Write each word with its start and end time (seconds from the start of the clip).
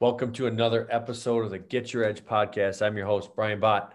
Welcome 0.00 0.32
to 0.32 0.46
another 0.46 0.88
episode 0.90 1.44
of 1.44 1.50
the 1.50 1.58
Get 1.58 1.92
Your 1.92 2.04
Edge 2.04 2.24
podcast. 2.24 2.80
I'm 2.80 2.96
your 2.96 3.04
host, 3.04 3.36
Brian 3.36 3.60
Bott 3.60 3.92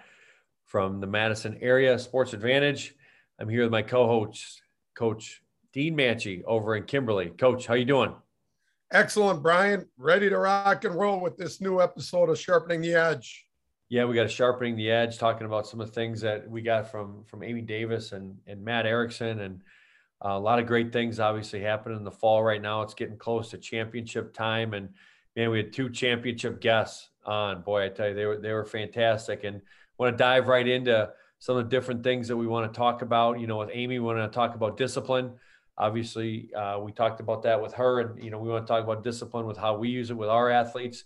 from 0.67 0.99
the 0.99 1.07
Madison 1.07 1.57
Area 1.61 1.97
Sports 1.97 2.33
Advantage. 2.33 2.93
I'm 3.39 3.49
here 3.49 3.63
with 3.63 3.71
my 3.71 3.81
co-host, 3.81 4.61
Coach 4.93 5.41
Dean 5.73 5.97
Manchi 5.97 6.43
over 6.45 6.75
in 6.75 6.83
Kimberly. 6.83 7.29
Coach, 7.29 7.65
how 7.65 7.73
you 7.73 7.85
doing? 7.85 8.13
Excellent, 8.91 9.41
Brian. 9.41 9.87
Ready 9.97 10.29
to 10.29 10.37
rock 10.37 10.85
and 10.85 10.93
roll 10.93 11.19
with 11.19 11.37
this 11.37 11.59
new 11.59 11.81
episode 11.81 12.29
of 12.29 12.37
Sharpening 12.37 12.81
the 12.81 12.93
Edge. 12.93 13.47
Yeah, 13.89 14.05
we 14.05 14.13
got 14.13 14.27
a 14.27 14.29
sharpening 14.29 14.75
the 14.75 14.91
edge, 14.91 15.17
talking 15.17 15.47
about 15.47 15.65
some 15.65 15.81
of 15.81 15.87
the 15.87 15.93
things 15.93 16.21
that 16.21 16.47
we 16.47 16.61
got 16.61 16.91
from 16.91 17.23
from 17.23 17.41
Amy 17.41 17.61
Davis 17.63 18.11
and 18.11 18.37
and 18.45 18.63
Matt 18.63 18.85
Erickson, 18.85 19.39
and 19.39 19.63
uh, 20.23 20.33
a 20.33 20.39
lot 20.39 20.59
of 20.59 20.67
great 20.67 20.93
things 20.93 21.19
obviously 21.19 21.61
happening 21.61 21.97
in 21.97 22.03
the 22.03 22.11
fall 22.11 22.43
right 22.43 22.61
now. 22.61 22.83
It's 22.83 22.93
getting 22.93 23.17
close 23.17 23.49
to 23.49 23.57
championship 23.57 24.35
time, 24.35 24.75
and 24.75 24.89
man, 25.35 25.49
we 25.49 25.57
had 25.57 25.73
two 25.73 25.89
championship 25.89 26.61
guests 26.61 27.09
on. 27.25 27.61
Boy, 27.61 27.85
I 27.85 27.89
tell 27.89 28.09
you, 28.09 28.13
they 28.13 28.25
were 28.25 28.37
they 28.37 28.53
were 28.53 28.65
fantastic, 28.65 29.43
and 29.43 29.61
want 29.97 30.13
to 30.13 30.17
dive 30.17 30.47
right 30.47 30.67
into 30.67 31.11
some 31.39 31.57
of 31.57 31.65
the 31.65 31.69
different 31.69 32.03
things 32.03 32.27
that 32.27 32.37
we 32.37 32.47
want 32.47 32.71
to 32.71 32.77
talk 32.77 33.01
about. 33.01 33.39
You 33.39 33.47
know, 33.47 33.57
with 33.57 33.69
Amy, 33.73 33.99
we 33.99 34.05
want 34.05 34.19
to 34.19 34.33
talk 34.33 34.55
about 34.55 34.77
discipline. 34.77 35.33
Obviously, 35.77 36.53
uh, 36.53 36.79
we 36.79 36.91
talked 36.91 37.19
about 37.19 37.43
that 37.43 37.61
with 37.61 37.73
her, 37.73 37.99
and 37.99 38.23
you 38.23 38.31
know, 38.31 38.39
we 38.39 38.49
want 38.49 38.65
to 38.65 38.71
talk 38.71 38.83
about 38.83 39.03
discipline 39.03 39.45
with 39.45 39.57
how 39.57 39.77
we 39.77 39.89
use 39.89 40.09
it 40.09 40.17
with 40.17 40.29
our 40.29 40.49
athletes. 40.49 41.03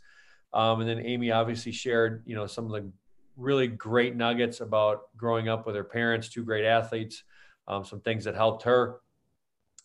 Um, 0.53 0.81
and 0.81 0.89
then 0.89 1.05
Amy 1.05 1.31
obviously 1.31 1.71
shared, 1.71 2.23
you 2.25 2.35
know, 2.35 2.47
some 2.47 2.65
of 2.65 2.71
the 2.71 2.91
really 3.37 3.67
great 3.67 4.15
nuggets 4.15 4.61
about 4.61 5.15
growing 5.15 5.47
up 5.47 5.65
with 5.65 5.75
her 5.75 5.83
parents, 5.83 6.29
two 6.29 6.43
great 6.43 6.65
athletes, 6.65 7.23
um, 7.67 7.85
some 7.85 8.01
things 8.01 8.25
that 8.25 8.35
helped 8.35 8.63
her. 8.63 8.99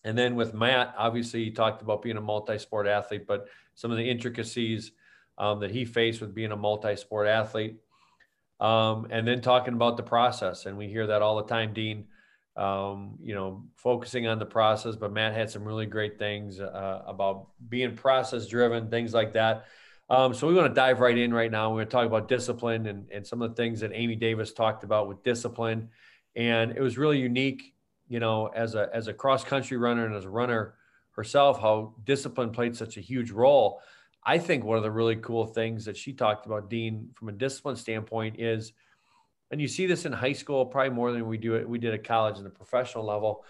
And 0.05 0.17
then 0.17 0.35
with 0.37 0.55
Matt, 0.55 0.95
obviously, 0.99 1.45
he 1.45 1.51
talked 1.51 1.83
about 1.83 2.03
being 2.03 2.17
a 2.17 2.21
multi-sport 2.21 2.87
athlete, 2.87 3.27
but 3.27 3.47
some 3.75 3.91
of 3.91 3.97
the 3.97 4.09
intricacies 4.09 4.93
um, 5.39 5.61
that 5.61 5.71
he 5.71 5.85
faced 5.85 6.21
with 6.21 6.35
being 6.35 6.53
a 6.53 6.57
multi-sport 6.57 7.27
athlete. 7.27 7.77
Um, 8.61 9.09
and 9.11 9.27
then 9.27 9.41
talking 9.41 9.75
about 9.75 9.97
the 9.97 10.03
process, 10.03 10.67
and 10.67 10.79
we 10.79 10.89
hear 10.89 11.09
that 11.09 11.23
all 11.23 11.37
the 11.37 11.49
time, 11.49 11.73
Dean. 11.73 12.07
Um, 12.57 13.19
you 13.21 13.35
know, 13.35 13.65
focusing 13.75 14.29
on 14.29 14.39
the 14.39 14.47
process, 14.47 14.95
but 14.95 15.13
Matt 15.13 15.35
had 15.35 15.51
some 15.51 15.65
really 15.65 15.87
great 15.87 16.21
things 16.21 16.61
uh, 16.61 17.03
about 17.05 17.49
being 17.69 17.97
process 17.97 18.47
driven, 18.47 18.91
things 18.91 19.13
like 19.13 19.33
that. 19.33 19.65
Um, 20.09 20.35
so 20.35 20.47
we 20.47 20.55
want 20.55 20.69
to 20.69 20.75
dive 20.75 21.01
right 21.01 21.19
in 21.19 21.35
right 21.35 21.51
now. 21.51 21.71
We're 21.71 21.79
going 21.79 21.87
to 21.87 21.91
talk 21.91 22.07
about 22.07 22.29
discipline 22.29 22.87
and, 22.87 23.11
and 23.11 23.27
some 23.27 23.43
of 23.43 23.51
the 23.51 23.57
things 23.57 23.81
that 23.81 23.91
Amy 23.93 24.15
Davis 24.15 24.53
talked 24.53 24.85
about 24.85 25.09
with 25.09 25.25
discipline. 25.25 25.89
And 26.37 26.71
it 26.77 26.81
was 26.81 26.97
really 26.97 27.19
unique, 27.19 27.74
you 28.09 28.21
know, 28.21 28.47
as 28.49 28.75
a 28.75 28.89
as 28.93 29.09
a 29.09 29.15
cross 29.15 29.45
country 29.45 29.77
runner 29.77 30.07
and 30.07 30.15
as 30.15 30.25
a 30.25 30.31
runner 30.31 30.75
herself, 31.13 31.61
how 31.61 31.95
discipline 32.05 32.51
played 32.51 32.77
such 32.77 32.97
a 32.97 33.01
huge 33.01 33.31
role. 33.31 33.81
I 34.27 34.39
think 34.39 34.65
one 34.65 34.77
of 34.77 34.83
the 34.83 34.91
really 34.91 35.17
cool 35.17 35.47
things 35.47 35.85
that 35.85 35.97
she 35.97 36.13
talked 36.13 36.47
about, 36.47 36.71
Dean, 36.71 37.11
from 37.15 37.29
a 37.29 37.33
discipline 37.33 37.77
standpoint, 37.77 38.41
is, 38.41 38.73
and 39.51 39.61
you 39.61 39.69
see 39.69 39.87
this 39.87 40.07
in 40.07 40.13
high 40.13 40.33
school 40.33 40.65
probably 40.65 40.91
more 40.91 41.13
than 41.13 41.27
we 41.29 41.37
do 41.37 41.55
it. 41.55 41.69
We 41.69 41.79
did 41.79 41.93
at 41.93 42.05
college 42.05 42.39
and 42.39 42.47
the 42.47 42.51
professional 42.51 43.05
level. 43.05 43.45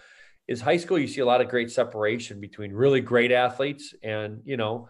Is 0.47 0.61
high 0.61 0.77
school 0.77 0.99
you 0.99 1.07
see 1.07 1.21
a 1.21 1.25
lot 1.25 1.41
of 1.41 1.49
great 1.49 1.71
separation 1.71 2.39
between 2.39 2.71
really 2.71 3.01
great 3.01 3.31
athletes 3.31 3.95
and 4.03 4.41
you 4.45 4.57
know 4.57 4.89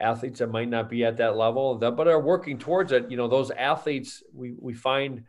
athletes 0.00 0.38
that 0.38 0.50
might 0.50 0.68
not 0.68 0.88
be 0.88 1.04
at 1.04 1.18
that 1.18 1.36
level, 1.36 1.76
but 1.76 2.08
are 2.08 2.20
working 2.20 2.58
towards 2.58 2.90
it. 2.92 3.10
You 3.10 3.16
know, 3.16 3.28
those 3.28 3.50
athletes 3.50 4.22
we 4.32 4.54
we 4.58 4.72
find 4.72 5.24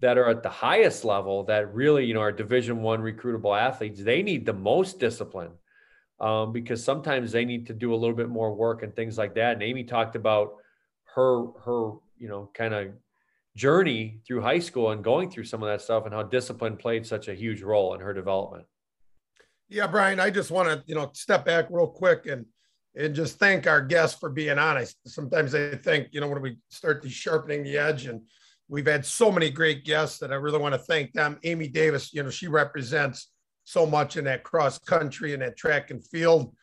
that 0.00 0.16
are 0.16 0.28
at 0.28 0.42
the 0.42 0.50
highest 0.50 1.04
level 1.04 1.44
that 1.44 1.72
really 1.74 2.04
you 2.04 2.14
know 2.14 2.20
are 2.20 2.32
Division 2.32 2.82
One 2.82 3.00
recruitable 3.00 3.58
athletes. 3.58 4.02
They 4.02 4.22
need 4.22 4.46
the 4.46 4.52
most 4.52 4.98
discipline 4.98 5.52
um, 6.18 6.52
because 6.52 6.82
sometimes 6.82 7.32
they 7.32 7.44
need 7.44 7.66
to 7.66 7.74
do 7.74 7.94
a 7.94 7.96
little 7.96 8.16
bit 8.16 8.28
more 8.28 8.54
work 8.54 8.82
and 8.82 8.94
things 8.94 9.18
like 9.18 9.34
that. 9.34 9.54
And 9.54 9.62
Amy 9.62 9.84
talked 9.84 10.16
about 10.16 10.56
her 11.14 11.46
her 11.64 11.92
you 12.18 12.28
know 12.28 12.50
kind 12.54 12.74
of 12.74 12.88
journey 13.56 14.20
through 14.26 14.40
high 14.40 14.58
school 14.58 14.90
and 14.90 15.04
going 15.04 15.30
through 15.30 15.44
some 15.44 15.62
of 15.62 15.68
that 15.68 15.82
stuff 15.82 16.04
and 16.06 16.14
how 16.14 16.22
discipline 16.22 16.76
played 16.76 17.04
such 17.06 17.28
a 17.28 17.34
huge 17.34 17.62
role 17.62 17.94
in 17.94 18.00
her 18.00 18.14
development. 18.14 18.64
Yeah, 19.68 19.86
Brian, 19.86 20.20
I 20.20 20.30
just 20.30 20.50
want 20.50 20.68
to 20.68 20.82
you 20.86 20.94
know 20.94 21.10
step 21.12 21.44
back 21.44 21.66
real 21.70 21.86
quick 21.86 22.26
and 22.26 22.46
and 22.96 23.14
just 23.14 23.38
thank 23.38 23.66
our 23.66 23.80
guests 23.82 24.18
for 24.18 24.30
being 24.30 24.58
honest. 24.58 24.96
Sometimes 25.06 25.54
I 25.54 25.76
think 25.76 26.08
you 26.12 26.20
know 26.20 26.28
when 26.28 26.40
we 26.40 26.58
start 26.70 27.02
the 27.02 27.10
sharpening 27.10 27.64
the 27.64 27.76
edge 27.76 28.06
and 28.06 28.22
we've 28.70 28.86
had 28.86 29.04
so 29.04 29.32
many 29.32 29.50
great 29.50 29.84
guests 29.84 30.18
that 30.18 30.32
I 30.32 30.36
really 30.36 30.60
want 30.60 30.74
to 30.74 30.78
thank 30.78 31.12
them. 31.12 31.38
Amy 31.42 31.66
Davis, 31.66 32.14
you 32.14 32.22
know, 32.22 32.30
she 32.30 32.46
represents 32.46 33.30
so 33.64 33.84
much 33.84 34.16
in 34.16 34.24
that 34.24 34.44
cross 34.44 34.78
country 34.78 35.34
and 35.34 35.42
that 35.42 35.56
track 35.56 35.90
and 35.90 36.06
field 36.06 36.54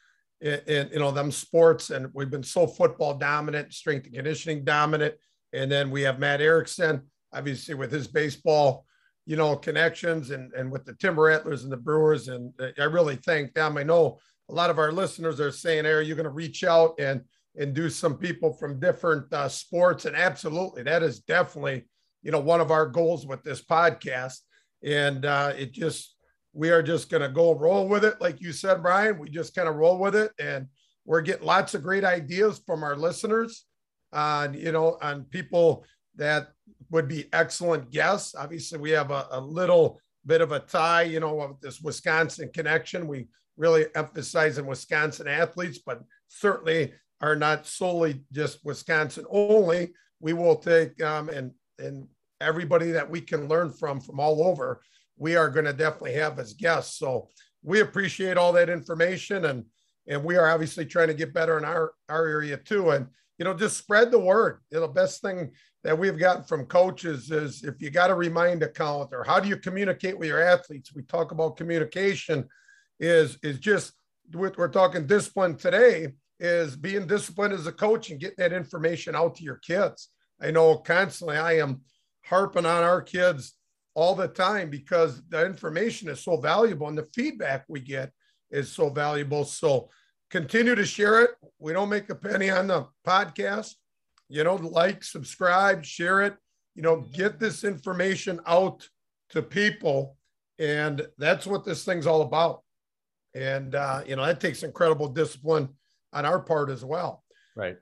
and 0.41 0.89
you 0.91 0.99
know 0.99 1.11
them 1.11 1.31
sports. 1.31 1.89
And 1.89 2.07
we've 2.13 2.29
been 2.29 2.43
so 2.43 2.65
football 2.65 3.15
dominant 3.15 3.73
strength 3.73 4.05
and 4.05 4.15
conditioning 4.15 4.63
dominant. 4.63 5.15
And 5.53 5.71
then 5.71 5.91
we 5.91 6.01
have 6.03 6.19
matt 6.19 6.41
erickson 6.41 7.01
obviously 7.33 7.75
with 7.75 7.91
his 7.91 8.07
baseball 8.07 8.85
you 9.25 9.35
know 9.35 9.55
connections 9.55 10.31
and 10.31 10.53
and 10.53 10.71
with 10.71 10.85
the 10.85 10.93
Timber 10.93 11.23
Rattlers 11.23 11.63
and 11.63 11.71
the 11.71 11.77
brewers. 11.77 12.29
And 12.29 12.53
i 12.79 12.83
really 12.83 13.17
thank 13.17 13.53
them. 13.53 13.77
I 13.77 13.83
know 13.83 14.19
a 14.49 14.53
lot 14.53 14.69
of 14.69 14.79
our 14.79 14.91
listeners 14.91 15.39
are 15.39 15.51
saying 15.51 15.83
hey, 15.83 15.91
are 15.91 16.01
you 16.01 16.15
going 16.15 16.23
to 16.23 16.29
reach 16.29 16.63
out 16.63 16.95
and 16.99 17.21
and 17.57 17.73
do 17.73 17.89
some 17.89 18.15
people 18.15 18.53
from 18.53 18.79
different 18.79 19.33
uh, 19.33 19.49
sports. 19.49 20.05
And 20.05 20.15
absolutely 20.15 20.83
that 20.83 21.03
is 21.03 21.19
definitely 21.19 21.85
you 22.27 22.31
know 22.31 22.39
one 22.39 22.61
of 22.61 22.69
our 22.69 22.85
goals 22.85 23.25
with 23.25 23.41
this 23.41 23.63
podcast 23.63 24.41
and 24.83 25.25
uh, 25.25 25.53
it 25.57 25.71
just 25.71 26.17
we 26.53 26.71
are 26.71 26.81
just 26.81 27.09
going 27.09 27.21
to 27.21 27.29
go 27.29 27.53
roll 27.53 27.87
with 27.87 28.03
it. 28.03 28.19
Like 28.19 28.41
you 28.41 28.51
said, 28.51 28.81
Brian, 28.81 29.19
we 29.19 29.29
just 29.29 29.55
kind 29.55 29.69
of 29.69 29.75
roll 29.75 29.99
with 29.99 30.15
it. 30.15 30.31
And 30.39 30.65
we're 31.05 31.21
getting 31.21 31.45
lots 31.45 31.75
of 31.75 31.83
great 31.83 32.03
ideas 32.03 32.59
from 32.65 32.83
our 32.83 32.95
listeners 32.95 33.65
on, 34.11 34.55
you 34.55 34.71
know, 34.71 34.97
on 35.01 35.25
people 35.25 35.85
that 36.15 36.47
would 36.89 37.07
be 37.07 37.29
excellent 37.31 37.91
guests. 37.91 38.33
Obviously, 38.33 38.79
we 38.79 38.89
have 38.89 39.11
a, 39.11 39.27
a 39.29 39.39
little 39.39 40.01
bit 40.25 40.41
of 40.41 40.51
a 40.51 40.59
tie, 40.59 41.03
you 41.03 41.19
know, 41.19 41.41
of 41.41 41.61
this 41.61 41.79
Wisconsin 41.79 42.49
connection. 42.51 43.07
We 43.07 43.27
really 43.55 43.85
emphasize 43.95 44.57
in 44.57 44.65
Wisconsin 44.65 45.27
athletes, 45.27 45.77
but 45.85 46.01
certainly 46.27 46.91
are 47.21 47.35
not 47.35 47.67
solely 47.67 48.23
just 48.31 48.65
Wisconsin 48.65 49.25
only. 49.29 49.93
We 50.19 50.33
will 50.33 50.55
take 50.55 50.99
um, 51.03 51.29
and 51.29 51.51
and 51.77 52.07
everybody 52.41 52.91
that 52.91 53.09
we 53.09 53.21
can 53.21 53.47
learn 53.47 53.71
from 53.71 53.99
from 53.99 54.19
all 54.19 54.43
over 54.43 54.81
we 55.17 55.35
are 55.35 55.49
going 55.49 55.65
to 55.65 55.73
definitely 55.73 56.13
have 56.13 56.39
as 56.39 56.53
guests. 56.53 56.97
So 56.97 57.29
we 57.63 57.81
appreciate 57.81 58.37
all 58.37 58.53
that 58.53 58.69
information 58.69 59.45
and 59.45 59.65
and 60.09 60.23
we 60.23 60.37
are 60.37 60.49
obviously 60.49 60.85
trying 60.85 61.09
to 61.09 61.13
get 61.13 61.33
better 61.33 61.57
in 61.57 61.65
our 61.65 61.93
our 62.07 62.27
area 62.27 62.57
too. 62.57 62.91
And 62.91 63.07
you 63.37 63.45
know, 63.45 63.53
just 63.53 63.77
spread 63.77 64.09
the 64.09 64.19
word. 64.19 64.61
You 64.71 64.79
know, 64.79 64.87
the 64.87 64.93
best 64.93 65.21
thing 65.21 65.51
that 65.83 65.97
we've 65.97 66.17
gotten 66.17 66.43
from 66.43 66.65
coaches 66.65 67.29
is 67.29 67.63
if 67.63 67.81
you 67.81 67.89
got 67.89 68.09
a 68.09 68.15
remind 68.15 68.63
account 68.63 69.09
or 69.11 69.23
how 69.23 69.39
do 69.39 69.49
you 69.49 69.57
communicate 69.57 70.17
with 70.17 70.29
your 70.29 70.41
athletes? 70.41 70.93
We 70.95 71.03
talk 71.03 71.31
about 71.31 71.57
communication 71.57 72.47
is 72.99 73.37
is 73.43 73.59
just 73.59 73.93
we're 74.33 74.67
talking 74.69 75.07
discipline 75.07 75.55
today 75.55 76.13
is 76.39 76.75
being 76.75 77.07
disciplined 77.07 77.53
as 77.53 77.65
a 77.65 77.71
coach 77.71 78.11
and 78.11 78.19
getting 78.19 78.35
that 78.37 78.53
information 78.53 79.15
out 79.15 79.35
to 79.35 79.43
your 79.43 79.57
kids. 79.57 80.09
I 80.39 80.51
know 80.51 80.77
constantly 80.77 81.37
I 81.37 81.57
am 81.57 81.81
harping 82.29 82.65
on 82.65 82.83
our 82.83 83.01
kids 83.01 83.53
all 83.95 84.13
the 84.13 84.27
time 84.27 84.69
because 84.69 85.21
the 85.29 85.45
information 85.45 86.07
is 86.09 86.23
so 86.23 86.37
valuable 86.37 86.87
and 86.87 86.97
the 86.97 87.07
feedback 87.15 87.65
we 87.67 87.79
get 87.79 88.11
is 88.51 88.71
so 88.71 88.89
valuable. 88.89 89.43
So 89.43 89.89
continue 90.29 90.75
to 90.75 90.85
share 90.85 91.21
it. 91.23 91.31
We 91.59 91.73
don't 91.73 91.89
make 91.89 92.09
a 92.09 92.15
penny 92.15 92.49
on 92.49 92.67
the 92.67 92.85
podcast. 93.05 93.73
You 94.29 94.43
know, 94.43 94.55
like, 94.55 95.03
subscribe, 95.03 95.83
share 95.85 96.21
it. 96.21 96.35
You 96.75 96.83
know, 96.83 97.05
get 97.13 97.39
this 97.39 97.63
information 97.63 98.39
out 98.45 98.87
to 99.29 99.41
people. 99.41 100.17
And 100.59 101.07
that's 101.17 101.47
what 101.47 101.65
this 101.65 101.83
thing's 101.83 102.05
all 102.05 102.21
about. 102.21 102.61
And, 103.33 103.73
uh, 103.73 104.01
you 104.05 104.15
know, 104.15 104.25
that 104.25 104.39
takes 104.39 104.63
incredible 104.63 105.07
discipline 105.07 105.69
on 106.13 106.25
our 106.25 106.39
part 106.39 106.69
as 106.69 106.83
well. 106.83 107.23
Right. 107.55 107.77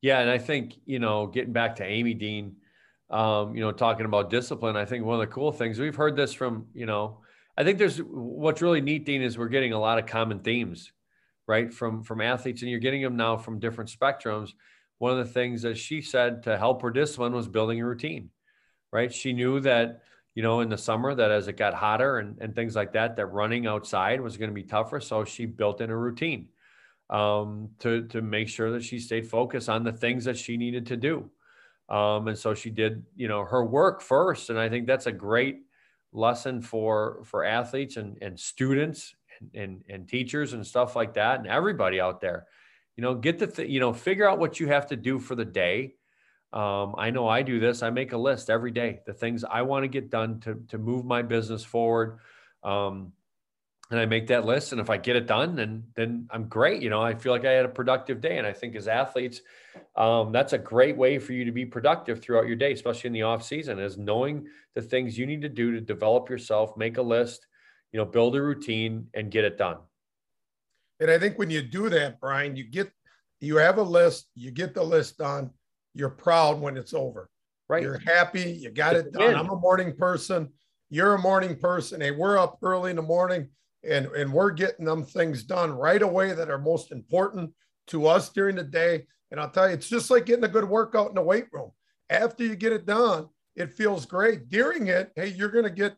Yeah. 0.00 0.20
And 0.20 0.30
I 0.30 0.38
think, 0.38 0.74
you 0.84 0.98
know, 0.98 1.26
getting 1.26 1.52
back 1.52 1.76
to 1.76 1.84
Amy 1.84 2.14
Dean, 2.14 2.56
um, 3.10 3.54
you 3.54 3.60
know, 3.60 3.72
talking 3.72 4.06
about 4.06 4.30
discipline. 4.30 4.76
I 4.76 4.84
think 4.84 5.04
one 5.04 5.20
of 5.20 5.20
the 5.20 5.34
cool 5.34 5.52
things 5.52 5.78
we've 5.78 5.94
heard 5.94 6.16
this 6.16 6.32
from, 6.32 6.66
you 6.74 6.86
know, 6.86 7.20
I 7.56 7.64
think 7.64 7.78
there's 7.78 7.98
what's 7.98 8.62
really 8.62 8.80
neat, 8.80 9.06
Dean, 9.06 9.22
is 9.22 9.38
we're 9.38 9.48
getting 9.48 9.72
a 9.72 9.80
lot 9.80 9.98
of 9.98 10.06
common 10.06 10.40
themes, 10.40 10.92
right, 11.46 11.72
from 11.72 12.02
from 12.02 12.20
athletes, 12.20 12.62
and 12.62 12.70
you're 12.70 12.80
getting 12.80 13.02
them 13.02 13.16
now 13.16 13.36
from 13.36 13.58
different 13.60 13.90
spectrums. 13.90 14.50
One 14.98 15.18
of 15.18 15.26
the 15.26 15.32
things 15.32 15.62
that 15.62 15.76
she 15.76 16.00
said 16.02 16.42
to 16.44 16.58
help 16.58 16.82
her 16.82 16.90
discipline 16.90 17.32
was 17.32 17.48
building 17.48 17.80
a 17.80 17.86
routine, 17.86 18.30
right? 18.92 19.12
She 19.12 19.32
knew 19.32 19.60
that, 19.60 20.02
you 20.34 20.42
know, 20.42 20.60
in 20.60 20.68
the 20.68 20.78
summer 20.78 21.14
that 21.14 21.30
as 21.30 21.48
it 21.48 21.56
got 21.56 21.74
hotter 21.74 22.18
and, 22.18 22.38
and 22.40 22.54
things 22.54 22.74
like 22.74 22.92
that, 22.94 23.16
that 23.16 23.26
running 23.26 23.66
outside 23.66 24.20
was 24.20 24.36
going 24.36 24.50
to 24.50 24.54
be 24.54 24.62
tougher. 24.62 25.00
So 25.00 25.24
she 25.24 25.46
built 25.46 25.80
in 25.80 25.90
a 25.90 25.96
routine 25.96 26.48
um, 27.10 27.70
to 27.80 28.06
to 28.08 28.20
make 28.20 28.48
sure 28.48 28.72
that 28.72 28.84
she 28.84 28.98
stayed 28.98 29.28
focused 29.28 29.68
on 29.68 29.84
the 29.84 29.92
things 29.92 30.24
that 30.24 30.36
she 30.36 30.56
needed 30.56 30.86
to 30.86 30.96
do. 30.96 31.30
Um, 31.88 32.28
and 32.28 32.38
so 32.38 32.54
she 32.54 32.70
did, 32.70 33.04
you 33.16 33.28
know, 33.28 33.44
her 33.44 33.64
work 33.64 34.02
first. 34.02 34.50
And 34.50 34.58
I 34.58 34.68
think 34.68 34.86
that's 34.86 35.06
a 35.06 35.12
great 35.12 35.58
lesson 36.12 36.62
for 36.62 37.22
for 37.24 37.44
athletes 37.44 37.96
and, 37.96 38.18
and 38.22 38.38
students 38.38 39.14
and, 39.38 39.50
and, 39.54 39.84
and 39.88 40.08
teachers 40.08 40.52
and 40.54 40.66
stuff 40.66 40.96
like 40.96 41.14
that 41.14 41.38
and 41.38 41.46
everybody 41.48 42.00
out 42.00 42.20
there 42.20 42.46
You 42.96 43.02
know, 43.02 43.14
get 43.14 43.38
the, 43.38 43.46
th- 43.46 43.68
you 43.68 43.80
know, 43.80 43.92
figure 43.92 44.28
out 44.28 44.38
what 44.38 44.58
you 44.58 44.68
have 44.68 44.86
to 44.86 44.96
do 44.96 45.18
for 45.18 45.34
the 45.34 45.44
day. 45.44 45.94
Um, 46.52 46.94
I 46.96 47.10
know 47.10 47.28
I 47.28 47.42
do 47.42 47.60
this. 47.60 47.82
I 47.82 47.90
make 47.90 48.12
a 48.12 48.16
list 48.16 48.48
every 48.48 48.70
day, 48.70 49.00
the 49.04 49.12
things 49.12 49.44
I 49.44 49.62
want 49.62 49.84
to 49.84 49.88
get 49.88 50.10
done 50.10 50.40
to, 50.40 50.62
to 50.68 50.78
move 50.78 51.04
my 51.04 51.20
business 51.20 51.62
forward. 51.64 52.18
Um, 52.62 53.12
and 53.90 54.00
I 54.00 54.06
make 54.06 54.26
that 54.28 54.44
list. 54.44 54.72
And 54.72 54.80
if 54.80 54.90
I 54.90 54.96
get 54.96 55.16
it 55.16 55.26
done, 55.26 55.54
then 55.54 55.84
then 55.94 56.28
I'm 56.30 56.48
great. 56.48 56.82
You 56.82 56.90
know, 56.90 57.00
I 57.00 57.14
feel 57.14 57.32
like 57.32 57.44
I 57.44 57.52
had 57.52 57.64
a 57.64 57.70
productive 57.70 58.20
day. 58.20 58.38
And 58.38 58.46
I 58.46 58.52
think 58.52 58.74
as 58.74 58.88
athletes, 58.88 59.40
um, 59.96 60.32
that's 60.32 60.52
a 60.52 60.58
great 60.58 60.96
way 60.96 61.18
for 61.18 61.32
you 61.32 61.44
to 61.44 61.52
be 61.52 61.64
productive 61.64 62.20
throughout 62.20 62.46
your 62.46 62.56
day, 62.56 62.72
especially 62.72 63.08
in 63.08 63.12
the 63.12 63.22
off 63.22 63.44
season, 63.44 63.78
is 63.78 63.96
knowing 63.96 64.46
the 64.74 64.82
things 64.82 65.16
you 65.16 65.26
need 65.26 65.42
to 65.42 65.48
do 65.48 65.72
to 65.72 65.80
develop 65.80 66.28
yourself, 66.28 66.76
make 66.76 66.98
a 66.98 67.02
list, 67.02 67.46
you 67.92 67.98
know, 67.98 68.04
build 68.04 68.34
a 68.34 68.42
routine 68.42 69.06
and 69.14 69.30
get 69.30 69.44
it 69.44 69.56
done. 69.56 69.78
And 70.98 71.10
I 71.10 71.18
think 71.18 71.38
when 71.38 71.50
you 71.50 71.62
do 71.62 71.88
that, 71.90 72.20
Brian, 72.20 72.56
you 72.56 72.64
get 72.64 72.90
you 73.40 73.56
have 73.56 73.78
a 73.78 73.82
list, 73.82 74.28
you 74.34 74.50
get 74.50 74.74
the 74.74 74.82
list 74.82 75.18
done, 75.18 75.50
you're 75.94 76.10
proud 76.10 76.60
when 76.60 76.76
it's 76.76 76.94
over. 76.94 77.30
Right. 77.68 77.82
You're 77.82 77.98
happy, 77.98 78.52
you 78.52 78.70
got 78.70 78.94
it 78.96 79.12
done. 79.12 79.34
I'm 79.34 79.50
a 79.50 79.56
morning 79.56 79.94
person. 79.96 80.50
You're 80.88 81.14
a 81.14 81.18
morning 81.18 81.56
person. 81.56 82.00
Hey, 82.00 82.12
we're 82.12 82.38
up 82.38 82.58
early 82.62 82.90
in 82.90 82.96
the 82.96 83.02
morning 83.02 83.48
and, 83.88 84.06
and 84.06 84.32
we're 84.32 84.50
getting 84.50 84.84
them 84.84 85.04
things 85.04 85.42
done 85.42 85.72
right 85.72 86.02
away 86.02 86.32
that 86.32 86.50
are 86.50 86.58
most 86.58 86.92
important 86.92 87.52
to 87.88 88.06
us 88.06 88.28
during 88.30 88.56
the 88.56 88.64
day. 88.64 89.06
And 89.30 89.40
I'll 89.40 89.50
tell 89.50 89.68
you, 89.68 89.74
it's 89.74 89.88
just 89.88 90.10
like 90.10 90.26
getting 90.26 90.44
a 90.44 90.48
good 90.48 90.68
workout 90.68 91.08
in 91.08 91.14
the 91.14 91.22
weight 91.22 91.46
room. 91.52 91.70
After 92.10 92.44
you 92.44 92.56
get 92.56 92.72
it 92.72 92.86
done, 92.86 93.28
it 93.54 93.72
feels 93.72 94.06
great. 94.06 94.48
During 94.48 94.88
it, 94.88 95.12
hey, 95.16 95.28
you're 95.28 95.50
going 95.50 95.64
to 95.64 95.70
get, 95.70 95.96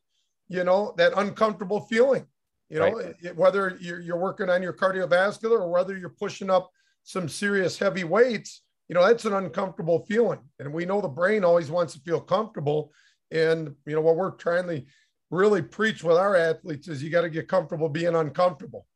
you 0.48 0.64
know, 0.64 0.94
that 0.96 1.12
uncomfortable 1.16 1.80
feeling. 1.82 2.26
You 2.70 2.80
know, 2.80 2.92
right. 2.92 3.36
whether 3.36 3.78
you're, 3.80 4.00
you're 4.00 4.18
working 4.18 4.50
on 4.50 4.62
your 4.62 4.74
cardiovascular 4.74 5.60
or 5.60 5.70
whether 5.70 5.96
you're 5.96 6.10
pushing 6.10 6.50
up 6.50 6.70
some 7.02 7.28
serious 7.28 7.78
heavy 7.78 8.04
weights, 8.04 8.62
you 8.88 8.94
know, 8.94 9.06
that's 9.06 9.24
an 9.24 9.32
uncomfortable 9.32 10.04
feeling. 10.06 10.40
And 10.58 10.72
we 10.72 10.84
know 10.84 11.00
the 11.00 11.08
brain 11.08 11.44
always 11.44 11.70
wants 11.70 11.94
to 11.94 12.00
feel 12.00 12.20
comfortable. 12.20 12.92
And, 13.30 13.74
you 13.86 13.94
know, 13.94 14.02
what 14.02 14.16
we're 14.16 14.32
trying 14.32 14.66
to 14.68 14.82
really 15.30 15.62
preach 15.62 16.02
with 16.02 16.16
our 16.16 16.36
athletes 16.36 16.88
is 16.88 17.02
you 17.02 17.10
got 17.10 17.22
to 17.22 17.30
get 17.30 17.48
comfortable 17.48 17.88
being 17.88 18.14
uncomfortable. 18.14 18.86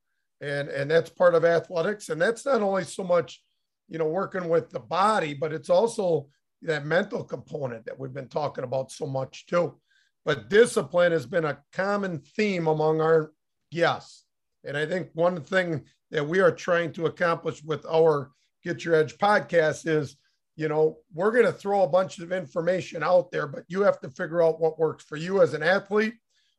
And, 0.41 0.69
and 0.69 0.91
that's 0.91 1.11
part 1.11 1.35
of 1.35 1.45
athletics. 1.45 2.09
And 2.09 2.21
that's 2.21 2.45
not 2.47 2.63
only 2.63 2.85
so 2.85 3.05
much, 3.05 3.43
you 3.89 3.99
know, 3.99 4.07
working 4.07 4.49
with 4.49 4.71
the 4.71 4.81
body, 4.81 5.35
but 5.35 5.53
it's 5.53 5.71
also 5.71 6.29
that 6.63 6.87
mental 6.87 7.23
component 7.23 7.85
that 7.87 7.99
we've 7.99 8.15
been 8.15 8.29
talking 8.29 8.65
about 8.65 8.91
so 8.91 9.07
much 9.07 9.47
too. 9.47 9.79
But 10.25 10.49
discipline 10.49 11.13
has 11.13 11.27
been 11.27 11.45
a 11.45 11.59
common 11.73 12.21
theme 12.37 12.67
among 12.67 13.01
our 13.01 13.33
guests. 13.71 14.25
And 14.65 14.77
I 14.77 14.87
think 14.87 15.09
one 15.15 15.43
thing 15.43 15.83
that 16.11 16.27
we 16.27 16.41
are 16.41 16.53
trying 16.53 16.93
to 16.93 17.07
accomplish 17.07 17.63
with 17.65 17.85
our 17.87 18.31
Get 18.63 18.85
Your 18.85 18.95
Edge 18.95 19.19
podcast 19.19 19.89
is, 19.89 20.17
you 20.57 20.69
know, 20.69 20.99
we're 21.15 21.33
going 21.33 21.47
to 21.47 21.53
throw 21.53 21.83
a 21.83 21.89
bunch 21.89 22.19
of 22.19 22.33
information 22.33 23.03
out 23.03 23.31
there, 23.31 23.47
but 23.47 23.65
you 23.69 23.83
have 23.83 24.01
to 24.01 24.11
figure 24.11 24.43
out 24.43 24.61
what 24.61 24.79
works 24.79 25.05
for 25.05 25.17
you 25.17 25.43
as 25.43 25.55
an 25.55 25.63
athlete 25.63 26.15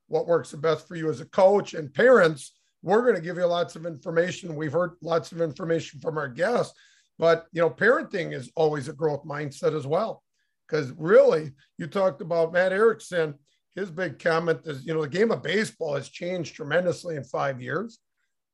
what 0.08 0.28
works 0.28 0.52
the 0.52 0.58
best 0.58 0.86
for 0.88 0.96
you 0.96 1.10
as 1.10 1.22
a 1.22 1.26
coach 1.26 1.74
and 1.74 1.92
parents. 1.94 2.60
We're 2.84 3.02
going 3.02 3.16
to 3.16 3.22
give 3.22 3.38
you 3.38 3.46
lots 3.46 3.78
of 3.78 3.86
information. 3.86 4.54
We've 4.54 4.74
heard 4.74 4.92
lots 5.02 5.32
of 5.32 5.42
information 5.42 6.02
from 6.02 6.18
our 6.18 6.28
guests 6.28 6.78
but 7.20 7.48
you 7.52 7.62
know 7.62 7.70
parenting 7.70 8.34
is 8.34 8.52
always 8.56 8.88
a 8.88 8.94
growth 8.94 9.26
mindset 9.26 9.76
as 9.78 9.88
well. 9.88 10.24
Because 10.68 10.92
really 10.92 11.52
you 11.78 11.88
talked 11.88 12.22
about 12.22 12.54
matt 12.54 12.72
erickson. 12.72 13.36
His 13.76 13.90
big 13.90 14.20
comment 14.20 14.62
is 14.66 14.86
you 14.86 14.94
know 14.94 15.02
the 15.02 15.10
game 15.10 15.32
of 15.32 15.44
baseball 15.44 15.96
has 15.96 16.10
changed 16.10 16.56
tremendously 16.56 17.16
in 17.16 17.24
five 17.24 17.62
years. 17.62 18.00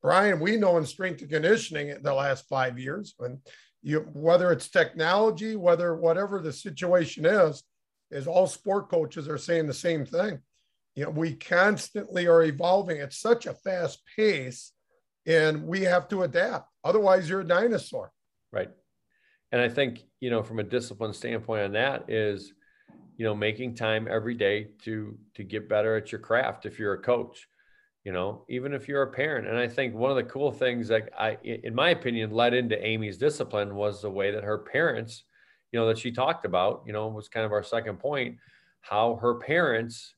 Brian 0.02 0.40
we 0.40 0.56
know 0.56 0.76
in 0.78 0.86
strength 0.86 1.20
and 1.22 1.30
conditioning 1.30 1.88
in 1.88 2.02
the 2.02 2.14
last 2.14 2.46
five 2.48 2.78
years 2.78 3.14
and 3.20 3.38
you 3.82 4.00
whether 4.12 4.52
it's 4.52 4.68
technology 4.68 5.56
whether 5.56 5.94
whatever 5.94 6.40
the 6.40 6.52
situation 6.52 7.24
is 7.24 7.62
is 8.10 8.26
all 8.26 8.46
sport 8.46 8.90
coaches 8.90 9.28
are 9.28 9.38
saying 9.38 9.66
the 9.66 9.74
same 9.74 10.04
thing 10.04 10.40
you 10.94 11.04
know, 11.04 11.10
we 11.10 11.34
constantly 11.34 12.26
are 12.26 12.42
evolving 12.42 12.98
at 12.98 13.12
such 13.12 13.46
a 13.46 13.54
fast 13.54 14.02
pace 14.16 14.72
and 15.26 15.66
we 15.66 15.82
have 15.82 16.08
to 16.08 16.22
adapt. 16.22 16.68
Otherwise, 16.84 17.28
you're 17.28 17.40
a 17.40 17.46
dinosaur. 17.46 18.10
Right. 18.52 18.70
And 19.52 19.60
I 19.60 19.68
think, 19.68 20.00
you 20.20 20.30
know, 20.30 20.42
from 20.42 20.58
a 20.58 20.64
discipline 20.64 21.12
standpoint 21.12 21.62
on 21.62 21.72
that 21.72 22.10
is, 22.10 22.52
you 23.16 23.24
know, 23.24 23.34
making 23.34 23.74
time 23.74 24.08
every 24.10 24.34
day 24.34 24.68
to 24.84 25.16
to 25.34 25.44
get 25.44 25.68
better 25.68 25.96
at 25.96 26.10
your 26.10 26.20
craft 26.20 26.66
if 26.66 26.78
you're 26.78 26.94
a 26.94 27.02
coach, 27.02 27.46
you 28.04 28.12
know, 28.12 28.44
even 28.48 28.72
if 28.72 28.88
you're 28.88 29.02
a 29.02 29.12
parent. 29.12 29.46
And 29.46 29.58
I 29.58 29.68
think 29.68 29.94
one 29.94 30.10
of 30.10 30.16
the 30.16 30.24
cool 30.24 30.50
things 30.52 30.88
that 30.88 31.10
I 31.18 31.36
in 31.42 31.74
my 31.74 31.90
opinion 31.90 32.30
led 32.30 32.54
into 32.54 32.84
Amy's 32.84 33.18
discipline 33.18 33.74
was 33.74 34.02
the 34.02 34.10
way 34.10 34.30
that 34.30 34.44
her 34.44 34.58
parents, 34.58 35.24
you 35.72 35.78
know, 35.78 35.86
that 35.88 35.98
she 35.98 36.10
talked 36.10 36.44
about, 36.44 36.82
you 36.86 36.92
know, 36.92 37.08
was 37.08 37.28
kind 37.28 37.44
of 37.46 37.52
our 37.52 37.62
second 37.62 37.98
point, 37.98 38.36
how 38.80 39.16
her 39.16 39.34
parents 39.34 40.14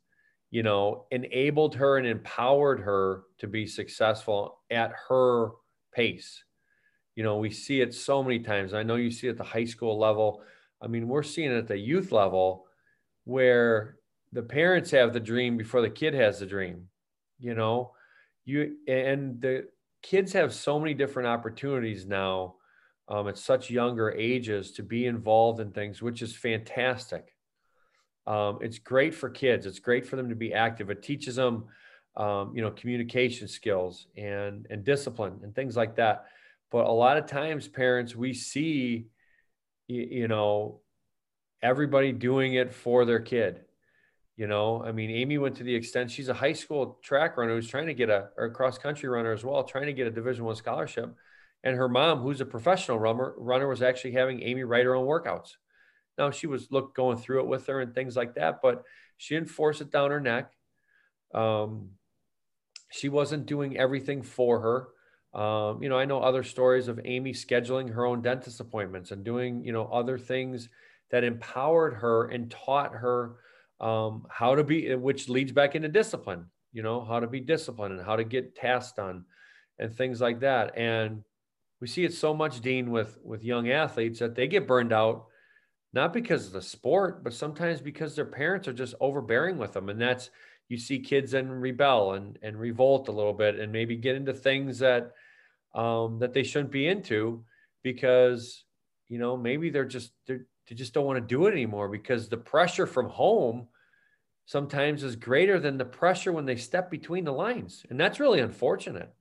you 0.53 0.63
know, 0.63 1.07
enabled 1.11 1.75
her 1.75 1.97
and 1.97 2.07
empowered 2.07 2.79
her 2.79 3.23
to 3.39 3.47
be 3.49 3.67
successful 3.67 4.59
at 4.71 4.93
her 5.09 5.49
pace. 5.95 6.45
You 7.17 7.25
know, 7.25 7.39
we 7.39 7.51
see 7.51 7.81
it 7.81 7.95
so 7.95 8.23
many 8.23 8.39
times. 8.39 8.75
I 8.75 8.83
know 8.83 8.97
you 8.97 9.11
see 9.11 9.29
it 9.29 9.31
at 9.31 9.37
the 9.39 9.45
high 9.45 9.65
school 9.65 9.99
level. 9.99 10.43
I 10.83 10.89
mean, 10.89 11.09
we're 11.09 11.23
seeing 11.23 11.51
it 11.51 11.57
at 11.57 11.69
the 11.69 11.79
youth 11.79 12.13
level 12.13 12.67
where 13.25 13.97
the 14.33 14.43
parents 14.43 14.91
have 14.91 15.15
the 15.15 15.21
dream 15.21 15.57
before 15.57 15.81
the 15.81 15.91
kid 15.91 16.13
has 16.13 16.41
the 16.41 16.47
dream. 16.47 16.89
You 17.43 17.55
know, 17.55 17.93
you 18.45 18.77
and 18.87 19.41
the 19.41 19.69
kids 20.03 20.33
have 20.33 20.55
so 20.55 20.79
many 20.79 20.95
different 20.95 21.29
opportunities 21.29 22.07
now 22.07 22.55
um, 23.09 23.29
at 23.29 23.37
such 23.37 23.71
younger 23.71 24.11
ages 24.13 24.73
to 24.73 24.83
be 24.83 25.07
involved 25.07 25.61
in 25.61 25.71
things, 25.73 26.01
which 26.01 26.23
is 26.23 26.35
fantastic. 26.35 27.35
Um, 28.27 28.59
it's 28.63 28.79
great 28.79 29.15
for 29.15 29.29
kids. 29.29 29.67
It's 29.67 29.81
great 29.81 30.07
for 30.07 30.17
them 30.17 30.29
to 30.29 30.37
be 30.37 30.55
active. 30.55 30.91
It 30.91 31.03
teaches 31.03 31.35
them, 31.37 31.65
um, 32.17 32.53
you 32.55 32.63
know, 32.63 32.71
communication 32.71 33.49
skills 33.49 34.07
and 34.17 34.67
and 34.71 34.85
discipline 34.85 35.41
and 35.43 35.55
things 35.55 35.77
like 35.77 35.97
that. 35.97 36.27
But 36.71 36.87
a 36.87 36.93
lot 36.93 37.19
of 37.19 37.27
times, 37.27 37.69
parents, 37.69 38.15
we 38.15 38.33
see, 38.33 39.07
you, 39.89 40.03
you 40.03 40.29
know, 40.29 40.81
everybody 41.61 42.13
doing 42.13 42.55
it 42.55 42.73
for 42.73 43.05
their 43.05 43.21
kid. 43.21 43.65
You 44.43 44.49
know, 44.49 44.83
I 44.85 44.91
mean, 44.91 45.09
Amy 45.09 45.39
went 45.39 45.55
to 45.59 45.63
the 45.63 45.73
extent 45.73 46.11
she's 46.11 46.29
a 46.29 46.35
high 46.35 46.53
school 46.53 46.99
track 47.01 47.37
runner 47.37 47.55
who's 47.55 47.69
trying 47.69 47.87
to 47.87 47.95
get 47.95 48.11
a 48.11 48.31
or 48.37 48.51
cross 48.51 48.77
country 48.77 49.09
runner 49.09 49.31
as 49.31 49.45
well, 49.45 49.63
trying 49.63 49.87
to 49.87 49.93
get 49.93 50.09
a 50.09 50.11
Division 50.11 50.45
One 50.45 50.57
scholarship. 50.57 51.15
And 51.63 51.77
her 51.77 51.89
mom, 51.89 52.19
who's 52.19 52.41
a 52.41 52.45
professional 52.45 52.99
runner, 52.99 53.35
runner, 53.37 53.69
was 53.69 53.83
actually 53.83 54.15
having 54.15 54.43
Amy 54.43 54.65
write 54.65 54.85
her 54.85 54.97
own 54.97 55.07
workouts. 55.07 55.53
Now 56.19 56.33
she 56.33 56.49
was 56.49 56.73
look 56.73 56.93
going 56.93 57.19
through 57.19 57.43
it 57.43 57.47
with 57.47 57.69
her 57.69 57.83
and 57.83 57.95
things 57.95 58.17
like 58.17 58.35
that, 58.35 58.59
but 58.61 58.83
she 59.17 59.37
didn't 59.37 59.49
force 59.49 59.81
it 59.81 59.93
down 59.93 60.11
her 60.11 60.19
neck. 60.19 60.53
Um, 61.33 61.91
she 62.91 63.09
wasn't 63.09 63.47
doing 63.47 63.77
everything 63.77 64.23
for 64.23 64.89
her. 65.33 65.41
Um, 65.41 65.85
you 65.85 65.89
know, 65.89 66.01
I 66.01 66.05
know 66.05 66.21
other 66.21 66.43
stories 66.43 66.89
of 66.89 66.99
Amy 67.05 67.33
scheduling 67.33 67.95
her 67.95 68.05
own 68.05 68.23
dentist 68.23 68.59
appointments 68.59 69.13
and 69.13 69.23
doing, 69.23 69.65
you 69.65 69.73
know, 69.73 69.85
other 69.85 70.19
things 70.19 70.69
that 71.13 71.23
empowered 71.23 71.95
her 71.95 72.29
and 72.29 72.51
taught 72.51 72.95
her 72.95 73.37
um, 73.83 74.27
how 74.31 74.55
to 74.55 74.65
be, 74.65 74.95
which 74.95 75.29
leads 75.29 75.53
back 75.53 75.75
into 75.75 75.89
discipline, 75.89 76.47
you 76.73 76.83
know, 76.83 77.05
how 77.05 77.21
to 77.21 77.27
be 77.27 77.41
disciplined 77.41 77.99
and 77.99 78.07
how 78.07 78.17
to 78.17 78.25
get 78.25 78.55
tasks 78.55 78.95
done 78.95 79.25
and 79.79 79.95
things 79.95 80.21
like 80.21 80.41
that. 80.41 80.79
And 80.79 81.23
we 81.81 81.89
see 81.89 82.05
it 82.05 82.15
so 82.15 82.33
much, 82.33 82.61
Dean, 82.61 82.91
with 82.91 83.19
with 83.23 83.45
young 83.45 83.69
athletes 83.71 84.21
that 84.21 84.35
they 84.37 84.47
get 84.47 84.69
burned 84.69 84.93
out 84.93 85.27
not 85.93 86.13
because 86.13 86.47
of 86.47 86.53
the 86.53 86.63
sport, 86.63 87.23
but 87.23 87.35
sometimes 87.35 87.81
because 87.81 88.17
their 88.17 88.25
parents 88.25 88.67
are 88.67 88.73
just 88.73 88.95
overbearing 89.01 89.59
with 89.59 89.73
them. 89.73 89.89
And 89.89 90.01
that's, 90.01 90.31
you 90.69 90.79
see 90.79 90.99
kids 90.99 91.33
then 91.33 91.51
rebel 91.51 92.15
and, 92.15 92.39
and 92.43 92.59
revolt 92.59 93.09
a 93.09 93.13
little 93.13 93.35
bit 93.35 93.59
and 93.59 93.71
maybe 93.71 93.97
get 93.97 94.17
into 94.17 94.33
things 94.33 94.79
that, 94.79 95.13
um, 95.75 96.19
that 96.21 96.33
they 96.33 96.45
shouldn't 96.45 96.73
be 96.73 96.89
into 96.89 97.45
because, 97.83 98.65
you 99.09 99.19
know, 99.19 99.37
maybe 99.37 99.69
they're 99.69 99.85
just, 99.85 100.13
they're, 100.27 100.47
they 100.69 100.75
just 100.75 100.95
don't 100.95 101.05
want 101.05 101.19
to 101.19 101.35
do 101.35 101.47
it 101.47 101.53
anymore 101.53 101.89
because 101.89 102.29
the 102.29 102.37
pressure 102.39 102.87
from 102.87 103.09
home 103.09 103.67
sometimes 104.47 105.03
is 105.03 105.17
greater 105.17 105.59
than 105.59 105.79
the 105.79 105.85
pressure 105.85 106.33
when 106.33 106.47
they 106.47 106.57
step 106.57 106.91
between 106.91 107.25
the 107.25 107.33
lines. 107.33 107.85
And 107.91 107.99
that's 107.99 108.21
really 108.21 108.41
unfortunate. 108.41 109.13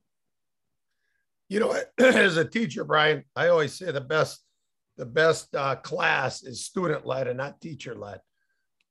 You 1.48 1.60
know, 1.60 1.76
as 1.98 2.36
a 2.36 2.44
teacher, 2.44 2.84
Brian, 2.84 3.24
I 3.36 3.48
always 3.48 3.74
say 3.74 3.90
the 3.90 4.00
best 4.00 4.44
the 4.98 5.06
best 5.06 5.54
uh, 5.56 5.76
class 5.76 6.42
is 6.42 6.66
student 6.66 7.06
led 7.06 7.26
and 7.26 7.38
not 7.38 7.60
teacher 7.60 7.94
led. 7.94 8.20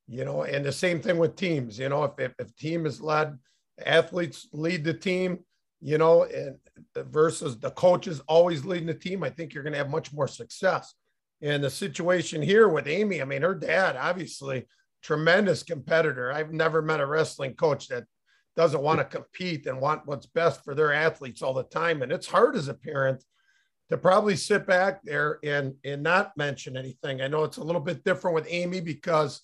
You 0.07 0.25
know, 0.25 0.43
and 0.43 0.65
the 0.65 0.71
same 0.71 0.99
thing 0.99 1.17
with 1.17 1.35
teams. 1.35 1.77
You 1.77 1.89
know, 1.89 2.03
if, 2.03 2.11
if, 2.17 2.33
if 2.39 2.55
team 2.55 2.85
is 2.85 2.99
led, 2.99 3.37
athletes 3.85 4.47
lead 4.51 4.83
the 4.83 4.93
team. 4.93 5.39
You 5.83 5.97
know, 5.97 6.23
and 6.23 6.57
versus 6.95 7.57
the 7.59 7.71
coaches 7.71 8.21
always 8.27 8.63
leading 8.65 8.87
the 8.87 8.93
team, 8.93 9.23
I 9.23 9.31
think 9.31 9.53
you're 9.53 9.63
going 9.63 9.73
to 9.73 9.79
have 9.79 9.89
much 9.89 10.13
more 10.13 10.27
success. 10.27 10.93
And 11.41 11.63
the 11.63 11.71
situation 11.71 12.41
here 12.41 12.69
with 12.69 12.87
Amy, 12.87 13.19
I 13.19 13.25
mean, 13.25 13.41
her 13.41 13.55
dad 13.55 13.95
obviously 13.95 14.67
tremendous 15.01 15.63
competitor. 15.63 16.31
I've 16.31 16.53
never 16.53 16.81
met 16.81 16.99
a 16.99 17.05
wrestling 17.05 17.55
coach 17.55 17.87
that 17.87 18.05
doesn't 18.55 18.81
want 18.81 18.99
to 18.99 19.05
compete 19.05 19.65
and 19.65 19.79
want 19.79 20.05
what's 20.05 20.25
best 20.25 20.63
for 20.63 20.75
their 20.75 20.93
athletes 20.93 21.41
all 21.41 21.53
the 21.53 21.63
time. 21.63 22.01
And 22.01 22.11
it's 22.11 22.27
hard 22.27 22.55
as 22.55 22.67
a 22.67 22.73
parent 22.73 23.23
to 23.89 23.97
probably 23.97 24.35
sit 24.35 24.65
back 24.65 25.01
there 25.03 25.39
and 25.43 25.73
and 25.83 26.01
not 26.01 26.35
mention 26.37 26.77
anything. 26.77 27.21
I 27.21 27.27
know 27.27 27.43
it's 27.43 27.57
a 27.57 27.63
little 27.63 27.81
bit 27.81 28.03
different 28.03 28.35
with 28.35 28.47
Amy 28.49 28.81
because 28.81 29.41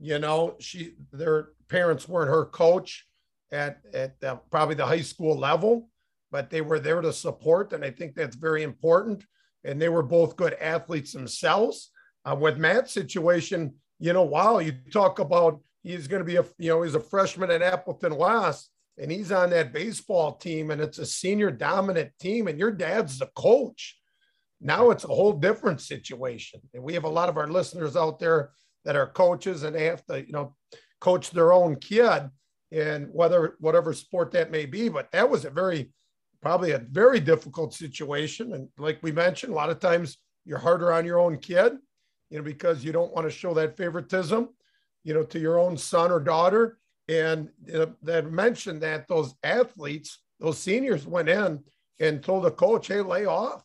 you 0.00 0.18
know 0.18 0.56
she 0.58 0.94
their 1.12 1.50
parents 1.68 2.08
weren't 2.08 2.30
her 2.30 2.46
coach 2.46 3.06
at 3.52 3.78
at 3.92 4.18
the, 4.20 4.40
probably 4.50 4.74
the 4.74 4.86
high 4.86 5.00
school 5.00 5.38
level, 5.38 5.88
but 6.32 6.50
they 6.50 6.60
were 6.60 6.80
there 6.80 7.00
to 7.00 7.12
support, 7.12 7.72
and 7.72 7.84
I 7.84 7.90
think 7.90 8.14
that's 8.14 8.36
very 8.36 8.62
important. 8.62 9.24
And 9.62 9.80
they 9.80 9.88
were 9.88 10.02
both 10.02 10.36
good 10.36 10.54
athletes 10.54 11.12
themselves. 11.12 11.90
Uh, 12.26 12.34
with 12.34 12.58
Matt's 12.58 12.92
situation, 12.92 13.74
you 13.98 14.12
know, 14.12 14.22
wow, 14.22 14.58
you 14.58 14.72
talk 14.92 15.18
about 15.18 15.60
he's 15.82 16.08
going 16.08 16.20
to 16.20 16.26
be 16.26 16.36
a 16.36 16.44
you 16.58 16.70
know 16.70 16.82
he's 16.82 16.94
a 16.94 17.00
freshman 17.00 17.50
at 17.50 17.62
Appleton 17.62 18.16
West 18.16 18.70
and 18.98 19.10
he's 19.10 19.32
on 19.32 19.50
that 19.50 19.72
baseball 19.72 20.36
team 20.36 20.70
and 20.70 20.80
it's 20.80 20.98
a 20.98 21.06
senior 21.06 21.50
dominant 21.50 22.12
team 22.20 22.48
and 22.48 22.58
your 22.58 22.70
dad's 22.70 23.18
the 23.18 23.26
coach. 23.34 23.98
Now 24.60 24.90
it's 24.90 25.04
a 25.04 25.08
whole 25.08 25.32
different 25.32 25.80
situation. 25.80 26.60
And 26.72 26.82
we 26.82 26.94
have 26.94 27.04
a 27.04 27.08
lot 27.08 27.28
of 27.28 27.36
our 27.36 27.48
listeners 27.48 27.96
out 27.96 28.18
there 28.18 28.50
that 28.84 28.96
are 28.96 29.06
coaches 29.06 29.62
and 29.62 29.74
they 29.74 29.84
have 29.84 30.04
to, 30.06 30.24
you 30.24 30.32
know, 30.32 30.54
coach 31.00 31.30
their 31.30 31.52
own 31.52 31.76
kid 31.76 32.30
in 32.70 33.04
whether 33.12 33.56
whatever 33.60 33.92
sport 33.92 34.30
that 34.32 34.50
may 34.50 34.64
be. 34.64 34.88
But 34.88 35.10
that 35.12 35.28
was 35.28 35.44
a 35.44 35.50
very 35.50 35.92
probably 36.40 36.72
a 36.72 36.78
very 36.78 37.20
difficult 37.20 37.74
situation. 37.74 38.52
And 38.52 38.68
like 38.78 38.98
we 39.02 39.12
mentioned, 39.12 39.52
a 39.52 39.56
lot 39.56 39.70
of 39.70 39.80
times 39.80 40.18
you're 40.44 40.58
harder 40.58 40.92
on 40.92 41.06
your 41.06 41.18
own 41.18 41.38
kid, 41.38 41.72
you 42.34 42.40
know, 42.40 42.44
because 42.44 42.84
you 42.84 42.90
don't 42.90 43.14
want 43.14 43.24
to 43.24 43.30
show 43.30 43.54
that 43.54 43.76
favoritism, 43.76 44.48
you 45.04 45.14
know, 45.14 45.22
to 45.22 45.38
your 45.38 45.56
own 45.56 45.76
son 45.76 46.10
or 46.10 46.18
daughter 46.18 46.78
and 47.08 47.48
that 48.02 48.32
mentioned 48.32 48.82
that 48.82 49.06
those 49.06 49.36
athletes, 49.44 50.18
those 50.40 50.58
seniors 50.58 51.06
went 51.06 51.28
in 51.28 51.62
and 52.00 52.24
told 52.24 52.42
the 52.42 52.50
coach, 52.50 52.88
hey, 52.88 53.02
lay 53.02 53.24
off, 53.24 53.62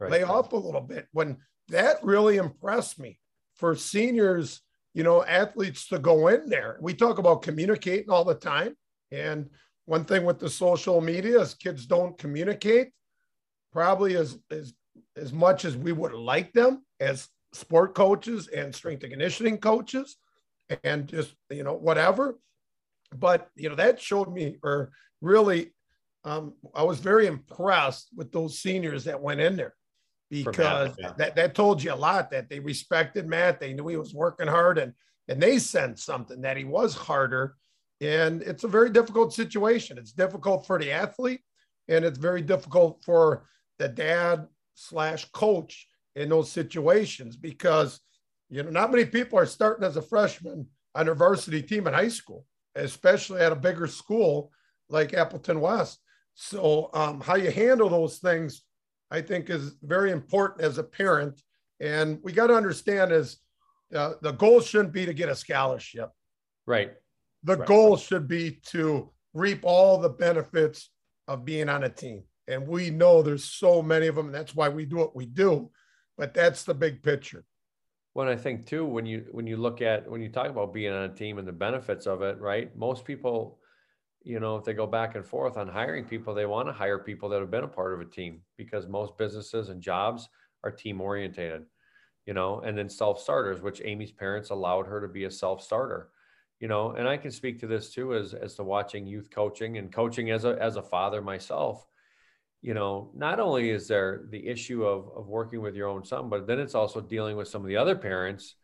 right. 0.00 0.10
lay 0.10 0.22
off 0.24 0.52
a 0.52 0.56
little 0.56 0.80
bit. 0.80 1.06
When 1.12 1.36
that 1.68 2.02
really 2.02 2.38
impressed 2.38 2.98
me 2.98 3.20
for 3.54 3.76
seniors, 3.76 4.60
you 4.92 5.04
know, 5.04 5.24
athletes 5.24 5.86
to 5.90 6.00
go 6.00 6.26
in 6.26 6.48
there. 6.48 6.78
We 6.80 6.94
talk 6.94 7.18
about 7.18 7.42
communicating 7.42 8.10
all 8.10 8.24
the 8.24 8.34
time. 8.34 8.74
And 9.12 9.50
one 9.84 10.04
thing 10.04 10.24
with 10.24 10.40
the 10.40 10.50
social 10.50 11.00
media 11.00 11.40
is 11.40 11.54
kids 11.54 11.86
don't 11.86 12.18
communicate 12.18 12.90
probably 13.70 14.16
as, 14.16 14.36
as, 14.50 14.74
as 15.14 15.32
much 15.32 15.64
as 15.64 15.76
we 15.76 15.92
would 15.92 16.12
like 16.12 16.52
them 16.54 16.84
as 16.98 17.28
sport 17.54 17.94
coaches 17.94 18.48
and 18.48 18.74
strength 18.74 19.02
and 19.02 19.12
conditioning 19.12 19.58
coaches 19.58 20.16
and 20.82 21.06
just, 21.06 21.34
you 21.50 21.62
know, 21.62 21.74
whatever. 21.74 22.38
But 23.14 23.48
you 23.54 23.68
know 23.68 23.76
that 23.76 24.00
showed 24.00 24.32
me 24.32 24.56
or 24.64 24.90
really 25.20 25.72
um, 26.24 26.54
i 26.74 26.82
was 26.82 26.98
very 26.98 27.28
impressed 27.28 28.08
with 28.16 28.32
those 28.32 28.58
seniors 28.58 29.04
that 29.04 29.22
went 29.22 29.40
in 29.40 29.54
there 29.54 29.74
because 30.30 30.96
yeah. 30.98 31.12
that, 31.16 31.36
that 31.36 31.54
told 31.54 31.80
you 31.80 31.92
a 31.92 31.94
lot 31.94 32.32
that 32.32 32.48
they 32.48 32.58
respected 32.58 33.28
matt 33.28 33.60
they 33.60 33.72
knew 33.72 33.86
he 33.86 33.96
was 33.96 34.12
working 34.12 34.48
hard 34.48 34.78
and 34.78 34.94
and 35.28 35.42
they 35.42 35.58
sensed 35.58 36.04
something 36.04 36.40
that 36.42 36.56
he 36.56 36.64
was 36.64 36.94
harder. 36.94 37.56
And 38.00 38.42
it's 38.42 38.64
a 38.64 38.68
very 38.68 38.90
difficult 38.90 39.32
situation. 39.32 39.98
It's 39.98 40.12
difficult 40.12 40.66
for 40.66 40.78
the 40.78 40.92
athlete 40.92 41.40
and 41.88 42.04
it's 42.04 42.18
very 42.18 42.42
difficult 42.42 43.02
for 43.04 43.46
the 43.78 43.88
dad 43.88 44.46
slash 44.74 45.24
coach 45.32 45.86
in 46.16 46.28
those 46.28 46.50
situations 46.50 47.36
because 47.36 48.00
you 48.50 48.62
know 48.62 48.70
not 48.70 48.90
many 48.90 49.04
people 49.04 49.38
are 49.38 49.46
starting 49.46 49.84
as 49.84 49.96
a 49.96 50.02
freshman 50.02 50.66
on 50.94 51.08
a 51.08 51.14
varsity 51.14 51.62
team 51.62 51.86
in 51.86 51.94
high 51.94 52.08
school 52.08 52.44
especially 52.76 53.40
at 53.40 53.52
a 53.52 53.56
bigger 53.56 53.86
school 53.86 54.50
like 54.88 55.14
Appleton 55.14 55.60
West. 55.60 56.00
So, 56.34 56.90
um, 56.94 57.20
how 57.20 57.36
you 57.36 57.50
handle 57.50 57.88
those 57.88 58.18
things, 58.18 58.62
I 59.10 59.20
think, 59.20 59.50
is 59.50 59.76
very 59.82 60.10
important 60.10 60.62
as 60.62 60.78
a 60.78 60.84
parent. 60.84 61.40
And 61.80 62.18
we 62.22 62.32
got 62.32 62.48
to 62.48 62.54
understand 62.54 63.12
is 63.12 63.38
uh, 63.94 64.14
the 64.20 64.32
goal 64.32 64.60
shouldn't 64.60 64.92
be 64.92 65.06
to 65.06 65.14
get 65.14 65.28
a 65.28 65.36
scholarship. 65.36 66.10
Right. 66.66 66.92
The 67.44 67.58
right. 67.58 67.68
goal 67.68 67.96
should 67.96 68.26
be 68.26 68.60
to 68.68 69.12
reap 69.32 69.60
all 69.62 69.98
the 69.98 70.08
benefits 70.08 70.90
of 71.28 71.44
being 71.44 71.68
on 71.68 71.84
a 71.84 71.88
team. 71.88 72.24
And 72.48 72.66
we 72.66 72.90
know 72.90 73.22
there's 73.22 73.44
so 73.44 73.80
many 73.82 74.06
of 74.06 74.16
them. 74.16 74.26
And 74.26 74.34
that's 74.34 74.54
why 74.54 74.68
we 74.68 74.84
do 74.84 74.96
what 74.96 75.14
we 75.14 75.26
do. 75.26 75.70
But 76.16 76.34
that's 76.34 76.64
the 76.64 76.74
big 76.74 77.02
picture. 77.02 77.44
Well, 78.14 78.28
I 78.28 78.36
think 78.36 78.66
too, 78.66 78.84
when 78.84 79.06
you 79.06 79.26
when 79.32 79.46
you 79.46 79.56
look 79.56 79.82
at 79.82 80.08
when 80.08 80.20
you 80.20 80.28
talk 80.28 80.48
about 80.48 80.72
being 80.72 80.92
on 80.92 81.10
a 81.10 81.14
team 81.14 81.38
and 81.38 81.48
the 81.48 81.52
benefits 81.52 82.06
of 82.06 82.22
it, 82.22 82.38
right? 82.38 82.74
Most 82.76 83.04
people, 83.04 83.58
you 84.22 84.38
know, 84.38 84.56
if 84.56 84.64
they 84.64 84.72
go 84.72 84.86
back 84.86 85.16
and 85.16 85.26
forth 85.26 85.56
on 85.56 85.66
hiring 85.66 86.04
people, 86.04 86.32
they 86.32 86.46
want 86.46 86.68
to 86.68 86.72
hire 86.72 86.98
people 86.98 87.28
that 87.30 87.40
have 87.40 87.50
been 87.50 87.64
a 87.64 87.68
part 87.68 87.92
of 87.92 88.00
a 88.00 88.04
team 88.04 88.42
because 88.56 88.86
most 88.86 89.18
businesses 89.18 89.68
and 89.68 89.82
jobs 89.82 90.28
are 90.62 90.70
team 90.70 91.00
orientated, 91.00 91.64
you 92.24 92.34
know, 92.34 92.60
and 92.60 92.78
then 92.78 92.88
self 92.88 93.20
starters, 93.20 93.60
which 93.60 93.82
Amy's 93.84 94.12
parents 94.12 94.50
allowed 94.50 94.86
her 94.86 95.00
to 95.00 95.08
be 95.08 95.24
a 95.24 95.30
self 95.30 95.60
starter, 95.60 96.10
you 96.60 96.68
know, 96.68 96.92
and 96.92 97.08
I 97.08 97.16
can 97.16 97.32
speak 97.32 97.58
to 97.60 97.66
this 97.66 97.90
too 97.92 98.14
as 98.14 98.32
as 98.32 98.54
to 98.54 98.62
watching 98.62 99.08
youth 99.08 99.28
coaching 99.28 99.76
and 99.78 99.92
coaching 99.92 100.30
as 100.30 100.44
a 100.44 100.56
as 100.60 100.76
a 100.76 100.82
father 100.82 101.20
myself 101.20 101.84
you 102.64 102.72
know, 102.72 103.10
not 103.14 103.40
only 103.40 103.68
is 103.68 103.86
there 103.88 104.22
the 104.30 104.48
issue 104.48 104.86
of, 104.86 105.10
of 105.14 105.26
working 105.28 105.60
with 105.60 105.76
your 105.76 105.86
own 105.86 106.02
son, 106.02 106.30
but 106.30 106.46
then 106.46 106.58
it's 106.58 106.74
also 106.74 106.98
dealing 106.98 107.36
with 107.36 107.46
some 107.46 107.60
of 107.60 107.68
the 107.68 107.76
other 107.76 107.94
parents, 107.94 108.54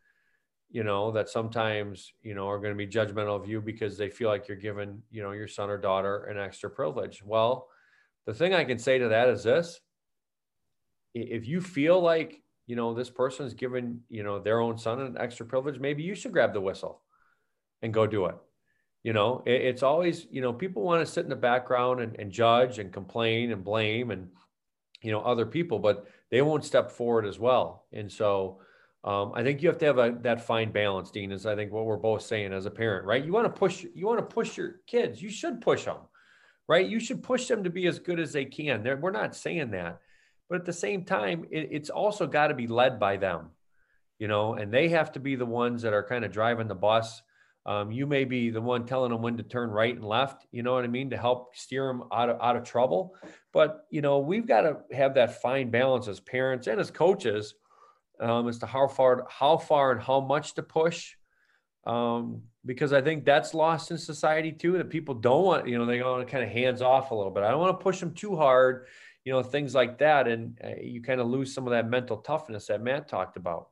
you 0.70 0.84
know, 0.84 1.10
that 1.10 1.28
sometimes, 1.28 2.10
you 2.22 2.34
know, 2.34 2.48
are 2.48 2.58
going 2.58 2.72
to 2.72 2.78
be 2.78 2.86
judgmental 2.86 3.38
of 3.38 3.46
you 3.46 3.60
because 3.60 3.98
they 3.98 4.08
feel 4.08 4.30
like 4.30 4.48
you're 4.48 4.56
giving, 4.56 5.02
you 5.10 5.22
know, 5.22 5.32
your 5.32 5.46
son 5.46 5.68
or 5.68 5.76
daughter 5.76 6.24
an 6.24 6.38
extra 6.38 6.70
privilege. 6.70 7.22
Well, 7.22 7.68
the 8.24 8.32
thing 8.32 8.54
I 8.54 8.64
can 8.64 8.78
say 8.78 8.96
to 8.96 9.08
that 9.08 9.28
is 9.28 9.44
this 9.44 9.78
if 11.12 11.46
you 11.46 11.60
feel 11.60 12.00
like, 12.00 12.40
you 12.66 12.76
know, 12.76 12.94
this 12.94 13.10
person 13.10 13.44
is 13.44 13.52
giving, 13.52 14.00
you 14.08 14.22
know, 14.22 14.38
their 14.38 14.60
own 14.60 14.78
son 14.78 14.98
an 15.00 15.18
extra 15.20 15.44
privilege, 15.44 15.78
maybe 15.78 16.04
you 16.04 16.14
should 16.14 16.32
grab 16.32 16.54
the 16.54 16.60
whistle 16.62 17.02
and 17.82 17.92
go 17.92 18.06
do 18.06 18.24
it 18.24 18.36
you 19.02 19.12
know 19.12 19.42
it, 19.46 19.62
it's 19.62 19.82
always 19.82 20.26
you 20.30 20.40
know 20.40 20.52
people 20.52 20.82
want 20.82 21.04
to 21.04 21.10
sit 21.10 21.24
in 21.24 21.30
the 21.30 21.36
background 21.36 22.00
and, 22.00 22.16
and 22.18 22.30
judge 22.30 22.78
and 22.78 22.92
complain 22.92 23.52
and 23.52 23.64
blame 23.64 24.10
and 24.10 24.28
you 25.02 25.10
know 25.10 25.20
other 25.20 25.46
people 25.46 25.78
but 25.78 26.06
they 26.30 26.42
won't 26.42 26.64
step 26.64 26.90
forward 26.90 27.26
as 27.26 27.38
well. 27.38 27.86
And 27.92 28.10
so 28.10 28.60
um, 29.02 29.32
i 29.34 29.42
think 29.42 29.62
you 29.62 29.68
have 29.68 29.78
to 29.78 29.86
have 29.86 29.98
a, 29.98 30.16
that 30.20 30.44
fine 30.44 30.70
balance 30.70 31.10
dean 31.10 31.32
is 31.32 31.46
i 31.46 31.56
think 31.56 31.72
what 31.72 31.86
we're 31.86 31.96
both 31.96 32.20
saying 32.20 32.52
as 32.52 32.66
a 32.66 32.70
parent 32.70 33.06
right? 33.06 33.24
You 33.24 33.32
want 33.32 33.46
to 33.46 33.58
push 33.58 33.84
you 33.94 34.06
want 34.06 34.18
to 34.18 34.34
push 34.34 34.56
your 34.56 34.80
kids. 34.86 35.22
You 35.22 35.30
should 35.30 35.60
push 35.60 35.84
them 35.84 35.96
right? 36.68 36.86
You 36.86 37.00
should 37.00 37.22
push 37.22 37.48
them 37.48 37.64
to 37.64 37.70
be 37.70 37.88
as 37.88 37.98
good 37.98 38.20
as 38.20 38.32
they 38.32 38.44
can. 38.44 38.84
They're, 38.84 38.96
we're 38.96 39.10
not 39.10 39.34
saying 39.34 39.72
that. 39.72 39.98
But 40.48 40.60
at 40.60 40.64
the 40.64 40.72
same 40.72 41.04
time 41.04 41.46
it, 41.50 41.68
it's 41.72 41.90
also 41.90 42.26
got 42.26 42.48
to 42.48 42.54
be 42.54 42.66
led 42.66 43.00
by 43.00 43.16
them 43.16 43.50
you 44.20 44.28
know 44.28 44.54
and 44.54 44.72
they 44.72 44.90
have 44.90 45.10
to 45.12 45.20
be 45.20 45.34
the 45.34 45.46
ones 45.46 45.82
that 45.82 45.94
are 45.94 46.06
kind 46.06 46.24
of 46.24 46.30
driving 46.30 46.68
the 46.68 46.74
bus 46.74 47.22
um, 47.66 47.92
you 47.92 48.06
may 48.06 48.24
be 48.24 48.50
the 48.50 48.60
one 48.60 48.86
telling 48.86 49.10
them 49.10 49.22
when 49.22 49.36
to 49.36 49.42
turn 49.42 49.70
right 49.70 49.94
and 49.94 50.04
left, 50.04 50.46
you 50.50 50.62
know 50.62 50.72
what 50.72 50.84
I 50.84 50.88
mean, 50.88 51.10
to 51.10 51.16
help 51.16 51.54
steer 51.56 51.86
them 51.86 52.04
out 52.12 52.30
of, 52.30 52.40
out 52.40 52.56
of 52.56 52.64
trouble. 52.64 53.14
But, 53.52 53.86
you 53.90 54.00
know, 54.00 54.18
we've 54.18 54.46
got 54.46 54.62
to 54.62 54.78
have 54.92 55.14
that 55.14 55.42
fine 55.42 55.70
balance 55.70 56.08
as 56.08 56.20
parents 56.20 56.66
and 56.66 56.80
as 56.80 56.90
coaches 56.90 57.54
um, 58.18 58.48
as 58.48 58.58
to 58.58 58.66
how 58.66 58.88
far, 58.88 59.26
how 59.28 59.58
far 59.58 59.92
and 59.92 60.00
how 60.00 60.20
much 60.20 60.54
to 60.54 60.62
push. 60.62 61.14
Um, 61.86 62.42
because 62.64 62.92
I 62.92 63.00
think 63.00 63.24
that's 63.24 63.54
lost 63.54 63.90
in 63.90 63.98
society 63.98 64.52
too, 64.52 64.78
that 64.78 64.90
people 64.90 65.14
don't 65.14 65.44
want, 65.44 65.68
you 65.68 65.78
know, 65.78 65.86
they 65.86 66.02
want 66.02 66.26
to 66.26 66.30
kind 66.30 66.44
of 66.44 66.50
hands 66.50 66.82
off 66.82 67.10
a 67.10 67.14
little 67.14 67.32
bit. 67.32 67.42
I 67.42 67.50
don't 67.50 67.60
want 67.60 67.78
to 67.78 67.82
push 67.82 68.00
them 68.00 68.14
too 68.14 68.36
hard, 68.36 68.86
you 69.24 69.32
know, 69.32 69.42
things 69.42 69.74
like 69.74 69.98
that. 69.98 70.28
And 70.28 70.58
uh, 70.64 70.80
you 70.80 71.02
kind 71.02 71.20
of 71.20 71.26
lose 71.26 71.54
some 71.54 71.66
of 71.66 71.72
that 71.72 71.88
mental 71.88 72.18
toughness 72.18 72.66
that 72.66 72.82
Matt 72.82 73.08
talked 73.08 73.36
about. 73.36 73.68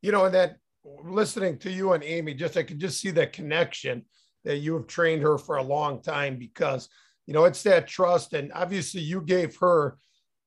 You 0.00 0.10
know, 0.10 0.24
and 0.24 0.34
that 0.34 0.58
listening 0.84 1.58
to 1.58 1.70
you 1.70 1.92
and 1.92 2.02
Amy, 2.02 2.34
just 2.34 2.56
I 2.56 2.62
could 2.62 2.78
just 2.78 3.00
see 3.00 3.10
that 3.12 3.32
connection 3.32 4.04
that 4.44 4.58
you 4.58 4.74
have 4.74 4.86
trained 4.86 5.22
her 5.22 5.38
for 5.38 5.56
a 5.56 5.62
long 5.62 6.02
time 6.02 6.36
because 6.36 6.88
you 7.26 7.34
know 7.34 7.44
it's 7.44 7.62
that 7.62 7.86
trust, 7.86 8.32
and 8.34 8.52
obviously 8.52 9.00
you 9.00 9.20
gave 9.20 9.56
her, 9.56 9.96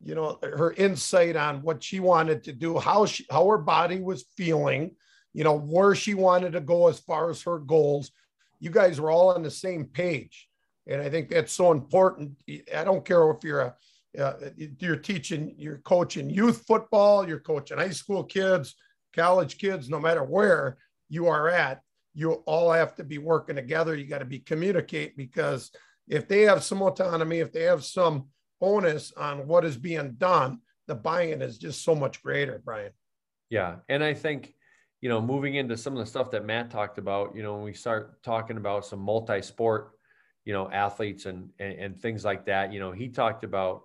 you 0.01 0.15
know, 0.15 0.37
her 0.41 0.73
insight 0.73 1.35
on 1.35 1.61
what 1.61 1.81
she 1.81 1.99
wanted 1.99 2.43
to 2.43 2.53
do, 2.53 2.77
how 2.77 3.05
she 3.05 3.25
how 3.29 3.47
her 3.47 3.57
body 3.57 3.99
was 3.99 4.25
feeling, 4.35 4.95
you 5.33 5.43
know, 5.43 5.57
where 5.57 5.95
she 5.95 6.13
wanted 6.13 6.53
to 6.53 6.61
go 6.61 6.87
as 6.87 6.99
far 6.99 7.29
as 7.29 7.41
her 7.43 7.59
goals. 7.59 8.11
You 8.59 8.69
guys 8.69 8.99
were 8.99 9.11
all 9.11 9.29
on 9.29 9.43
the 9.43 9.51
same 9.51 9.85
page, 9.85 10.49
and 10.87 11.01
I 11.01 11.09
think 11.09 11.29
that's 11.29 11.53
so 11.53 11.71
important. 11.71 12.31
I 12.75 12.83
don't 12.83 13.05
care 13.05 13.29
if 13.31 13.43
you're 13.43 13.61
a 13.61 13.75
uh, 14.19 14.49
you're 14.79 14.95
teaching, 14.95 15.53
you're 15.57 15.79
coaching 15.79 16.29
youth 16.29 16.63
football, 16.67 17.27
you're 17.27 17.39
coaching 17.39 17.77
high 17.77 17.89
school 17.89 18.23
kids, 18.23 18.75
college 19.15 19.57
kids, 19.57 19.89
no 19.89 19.99
matter 19.99 20.23
where 20.23 20.77
you 21.09 21.27
are 21.27 21.49
at, 21.49 21.81
you 22.13 22.31
all 22.45 22.71
have 22.71 22.95
to 22.95 23.03
be 23.03 23.17
working 23.17 23.55
together. 23.55 23.95
You 23.95 24.07
got 24.07 24.19
to 24.19 24.25
be 24.25 24.39
communicate 24.39 25.17
because 25.17 25.71
if 26.07 26.27
they 26.27 26.41
have 26.43 26.63
some 26.63 26.81
autonomy, 26.81 27.39
if 27.39 27.51
they 27.51 27.63
have 27.63 27.83
some 27.83 28.27
onus 28.61 29.11
on 29.17 29.47
what 29.47 29.65
is 29.65 29.77
being 29.77 30.13
done, 30.13 30.59
the 30.87 30.95
buy-in 30.95 31.41
is 31.41 31.57
just 31.57 31.83
so 31.83 31.95
much 31.95 32.21
greater, 32.21 32.61
Brian. 32.63 32.91
Yeah, 33.49 33.77
and 33.89 34.03
I 34.03 34.13
think 34.13 34.53
you 35.01 35.09
know 35.09 35.21
moving 35.21 35.55
into 35.55 35.77
some 35.77 35.93
of 35.93 35.99
the 35.99 36.05
stuff 36.05 36.31
that 36.31 36.45
Matt 36.45 36.71
talked 36.71 36.97
about, 36.97 37.35
you 37.35 37.43
know, 37.43 37.55
when 37.55 37.63
we 37.63 37.73
start 37.73 38.23
talking 38.23 38.57
about 38.57 38.85
some 38.85 38.99
multi-sport, 38.99 39.91
you 40.45 40.53
know, 40.53 40.69
athletes 40.71 41.25
and 41.25 41.49
and, 41.59 41.73
and 41.73 41.99
things 41.99 42.23
like 42.23 42.45
that, 42.45 42.71
you 42.71 42.79
know, 42.79 42.91
he 42.91 43.09
talked 43.09 43.43
about 43.43 43.83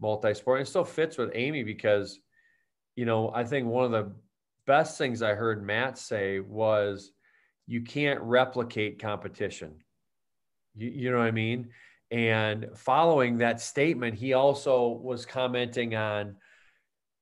multi-sport. 0.00 0.62
It 0.62 0.66
still 0.66 0.84
fits 0.84 1.18
with 1.18 1.30
Amy 1.34 1.62
because, 1.62 2.18
you 2.96 3.04
know, 3.04 3.30
I 3.34 3.44
think 3.44 3.66
one 3.66 3.84
of 3.84 3.90
the 3.92 4.12
best 4.66 4.98
things 4.98 5.22
I 5.22 5.34
heard 5.34 5.64
Matt 5.64 5.98
say 5.98 6.40
was 6.40 7.12
you 7.66 7.82
can't 7.82 8.20
replicate 8.20 9.00
competition. 9.00 9.76
You, 10.74 10.90
you 10.90 11.10
know 11.10 11.18
what 11.18 11.26
I 11.26 11.32
mean? 11.32 11.70
And 12.10 12.68
following 12.74 13.38
that 13.38 13.60
statement, 13.60 14.16
he 14.16 14.32
also 14.32 14.88
was 14.88 15.24
commenting 15.24 15.94
on, 15.94 16.36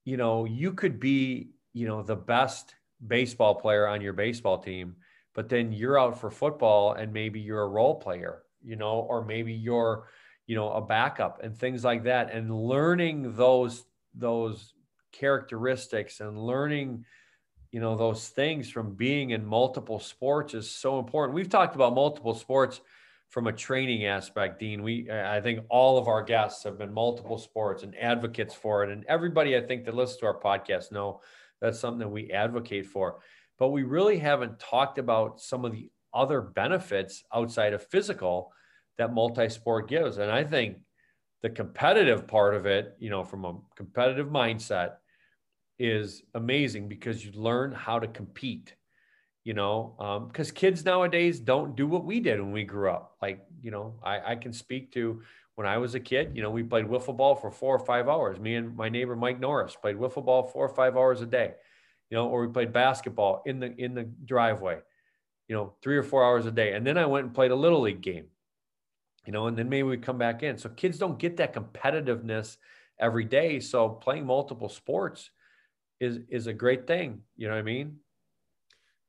you 0.05 0.17
know, 0.17 0.47
you 0.47 0.73
could 0.73 0.99
be, 0.99 1.51
you 1.75 1.87
know, 1.87 2.03
the 2.03 2.17
best 2.17 2.75
baseball 3.07 3.55
player 3.55 3.87
on 3.87 4.01
your 4.01 4.15
baseball 4.15 4.59
team, 4.59 4.97
but 5.35 5.49
then 5.49 5.73
you're 5.73 6.01
out 6.01 6.19
for 6.19 6.31
football 6.31 6.95
and 6.95 7.13
maybe 7.13 7.41
you're 7.41 7.63
a 7.63 7.69
role 7.69 7.97
player, 7.97 8.43
you 8.65 8.77
know, 8.77 9.01
or 9.01 9.25
maybe 9.25 9.53
you're, 9.53 10.09
you 10.47 10.57
know, 10.57 10.73
a 10.73 10.81
backup 10.81 11.43
and 11.45 11.57
things 11.57 11.85
like 11.85 12.05
that. 12.05 12.33
And 12.33 12.51
learning 12.51 13.37
those, 13.37 13.85
those 14.15 14.73
characteristics 15.13 16.21
and 16.21 16.39
learning, 16.39 17.05
you 17.73 17.81
know, 17.81 17.97
those 17.97 18.29
things 18.29 18.71
from 18.71 18.95
being 18.95 19.31
in 19.31 19.45
multiple 19.45 20.01
sports 20.01 20.55
is 20.55 20.71
so 20.71 20.99
important. 20.99 21.35
We've 21.35 21.49
talked 21.49 21.75
about 21.75 21.95
multiple 21.95 22.35
sports 22.35 22.81
from 23.29 23.47
a 23.47 23.53
training 23.53 24.07
aspect, 24.07 24.59
Dean. 24.59 24.83
We, 24.83 25.11
I 25.11 25.41
think 25.41 25.61
all 25.69 25.99
of 25.99 26.09
our 26.09 26.23
guests 26.23 26.65
have 26.65 26.79
been 26.79 26.93
multiple 26.93 27.37
sports 27.37 27.83
and 27.83 27.95
advocates 27.99 28.55
for 28.55 28.85
it. 28.85 28.91
And 28.91 29.05
everybody 29.07 29.57
I 29.57 29.61
think 29.61 29.85
that 29.85 29.95
listens 29.95 30.21
to 30.21 30.27
our 30.27 30.41
podcast 30.41 30.93
know 30.93 31.21
that's 31.61 31.79
something 31.79 31.99
that 31.99 32.09
we 32.09 32.31
advocate 32.31 32.87
for. 32.87 33.19
But 33.59 33.69
we 33.69 33.83
really 33.83 34.19
haven't 34.19 34.59
talked 34.59 34.99
about 34.99 35.41
some 35.41 35.65
of 35.65 35.73
the 35.73 35.91
other 36.15 36.41
benefits 36.41 37.25
outside 37.35 37.75
of 37.75 37.87
physical 37.89 38.53
that 38.97 39.13
multi-sport 39.13 39.89
gives. 39.89 40.19
And 40.19 40.31
I 40.31 40.43
think 40.45 40.79
the 41.43 41.51
competitive 41.51 42.27
part 42.27 42.55
of 42.55 42.67
it, 42.67 42.97
you 42.99 43.11
know, 43.11 43.25
from 43.25 43.45
a 43.45 43.57
competitive 43.77 44.29
mindset 44.29 44.95
is 45.79 46.23
amazing 46.35 46.89
because 46.89 47.25
you 47.25 47.33
learn 47.33 47.73
how 47.73 47.99
to 47.99 48.09
compete, 48.09 48.75
you 49.45 49.55
know, 49.55 49.95
because 50.29 50.51
um, 50.51 50.55
kids 50.55 50.85
nowadays 50.85 51.39
don't 51.41 51.77
do 51.77 51.87
what 51.87 52.05
we 52.05 52.21
did 52.21 52.41
when 52.41 52.53
we 52.53 52.65
grew 52.65 52.91
up. 52.91 53.17
Like, 53.23 53.47
you 53.63 53.71
know, 53.71 53.95
I, 54.03 54.33
I 54.33 54.37
can 54.37 54.53
speak 54.53 54.93
to 54.93 55.23
when 55.55 55.67
I 55.67 55.79
was 55.79 55.97
a 55.97 56.01
kid, 56.01 56.33
you 56.35 56.43
know, 56.43 56.51
we 56.51 56.63
played 56.63 56.87
wiffle 56.87 57.17
ball 57.17 57.35
for 57.35 57.51
four 57.51 57.75
or 57.75 57.85
five 57.85 58.09
hours. 58.09 58.39
Me 58.39 58.55
and 58.55 58.77
my 58.77 58.89
neighbor 58.89 59.17
Mike 59.17 59.41
Norris 59.41 59.75
played 59.75 59.97
wiffle 59.97 60.25
ball 60.25 60.45
four 60.45 60.65
or 60.65 60.75
five 60.75 60.97
hours 60.97 61.21
a 61.21 61.27
day, 61.27 61.55
you 62.11 62.17
know, 62.17 62.29
or 62.29 62.47
we 62.47 62.53
played 62.53 62.73
basketball 62.73 63.43
in 63.45 63.59
the 63.59 63.75
in 63.77 63.93
the 63.93 64.05
driveway, 64.25 64.79
you 65.49 65.57
know, 65.57 65.75
three 65.83 65.97
or 65.97 66.05
four 66.05 66.25
hours 66.25 66.47
a 66.47 66.53
day. 66.53 66.75
And 66.75 66.87
then 66.87 66.97
I 66.97 67.07
went 67.07 67.27
and 67.27 67.35
played 67.35 67.51
a 67.51 67.57
little 67.57 67.81
league 67.81 68.03
game, 68.03 68.27
you 69.27 69.33
know, 69.33 69.49
and 69.49 69.59
then 69.59 69.69
maybe 69.69 69.83
we 69.83 69.97
come 69.97 70.17
back 70.17 70.45
in. 70.45 70.59
So 70.59 70.69
kids 70.69 70.97
don't 70.97 71.19
get 71.19 71.39
that 71.39 71.55
competitiveness 71.55 72.57
every 73.01 73.25
day. 73.25 73.59
So 73.59 73.89
playing 73.89 74.27
multiple 74.27 74.69
sports 74.69 75.31
is 76.01 76.19
is 76.29 76.47
a 76.47 76.53
great 76.53 76.87
thing. 76.87 77.23
You 77.37 77.49
know 77.49 77.55
what 77.55 77.61
I 77.61 77.63
mean? 77.63 77.97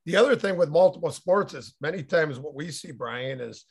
The 0.06 0.16
other 0.16 0.36
thing 0.36 0.58
with 0.58 0.70
multiple 0.70 1.12
sports 1.12 1.54
is 1.54 1.76
many 1.82 2.04
times 2.04 2.40
what 2.40 2.56
we 2.56 2.72
see, 2.72 2.92
Brian, 2.92 3.40
is 3.40 3.66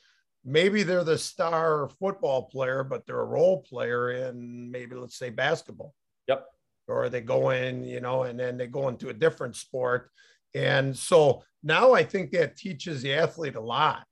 maybe 0.44 0.82
they're 0.82 1.04
the 1.04 1.18
star 1.18 1.88
football 1.98 2.44
player, 2.44 2.84
but 2.84 3.06
they're 3.06 3.20
a 3.20 3.24
role 3.24 3.62
player 3.62 4.10
in 4.12 4.70
maybe 4.70 4.94
let's 4.94 5.18
say 5.18 5.30
basketball. 5.30 5.94
Yep. 6.28 6.46
Or 6.86 7.08
they 7.08 7.20
go 7.20 7.50
in, 7.50 7.84
you 7.84 8.00
know, 8.00 8.22
and 8.22 8.38
then 8.38 8.56
they 8.56 8.66
go 8.66 8.88
into 8.88 9.08
a 9.08 9.14
different 9.14 9.56
sport. 9.56 10.10
And 10.54 10.96
so 10.96 11.42
now 11.62 11.92
I 11.92 12.04
think 12.04 12.30
that 12.32 12.56
teaches 12.56 13.02
the 13.02 13.14
athlete 13.14 13.56
a 13.56 13.60
lot 13.60 14.04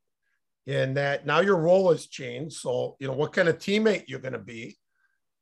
in 0.66 0.94
that 0.94 1.26
now 1.26 1.40
your 1.40 1.56
role 1.56 1.90
has 1.92 2.06
changed. 2.06 2.56
So, 2.56 2.96
you 2.98 3.06
know, 3.06 3.14
what 3.14 3.32
kind 3.32 3.48
of 3.48 3.58
teammate 3.58 4.04
you're 4.08 4.18
going 4.18 4.32
to 4.32 4.38
be 4.38 4.76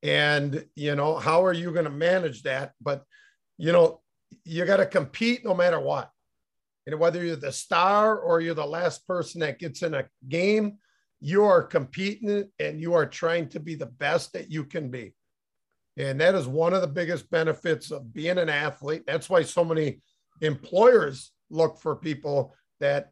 and, 0.03 0.67
you 0.77 0.95
know, 0.95 1.17
how 1.17 1.45
are 1.45 1.55
you 1.55 1.73
going 1.73 1.87
to 1.87 1.91
manage 1.91 2.43
that? 2.43 2.73
But, 2.81 3.05
you 3.59 3.73
know, 3.73 4.01
you 4.45 4.65
got 4.65 4.79
to 4.79 4.87
compete 4.87 5.45
no 5.45 5.55
matter 5.55 5.81
what. 5.81 6.11
And 6.87 6.99
whether 6.99 7.25
you're 7.25 7.37
the 7.37 7.53
star 7.53 8.19
or 8.19 8.41
you're 8.41 8.55
the 8.55 8.67
last 8.67 9.07
person 9.07 9.41
that 9.41 9.59
gets 9.59 9.83
in 9.83 9.95
a 9.95 10.09
game, 10.29 10.79
you 11.21 11.45
are 11.45 11.63
competing 11.63 12.51
and 12.59 12.81
you 12.81 12.95
are 12.95 13.07
trying 13.07 13.49
to 13.51 13.61
be 13.61 13.75
the 13.75 13.87
best 13.87 14.35
that 14.35 14.51
you 14.51 14.65
can 14.65 14.91
be. 14.91 15.15
And 15.97 16.21
that 16.21 16.35
is 16.35 16.47
one 16.47 16.75
of 16.75 16.83
the 16.83 16.89
biggest 16.89 17.31
benefits 17.31 17.91
of 17.91 18.13
being 18.13 18.39
an 18.39 18.49
athlete. 18.49 19.05
That's 19.07 19.31
why 19.31 19.43
so 19.43 19.65
many 19.65 20.03
employers 20.41 21.31
look 21.51 21.81
for 21.81 21.97
people 21.97 22.55
that 22.81 23.11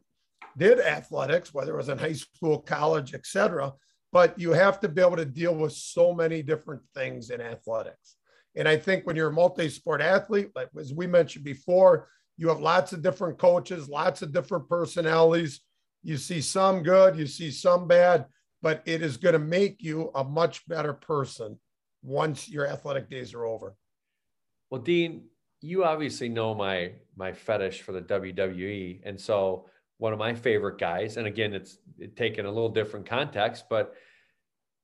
did 0.57 0.79
athletics, 0.79 1.53
whether 1.53 1.73
it 1.73 1.77
was 1.77 1.89
in 1.89 1.97
high 1.97 2.13
school, 2.13 2.59
college, 2.59 3.13
etc. 3.13 3.73
But 4.11 4.37
you 4.37 4.51
have 4.51 4.79
to 4.81 4.89
be 4.89 5.01
able 5.01 5.15
to 5.15 5.25
deal 5.25 5.55
with 5.55 5.73
so 5.73 6.13
many 6.13 6.43
different 6.43 6.81
things 6.93 7.31
in 7.31 7.41
athletics. 7.41 8.17
And 8.55 8.67
I 8.67 8.77
think 8.77 9.05
when 9.05 9.15
you're 9.15 9.29
a 9.29 9.33
multi-sport 9.33 10.01
athlete, 10.01 10.49
like 10.55 10.69
as 10.79 10.93
we 10.93 11.07
mentioned 11.07 11.45
before, 11.45 12.07
you 12.37 12.49
have 12.49 12.59
lots 12.59 12.93
of 12.93 13.01
different 13.01 13.37
coaches, 13.37 13.89
lots 13.89 14.21
of 14.21 14.31
different 14.31 14.67
personalities. 14.67 15.61
You 16.03 16.17
see 16.17 16.41
some 16.41 16.83
good, 16.83 17.17
you 17.17 17.27
see 17.27 17.51
some 17.51 17.87
bad, 17.87 18.25
but 18.61 18.81
it 18.85 19.01
is 19.01 19.17
going 19.17 19.33
to 19.33 19.39
make 19.39 19.81
you 19.81 20.11
a 20.15 20.23
much 20.23 20.67
better 20.67 20.93
person 20.93 21.59
once 22.03 22.49
your 22.49 22.67
athletic 22.67 23.09
days 23.09 23.33
are 23.33 23.45
over. 23.45 23.75
Well, 24.69 24.81
Dean, 24.81 25.25
you 25.61 25.83
obviously 25.85 26.29
know 26.29 26.53
my 26.53 26.93
my 27.15 27.31
fetish 27.31 27.81
for 27.81 27.93
the 27.93 28.01
WWE, 28.01 29.01
and 29.05 29.19
so 29.19 29.67
one 29.97 30.11
of 30.11 30.19
my 30.19 30.33
favorite 30.33 30.79
guys, 30.79 31.17
and 31.17 31.27
again, 31.27 31.53
it's 31.53 31.77
taken 32.15 32.45
a 32.45 32.51
little 32.51 32.69
different 32.69 33.05
context, 33.05 33.65
but 33.69 33.93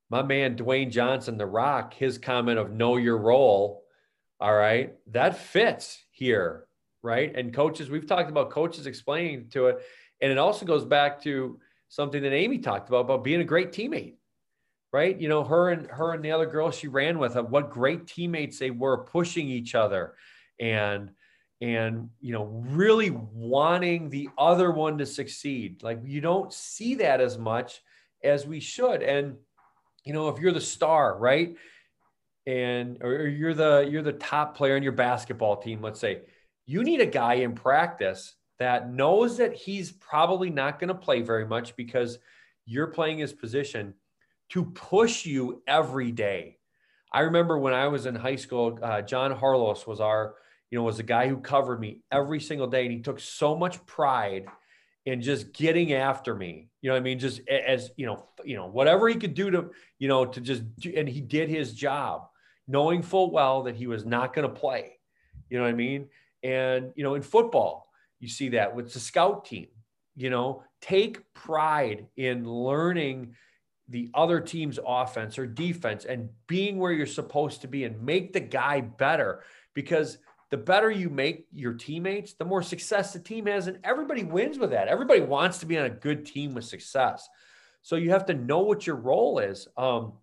my 0.09 0.23
man 0.23 0.55
Dwayne 0.55 0.91
Johnson, 0.91 1.37
The 1.37 1.45
Rock, 1.45 1.93
his 1.93 2.17
comment 2.17 2.59
of 2.59 2.71
know 2.71 2.97
your 2.97 3.17
role, 3.17 3.83
all 4.39 4.55
right, 4.55 4.95
that 5.07 5.37
fits 5.37 6.03
here 6.11 6.67
right? 7.01 7.33
And 7.35 7.53
coaches, 7.53 7.89
we've 7.89 8.07
talked 8.07 8.29
about 8.29 8.49
coaches 8.49 8.85
explaining 8.85 9.49
to 9.49 9.67
it. 9.67 9.79
And 10.21 10.31
it 10.31 10.37
also 10.37 10.65
goes 10.65 10.85
back 10.85 11.21
to 11.23 11.59
something 11.87 12.21
that 12.23 12.33
Amy 12.33 12.59
talked 12.59 12.89
about, 12.89 13.01
about 13.01 13.23
being 13.23 13.41
a 13.41 13.45
great 13.45 13.71
teammate, 13.71 14.15
right? 14.91 15.19
You 15.19 15.29
know, 15.29 15.43
her 15.43 15.69
and 15.69 15.87
her 15.87 16.13
and 16.13 16.23
the 16.23 16.31
other 16.31 16.45
girl 16.45 16.71
she 16.71 16.87
ran 16.87 17.19
with, 17.19 17.35
what 17.35 17.71
great 17.71 18.07
teammates 18.07 18.59
they 18.59 18.71
were 18.71 19.05
pushing 19.05 19.47
each 19.47 19.75
other 19.75 20.15
and, 20.59 21.11
and, 21.61 22.09
you 22.19 22.33
know, 22.33 22.45
really 22.45 23.11
wanting 23.11 24.09
the 24.09 24.29
other 24.37 24.71
one 24.71 24.97
to 24.97 25.05
succeed. 25.05 25.83
Like 25.83 25.99
you 26.03 26.21
don't 26.21 26.53
see 26.53 26.95
that 26.95 27.21
as 27.21 27.37
much 27.37 27.81
as 28.23 28.45
we 28.45 28.59
should. 28.59 29.01
And, 29.01 29.37
you 30.09 30.15
know, 30.15 30.27
if 30.29 30.39
you're 30.39 30.51
the 30.51 30.59
star, 30.59 31.15
right? 31.19 31.55
And, 32.47 32.97
or 33.03 33.27
you're 33.27 33.53
the, 33.53 33.87
you're 33.91 34.01
the 34.01 34.13
top 34.13 34.57
player 34.57 34.75
in 34.75 34.81
your 34.81 34.91
basketball 34.91 35.57
team, 35.57 35.83
let's 35.83 35.99
say, 35.99 36.21
you 36.65 36.83
need 36.83 36.99
a 36.99 37.05
guy 37.05 37.35
in 37.35 37.53
practice 37.53 38.33
that 38.57 38.91
knows 38.91 39.37
that 39.37 39.53
he's 39.53 39.91
probably 39.91 40.49
not 40.49 40.79
going 40.79 40.87
to 40.87 40.95
play 40.95 41.21
very 41.21 41.45
much 41.45 41.75
because 41.75 42.17
you're 42.65 42.87
playing 42.87 43.19
his 43.19 43.33
position 43.33 43.93
to 44.49 44.65
push 44.65 45.27
you 45.27 45.61
every 45.67 46.11
day. 46.11 46.57
I 47.13 47.19
remember 47.21 47.59
when 47.59 47.75
I 47.75 47.87
was 47.87 48.07
in 48.07 48.15
high 48.15 48.35
school, 48.35 48.79
uh, 48.81 49.03
John 49.03 49.31
Harlos 49.31 49.85
was 49.85 49.99
our, 49.99 50.33
you 50.71 50.79
know, 50.79 50.83
was 50.85 50.97
the 50.97 51.03
guy 51.03 51.27
who 51.27 51.37
covered 51.37 51.79
me 51.79 52.01
every 52.11 52.39
single 52.39 52.67
day, 52.67 52.81
and 52.85 52.91
he 52.91 53.01
took 53.01 53.19
so 53.19 53.55
much 53.55 53.85
pride 53.85 54.47
in 55.09 55.21
just 55.21 55.53
getting 55.53 55.93
after 55.93 56.35
me. 56.35 56.69
You 56.81 56.91
know, 56.91 56.95
I 56.95 56.99
mean, 56.99 57.19
just 57.19 57.41
as 57.47 57.91
you 57.97 58.05
know, 58.05 58.27
you 58.43 58.55
know, 58.55 58.67
whatever 58.67 59.09
he 59.09 59.15
could 59.15 59.33
do 59.33 59.49
to, 59.51 59.71
you 59.97 60.07
know, 60.07 60.25
to 60.25 60.39
just, 60.39 60.63
do, 60.77 60.93
and 60.95 61.09
he 61.09 61.19
did 61.19 61.49
his 61.49 61.73
job, 61.73 62.27
knowing 62.67 63.01
full 63.01 63.31
well 63.31 63.63
that 63.63 63.75
he 63.75 63.87
was 63.87 64.05
not 64.05 64.33
going 64.33 64.47
to 64.47 64.53
play. 64.53 64.99
You 65.49 65.57
know 65.57 65.63
what 65.63 65.71
I 65.71 65.73
mean? 65.73 66.07
And, 66.43 66.91
you 66.95 67.03
know, 67.03 67.15
in 67.15 67.21
football, 67.21 67.91
you 68.19 68.29
see 68.29 68.49
that 68.49 68.75
with 68.75 68.93
the 68.93 68.99
scout 68.99 69.45
team, 69.45 69.67
you 70.15 70.29
know, 70.29 70.63
take 70.81 71.33
pride 71.33 72.07
in 72.15 72.47
learning 72.47 73.35
the 73.89 74.11
other 74.13 74.39
team's 74.39 74.77
offense 74.85 75.39
or 75.39 75.47
defense 75.47 76.05
and 76.05 76.29
being 76.47 76.77
where 76.77 76.91
you're 76.91 77.07
supposed 77.07 77.61
to 77.61 77.67
be 77.67 77.83
and 77.83 78.03
make 78.03 78.31
the 78.31 78.39
guy 78.39 78.81
better 78.81 79.43
because 79.73 80.19
the 80.49 80.57
better 80.57 80.89
you 80.89 81.09
make 81.09 81.45
your 81.53 81.73
teammates, 81.73 82.33
the 82.33 82.45
more 82.45 82.63
success 82.63 83.13
the 83.13 83.19
team 83.19 83.45
has. 83.45 83.67
And 83.67 83.79
everybody 83.83 84.23
wins 84.23 84.57
with 84.57 84.71
that. 84.71 84.87
Everybody 84.87 85.21
wants 85.21 85.59
to 85.59 85.65
be 85.65 85.77
on 85.77 85.85
a 85.85 85.89
good 85.89 86.25
team 86.25 86.53
with 86.53 86.65
success. 86.65 87.27
So 87.81 87.95
you 87.95 88.09
have 88.11 88.25
to 88.25 88.33
know 88.33 88.59
what 88.59 88.87
your 88.87 88.95
role 88.95 89.39
is. 89.39 89.67
Um, 89.77 90.13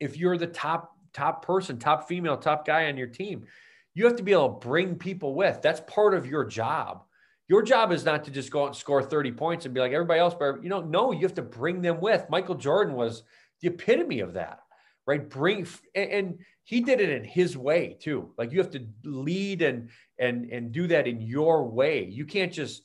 if 0.00 0.16
you're 0.16 0.36
the 0.36 0.46
top 0.46 0.90
top 1.12 1.44
person, 1.46 1.78
top 1.78 2.08
female, 2.08 2.36
top 2.36 2.66
guy 2.66 2.88
on 2.88 2.96
your 2.96 3.06
team, 3.06 3.46
you 3.94 4.04
have 4.04 4.16
to 4.16 4.22
be 4.22 4.32
able 4.32 4.48
to 4.48 4.66
bring 4.66 4.96
people 4.96 5.34
with. 5.34 5.62
That's 5.62 5.80
part 5.86 6.14
of 6.14 6.26
your 6.26 6.44
job. 6.44 7.04
Your 7.48 7.62
job 7.62 7.92
is 7.92 8.04
not 8.04 8.24
to 8.24 8.30
just 8.30 8.50
go 8.50 8.62
out 8.64 8.68
and 8.68 8.76
score 8.76 9.02
30 9.02 9.32
points 9.32 9.64
and 9.64 9.74
be 9.74 9.80
like 9.80 9.92
everybody 9.92 10.18
else, 10.18 10.34
but 10.34 10.62
you 10.62 10.68
know, 10.68 10.80
no, 10.80 11.12
you 11.12 11.20
have 11.20 11.34
to 11.34 11.42
bring 11.42 11.82
them 11.82 12.00
with. 12.00 12.28
Michael 12.28 12.54
Jordan 12.54 12.94
was 12.94 13.22
the 13.60 13.68
epitome 13.68 14.20
of 14.20 14.34
that, 14.34 14.60
right? 15.06 15.28
Bring 15.28 15.66
and 15.94 16.38
he 16.64 16.80
did 16.80 17.00
it 17.00 17.10
in 17.10 17.24
his 17.24 17.56
way 17.56 17.96
too. 18.00 18.32
Like 18.38 18.52
you 18.52 18.58
have 18.58 18.70
to 18.70 18.86
lead 19.04 19.62
and 19.62 19.90
and 20.18 20.50
and 20.50 20.72
do 20.72 20.86
that 20.88 21.06
in 21.06 21.20
your 21.20 21.68
way. 21.68 22.04
You 22.04 22.24
can't 22.24 22.52
just 22.52 22.82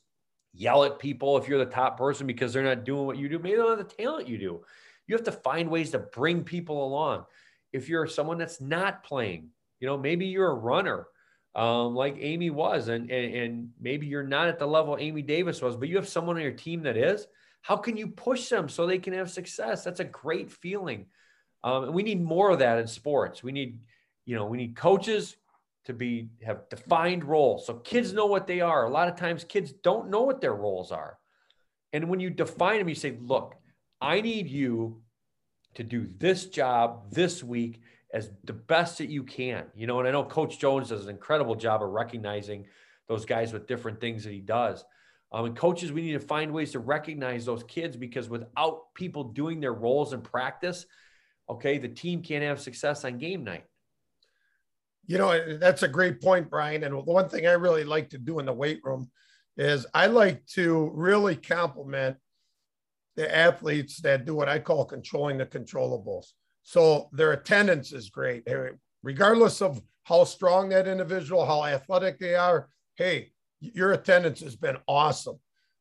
yell 0.53 0.83
at 0.83 0.99
people 0.99 1.37
if 1.37 1.47
you're 1.47 1.63
the 1.63 1.71
top 1.71 1.97
person 1.97 2.27
because 2.27 2.53
they're 2.53 2.63
not 2.63 2.83
doing 2.83 3.05
what 3.05 3.17
you 3.17 3.29
do. 3.29 3.39
Maybe 3.39 3.55
they 3.55 3.61
don't 3.61 3.77
have 3.77 3.87
the 3.87 3.95
talent 3.95 4.27
you 4.27 4.37
do. 4.37 4.61
You 5.07 5.15
have 5.15 5.25
to 5.25 5.31
find 5.31 5.69
ways 5.69 5.91
to 5.91 5.99
bring 5.99 6.43
people 6.43 6.85
along. 6.85 7.25
if 7.71 7.87
you're 7.87 8.07
someone 8.07 8.39
that's 8.39 8.59
not 8.59 9.03
playing, 9.03 9.49
you 9.79 9.87
know, 9.87 9.97
maybe 9.97 10.25
you're 10.25 10.49
a 10.49 10.55
runner 10.55 11.07
um, 11.55 11.95
like 11.95 12.15
Amy 12.19 12.49
was, 12.49 12.87
and, 12.87 13.09
and, 13.09 13.35
and 13.35 13.69
maybe 13.79 14.07
you're 14.07 14.23
not 14.23 14.47
at 14.47 14.59
the 14.59 14.67
level 14.67 14.97
Amy 14.99 15.21
Davis 15.21 15.61
was, 15.61 15.75
but 15.75 15.89
you 15.89 15.95
have 15.95 16.07
someone 16.07 16.35
on 16.37 16.43
your 16.43 16.51
team 16.51 16.83
that 16.83 16.97
is. 16.97 17.25
How 17.61 17.75
can 17.75 17.97
you 17.97 18.07
push 18.07 18.47
them 18.47 18.69
so 18.69 18.85
they 18.85 18.99
can 18.99 19.13
have 19.13 19.29
success? 19.29 19.83
That's 19.83 19.99
a 19.99 20.05
great 20.05 20.51
feeling. 20.51 21.07
Um, 21.63 21.85
and 21.85 21.93
we 21.93 22.03
need 22.03 22.21
more 22.21 22.51
of 22.51 22.59
that 22.59 22.79
in 22.79 22.87
sports. 22.87 23.43
We 23.43 23.51
need, 23.51 23.79
you 24.25 24.35
know, 24.35 24.45
we 24.45 24.57
need 24.57 24.75
coaches 24.75 25.35
to 25.85 25.93
be 25.93 26.29
have 26.43 26.69
defined 26.69 27.23
roles 27.23 27.65
so 27.65 27.75
kids 27.75 28.13
know 28.13 28.27
what 28.27 28.47
they 28.47 28.61
are. 28.61 28.85
A 28.85 28.89
lot 28.89 29.07
of 29.07 29.15
times, 29.15 29.43
kids 29.43 29.71
don't 29.71 30.09
know 30.09 30.21
what 30.21 30.41
their 30.41 30.53
roles 30.53 30.91
are, 30.91 31.17
and 31.93 32.09
when 32.09 32.19
you 32.19 32.29
define 32.29 32.79
them, 32.79 32.89
you 32.89 32.95
say, 32.95 33.17
"Look, 33.21 33.55
I 33.99 34.21
need 34.21 34.47
you 34.47 35.01
to 35.75 35.83
do 35.83 36.07
this 36.17 36.45
job 36.45 37.11
this 37.11 37.43
week." 37.43 37.81
as 38.11 38.31
the 38.43 38.53
best 38.53 38.97
that 38.97 39.09
you 39.09 39.23
can. 39.23 39.65
You 39.75 39.87
know, 39.87 39.99
and 39.99 40.07
I 40.07 40.11
know 40.11 40.23
Coach 40.23 40.59
Jones 40.59 40.89
does 40.89 41.03
an 41.03 41.09
incredible 41.09 41.55
job 41.55 41.83
of 41.83 41.89
recognizing 41.89 42.65
those 43.07 43.25
guys 43.25 43.53
with 43.53 43.67
different 43.67 43.99
things 43.99 44.23
that 44.23 44.33
he 44.33 44.39
does. 44.39 44.83
Um, 45.31 45.45
and 45.45 45.55
coaches, 45.55 45.91
we 45.91 46.01
need 46.01 46.13
to 46.13 46.19
find 46.19 46.51
ways 46.51 46.71
to 46.71 46.79
recognize 46.79 47.45
those 47.45 47.63
kids 47.63 47.95
because 47.95 48.29
without 48.29 48.93
people 48.95 49.25
doing 49.25 49.59
their 49.59 49.73
roles 49.73 50.13
in 50.13 50.21
practice, 50.21 50.87
okay, 51.49 51.77
the 51.77 51.87
team 51.87 52.21
can't 52.21 52.43
have 52.43 52.59
success 52.59 53.03
on 53.05 53.17
game 53.17 53.43
night. 53.43 53.63
You 55.07 55.17
know, 55.17 55.57
that's 55.57 55.83
a 55.83 55.87
great 55.87 56.21
point, 56.21 56.49
Brian. 56.49 56.83
And 56.83 56.93
the 56.93 56.99
one 56.99 57.29
thing 57.29 57.47
I 57.47 57.53
really 57.53 57.83
like 57.83 58.09
to 58.09 58.19
do 58.19 58.39
in 58.39 58.45
the 58.45 58.53
weight 58.53 58.79
room 58.83 59.09
is 59.57 59.87
I 59.93 60.05
like 60.05 60.45
to 60.53 60.91
really 60.93 61.35
compliment 61.35 62.17
the 63.15 63.35
athletes 63.35 64.01
that 64.01 64.25
do 64.25 64.35
what 64.35 64.47
I 64.47 64.59
call 64.59 64.85
controlling 64.85 65.39
the 65.39 65.45
controllables. 65.45 66.27
So 66.61 67.09
their 67.11 67.31
attendance 67.31 67.91
is 67.91 68.11
great. 68.11 68.47
Regardless 69.01 69.61
of 69.61 69.81
how 70.03 70.23
strong 70.25 70.69
that 70.69 70.87
individual, 70.87 71.45
how 71.45 71.65
athletic 71.65 72.19
they 72.19 72.35
are, 72.35 72.69
hey, 72.95 73.31
your 73.59 73.93
attendance 73.93 74.41
has 74.41 74.55
been 74.55 74.77
awesome. 74.87 75.39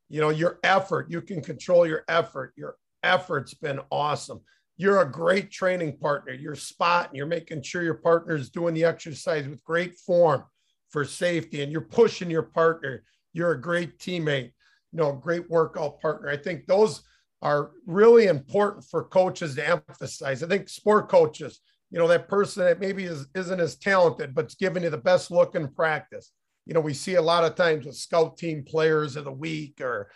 You 0.08 0.22
know, 0.22 0.30
your 0.30 0.58
effort, 0.64 1.10
you 1.10 1.20
can 1.20 1.42
control 1.42 1.86
your 1.86 2.02
effort. 2.08 2.54
Your 2.56 2.76
effort's 3.02 3.52
been 3.54 3.80
awesome. 3.90 4.40
You're 4.78 5.00
a 5.00 5.10
great 5.10 5.50
training 5.50 5.98
partner. 5.98 6.32
You're 6.32 6.54
spotting, 6.54 7.16
you're 7.16 7.26
making 7.26 7.62
sure 7.62 7.82
your 7.82 7.94
partner 7.94 8.36
is 8.36 8.48
doing 8.48 8.74
the 8.74 8.84
exercise 8.84 9.46
with 9.46 9.64
great 9.64 9.98
form 9.98 10.44
for 10.90 11.04
safety, 11.04 11.62
and 11.62 11.72
you're 11.72 11.80
pushing 11.80 12.30
your 12.30 12.44
partner. 12.44 13.02
You're 13.32 13.50
a 13.50 13.60
great 13.60 13.98
teammate, 13.98 14.52
you 14.92 14.98
know, 14.98 15.12
great 15.12 15.50
workout 15.50 16.00
partner. 16.00 16.28
I 16.28 16.36
think 16.36 16.66
those 16.66 17.02
are 17.42 17.72
really 17.86 18.26
important 18.26 18.84
for 18.84 19.04
coaches 19.04 19.56
to 19.56 19.68
emphasize. 19.68 20.44
I 20.44 20.46
think 20.46 20.68
sport 20.68 21.08
coaches, 21.08 21.60
you 21.90 21.98
know, 21.98 22.06
that 22.06 22.28
person 22.28 22.64
that 22.64 22.80
maybe 22.80 23.04
is, 23.04 23.26
isn't 23.34 23.60
as 23.60 23.76
talented, 23.76 24.34
but's 24.34 24.54
giving 24.54 24.84
you 24.84 24.90
the 24.90 24.96
best 24.96 25.30
look 25.32 25.56
in 25.56 25.68
practice. 25.68 26.30
You 26.66 26.74
know, 26.74 26.80
we 26.80 26.94
see 26.94 27.14
a 27.14 27.22
lot 27.22 27.44
of 27.44 27.56
times 27.56 27.84
with 27.84 27.96
scout 27.96 28.38
team 28.38 28.64
players 28.64 29.16
of 29.16 29.24
the 29.24 29.32
week 29.32 29.80
or, 29.80 30.10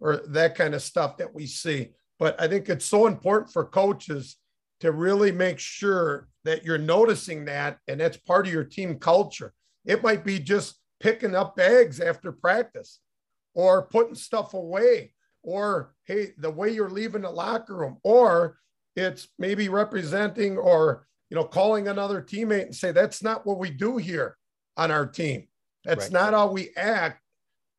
or 0.00 0.22
that 0.28 0.54
kind 0.54 0.74
of 0.74 0.82
stuff 0.82 1.18
that 1.18 1.34
we 1.34 1.46
see. 1.46 1.90
But 2.18 2.40
I 2.40 2.48
think 2.48 2.68
it's 2.68 2.84
so 2.84 3.06
important 3.06 3.52
for 3.52 3.64
coaches 3.64 4.36
to 4.80 4.92
really 4.92 5.32
make 5.32 5.58
sure 5.58 6.28
that 6.44 6.64
you're 6.64 6.78
noticing 6.78 7.44
that 7.46 7.78
and 7.88 8.00
that's 8.00 8.16
part 8.16 8.46
of 8.46 8.52
your 8.52 8.64
team 8.64 8.98
culture. 8.98 9.52
It 9.84 10.02
might 10.02 10.24
be 10.24 10.38
just 10.38 10.76
picking 11.00 11.34
up 11.34 11.56
bags 11.56 12.00
after 12.00 12.32
practice 12.32 13.00
or 13.54 13.86
putting 13.86 14.14
stuff 14.14 14.54
away 14.54 15.12
or 15.46 15.94
hey, 16.04 16.32
the 16.38 16.50
way 16.50 16.70
you're 16.70 16.90
leaving 16.90 17.22
the 17.22 17.30
locker 17.30 17.76
room, 17.76 17.96
or 18.02 18.58
it's 18.96 19.28
maybe 19.38 19.68
representing 19.68 20.58
or 20.58 21.06
you 21.30 21.36
know 21.36 21.44
calling 21.44 21.88
another 21.88 22.20
teammate 22.20 22.66
and 22.66 22.74
say 22.74 22.92
that's 22.92 23.22
not 23.22 23.46
what 23.46 23.58
we 23.58 23.70
do 23.70 23.96
here 23.96 24.36
on 24.76 24.90
our 24.90 25.06
team. 25.06 25.46
That's 25.84 26.06
right. 26.06 26.12
not 26.12 26.34
how 26.34 26.50
we 26.50 26.70
act, 26.76 27.22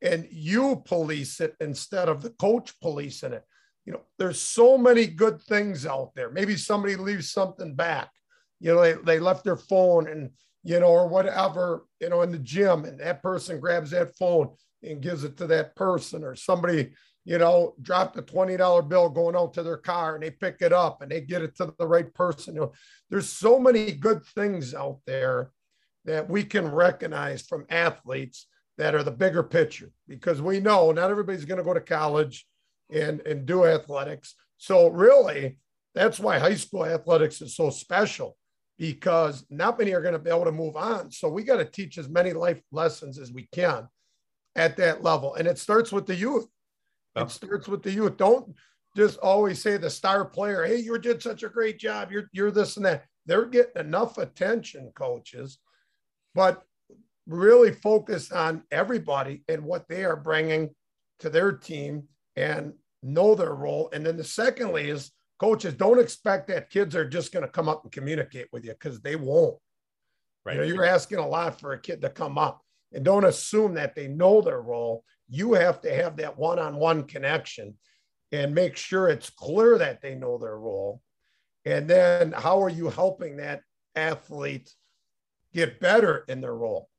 and 0.01 0.27
you 0.31 0.81
police 0.85 1.39
it 1.41 1.55
instead 1.59 2.07
of 2.07 2.23
the 2.23 2.29
coach 2.31 2.73
policing 2.81 3.33
it. 3.33 3.43
You 3.87 3.93
know, 3.93 4.01
there's 4.19 4.39
so 4.39 4.77
many 4.77 5.07
good 5.07 5.41
things 5.41 5.87
out 5.87 6.11
there. 6.13 6.29
Maybe 6.29 6.55
somebody 6.55 6.95
leaves 6.95 7.31
something 7.31 7.73
back. 7.73 8.11
You 8.59 8.75
know, 8.75 8.81
they, 8.81 8.93
they 8.93 9.19
left 9.19 9.43
their 9.43 9.57
phone 9.57 10.07
and 10.07 10.29
you 10.63 10.79
know, 10.81 10.87
or 10.87 11.07
whatever, 11.07 11.85
you 12.01 12.09
know, 12.09 12.23
in 12.23 12.31
the 12.31 12.37
gym, 12.37 12.83
and 12.83 12.99
that 12.99 13.23
person 13.23 13.59
grabs 13.59 13.91
that 13.91 14.17
phone 14.17 14.49
and 14.83 15.01
gives 15.01 15.23
it 15.23 15.37
to 15.37 15.47
that 15.47 15.75
person, 15.75 16.23
or 16.23 16.35
somebody 16.35 16.91
you 17.27 17.37
know, 17.37 17.75
dropped 17.81 18.17
a 18.17 18.21
$20 18.21 18.87
bill 18.87 19.09
going 19.09 19.35
out 19.35 19.53
to 19.53 19.61
their 19.61 19.75
car 19.75 20.15
and 20.15 20.23
they 20.23 20.31
pick 20.31 20.61
it 20.61 20.71
up 20.71 21.01
and 21.01 21.11
they 21.11 21.19
get 21.19 21.41
it 21.41 21.57
to 21.57 21.73
the 21.77 21.85
right 21.85 22.13
person. 22.13 22.55
You 22.55 22.61
know, 22.61 22.71
there's 23.09 23.27
so 23.27 23.59
many 23.59 23.91
good 23.91 24.23
things 24.27 24.73
out 24.73 24.99
there 25.05 25.51
that 26.05 26.29
we 26.29 26.45
can 26.45 26.71
recognize 26.71 27.41
from 27.41 27.65
athletes 27.69 28.47
that 28.77 28.95
are 28.95 29.03
the 29.03 29.11
bigger 29.11 29.43
picture 29.43 29.91
because 30.07 30.41
we 30.41 30.61
know 30.61 30.93
not 30.93 31.11
everybody's 31.11 31.43
going 31.43 31.57
to 31.57 31.65
go 31.65 31.73
to 31.73 31.81
college 31.81 32.47
and, 32.91 33.21
and 33.21 33.45
do 33.45 33.65
athletics. 33.65 34.35
So 34.57 34.87
really, 34.87 35.57
that's 35.93 36.19
why 36.19 36.39
high 36.39 36.55
school 36.55 36.85
athletics 36.85 37.41
is 37.41 37.55
so 37.55 37.69
special 37.69 38.37
because 38.77 39.45
not 39.49 39.79
many 39.79 39.93
are 39.93 40.01
going 40.01 40.13
to 40.13 40.19
be 40.19 40.29
able 40.29 40.45
to 40.45 40.51
move 40.51 40.75
on. 40.75 41.11
So 41.11 41.29
we 41.29 41.43
got 41.43 41.57
to 41.57 41.65
teach 41.65 41.97
as 41.97 42.09
many 42.09 42.33
life 42.33 42.61
lessons 42.71 43.17
as 43.17 43.31
we 43.31 43.47
can 43.53 43.87
at 44.55 44.77
that 44.77 45.03
level. 45.03 45.35
And 45.35 45.47
it 45.47 45.57
starts 45.57 45.91
with 45.91 46.05
the 46.05 46.15
youth 46.15 46.47
it 47.17 47.31
starts 47.31 47.67
with 47.67 47.83
the 47.83 47.91
youth. 47.91 48.17
Don't 48.17 48.53
just 48.95 49.17
always 49.19 49.61
say 49.61 49.77
the 49.77 49.89
star 49.89 50.25
player, 50.25 50.65
hey, 50.65 50.77
you 50.77 50.97
did 50.97 51.21
such 51.21 51.43
a 51.43 51.49
great 51.49 51.79
job. 51.79 52.11
You're 52.11 52.29
you're 52.31 52.51
this 52.51 52.77
and 52.77 52.85
that. 52.85 53.05
They're 53.25 53.45
getting 53.45 53.81
enough 53.81 54.17
attention, 54.17 54.91
coaches, 54.95 55.57
but 56.33 56.63
really 57.27 57.73
focus 57.73 58.31
on 58.31 58.63
everybody 58.71 59.43
and 59.49 59.63
what 59.63 59.87
they 59.89 60.05
are 60.05 60.15
bringing 60.15 60.69
to 61.19 61.29
their 61.29 61.51
team 61.51 62.03
and 62.37 62.73
know 63.03 63.35
their 63.35 63.53
role. 63.53 63.89
And 63.91 64.05
then 64.05 64.15
the 64.15 64.23
secondly 64.23 64.89
is 64.89 65.11
coaches 65.39 65.73
don't 65.73 65.99
expect 65.99 66.47
that 66.47 66.69
kids 66.69 66.95
are 66.95 67.07
just 67.07 67.33
going 67.33 67.45
to 67.45 67.51
come 67.51 67.67
up 67.67 67.83
and 67.83 67.91
communicate 67.91 68.47
with 68.53 68.63
you 68.63 68.71
because 68.71 69.01
they 69.01 69.15
won't. 69.15 69.57
Right. 70.45 70.55
You 70.55 70.61
know, 70.61 70.67
you're 70.67 70.85
asking 70.85 71.17
a 71.17 71.27
lot 71.27 71.59
for 71.59 71.73
a 71.73 71.79
kid 71.79 72.01
to 72.01 72.09
come 72.09 72.37
up 72.37 72.61
and 72.93 73.03
don't 73.03 73.25
assume 73.25 73.73
that 73.73 73.95
they 73.95 74.07
know 74.07 74.41
their 74.41 74.61
role 74.61 75.03
you 75.29 75.53
have 75.53 75.81
to 75.81 75.93
have 75.93 76.17
that 76.17 76.37
one 76.37 76.59
on 76.59 76.75
one 76.75 77.03
connection 77.03 77.75
and 78.31 78.55
make 78.55 78.75
sure 78.75 79.07
it's 79.07 79.29
clear 79.29 79.77
that 79.77 80.01
they 80.01 80.15
know 80.15 80.37
their 80.37 80.57
role. 80.57 81.01
And 81.65 81.89
then 81.89 82.31
how 82.31 82.61
are 82.63 82.69
you 82.69 82.89
helping 82.89 83.37
that 83.37 83.61
athlete 83.95 84.73
get 85.53 85.79
better 85.79 86.23
in 86.27 86.41
their 86.41 86.55
role? 86.55 86.89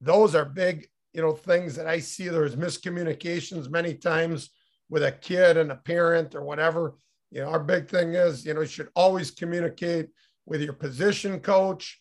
Those 0.00 0.34
are 0.34 0.44
big, 0.44 0.88
you 1.12 1.22
know, 1.22 1.32
things 1.32 1.74
that 1.76 1.86
I 1.86 1.98
see 1.98 2.28
there's 2.28 2.56
miscommunications 2.56 3.70
many 3.70 3.94
times 3.94 4.50
with 4.92 5.02
a 5.02 5.10
kid 5.10 5.56
and 5.56 5.72
a 5.72 5.76
parent 5.76 6.34
or 6.34 6.42
whatever. 6.44 6.94
You 7.30 7.40
know, 7.40 7.48
our 7.48 7.58
big 7.58 7.88
thing 7.88 8.14
is, 8.14 8.44
you 8.44 8.52
know, 8.52 8.60
you 8.60 8.66
should 8.66 8.90
always 8.94 9.30
communicate 9.30 10.10
with 10.44 10.60
your 10.60 10.74
position 10.74 11.40
coach 11.40 11.98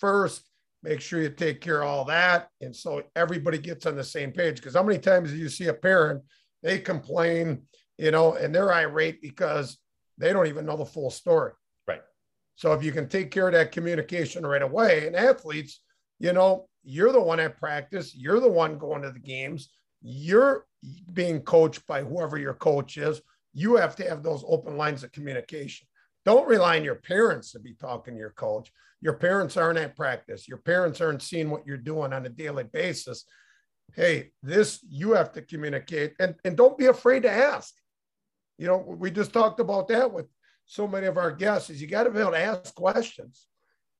first 0.00 0.50
make 0.82 1.00
sure 1.00 1.22
you 1.22 1.30
take 1.30 1.60
care 1.60 1.82
of 1.82 1.88
all 1.88 2.04
that. 2.06 2.48
And 2.60 2.74
so 2.74 3.04
everybody 3.14 3.58
gets 3.58 3.86
on 3.86 3.94
the 3.94 4.02
same 4.02 4.32
page. 4.32 4.56
Because 4.56 4.74
how 4.74 4.82
many 4.82 4.98
times 4.98 5.30
do 5.30 5.36
you 5.36 5.48
see 5.48 5.68
a 5.68 5.72
parent, 5.74 6.20
they 6.60 6.80
complain, 6.80 7.62
you 7.98 8.10
know, 8.10 8.34
and 8.34 8.52
they're 8.52 8.72
irate 8.72 9.22
because 9.22 9.78
they 10.18 10.32
don't 10.32 10.48
even 10.48 10.66
know 10.66 10.76
the 10.76 10.84
full 10.84 11.10
story. 11.10 11.52
Right. 11.86 12.02
So 12.56 12.72
if 12.72 12.82
you 12.82 12.90
can 12.90 13.08
take 13.08 13.30
care 13.30 13.46
of 13.46 13.52
that 13.52 13.70
communication 13.70 14.44
right 14.44 14.62
away, 14.62 15.06
and 15.06 15.14
athletes, 15.14 15.82
you 16.18 16.32
know, 16.32 16.66
you're 16.82 17.12
the 17.12 17.20
one 17.20 17.38
at 17.38 17.56
practice, 17.58 18.16
you're 18.16 18.40
the 18.40 18.50
one 18.50 18.78
going 18.78 19.02
to 19.02 19.12
the 19.12 19.20
games, 19.20 19.70
you're 20.02 20.66
being 21.12 21.40
coached 21.40 21.86
by 21.86 22.02
whoever 22.02 22.38
your 22.38 22.54
coach 22.54 22.96
is. 22.96 23.20
You 23.54 23.76
have 23.76 23.96
to 23.96 24.08
have 24.08 24.22
those 24.22 24.44
open 24.46 24.76
lines 24.76 25.04
of 25.04 25.12
communication. 25.12 25.86
Don't 26.24 26.48
rely 26.48 26.78
on 26.78 26.84
your 26.84 26.96
parents 26.96 27.52
to 27.52 27.58
be 27.58 27.74
talking 27.74 28.14
to 28.14 28.20
your 28.20 28.30
coach. 28.30 28.72
Your 29.00 29.14
parents 29.14 29.56
aren't 29.56 29.78
at 29.78 29.96
practice. 29.96 30.48
Your 30.48 30.58
parents 30.58 31.00
aren't 31.00 31.22
seeing 31.22 31.50
what 31.50 31.66
you're 31.66 31.76
doing 31.76 32.12
on 32.12 32.24
a 32.24 32.28
daily 32.28 32.64
basis. 32.64 33.24
Hey, 33.94 34.30
this 34.42 34.80
you 34.88 35.12
have 35.12 35.32
to 35.32 35.42
communicate 35.42 36.14
and, 36.18 36.34
and 36.44 36.56
don't 36.56 36.78
be 36.78 36.86
afraid 36.86 37.24
to 37.24 37.30
ask. 37.30 37.74
You 38.58 38.68
know, 38.68 38.78
we 38.78 39.10
just 39.10 39.32
talked 39.32 39.60
about 39.60 39.88
that 39.88 40.12
with 40.12 40.26
so 40.66 40.86
many 40.86 41.06
of 41.06 41.18
our 41.18 41.32
guests 41.32 41.68
is 41.68 41.82
you 41.82 41.88
got 41.88 42.04
to 42.04 42.10
be 42.10 42.20
able 42.20 42.30
to 42.30 42.38
ask 42.38 42.74
questions. 42.74 43.46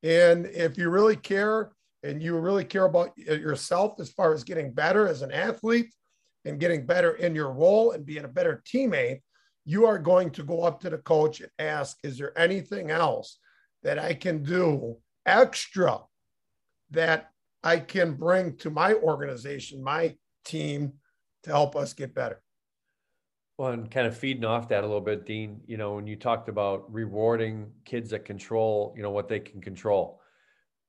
And 0.02 0.46
if 0.46 0.78
you 0.78 0.88
really 0.88 1.16
care 1.16 1.72
and 2.02 2.22
you 2.22 2.36
really 2.36 2.64
care 2.64 2.84
about 2.84 3.12
uh, 3.28 3.34
yourself 3.34 4.00
as 4.00 4.10
far 4.10 4.32
as 4.32 4.44
getting 4.44 4.72
better 4.72 5.08
as 5.08 5.22
an 5.22 5.32
athlete 5.32 5.92
and 6.44 6.58
getting 6.58 6.84
better 6.84 7.12
in 7.12 7.34
your 7.34 7.52
role 7.52 7.92
and 7.92 8.04
being 8.04 8.24
a 8.24 8.28
better 8.28 8.62
teammate, 8.66 9.20
you 9.64 9.86
are 9.86 9.98
going 9.98 10.30
to 10.30 10.42
go 10.42 10.62
up 10.62 10.80
to 10.80 10.90
the 10.90 10.98
coach 10.98 11.40
and 11.40 11.50
ask, 11.58 11.96
is 12.02 12.18
there 12.18 12.36
anything 12.38 12.90
else 12.90 13.38
that 13.82 13.98
I 13.98 14.14
can 14.14 14.42
do 14.42 14.96
extra 15.24 16.00
that 16.90 17.30
I 17.62 17.78
can 17.78 18.14
bring 18.14 18.56
to 18.58 18.70
my 18.70 18.94
organization, 18.94 19.82
my 19.82 20.16
team 20.44 20.94
to 21.44 21.50
help 21.50 21.76
us 21.76 21.92
get 21.92 22.14
better? 22.14 22.40
Well, 23.58 23.72
and 23.72 23.90
kind 23.90 24.06
of 24.06 24.16
feeding 24.16 24.44
off 24.44 24.68
that 24.70 24.82
a 24.82 24.86
little 24.86 25.00
bit, 25.00 25.26
Dean, 25.26 25.60
you 25.66 25.76
know, 25.76 25.94
when 25.94 26.06
you 26.06 26.16
talked 26.16 26.48
about 26.48 26.92
rewarding 26.92 27.70
kids 27.84 28.10
that 28.10 28.24
control, 28.24 28.92
you 28.96 29.02
know, 29.02 29.10
what 29.10 29.28
they 29.28 29.38
can 29.38 29.60
control, 29.60 30.21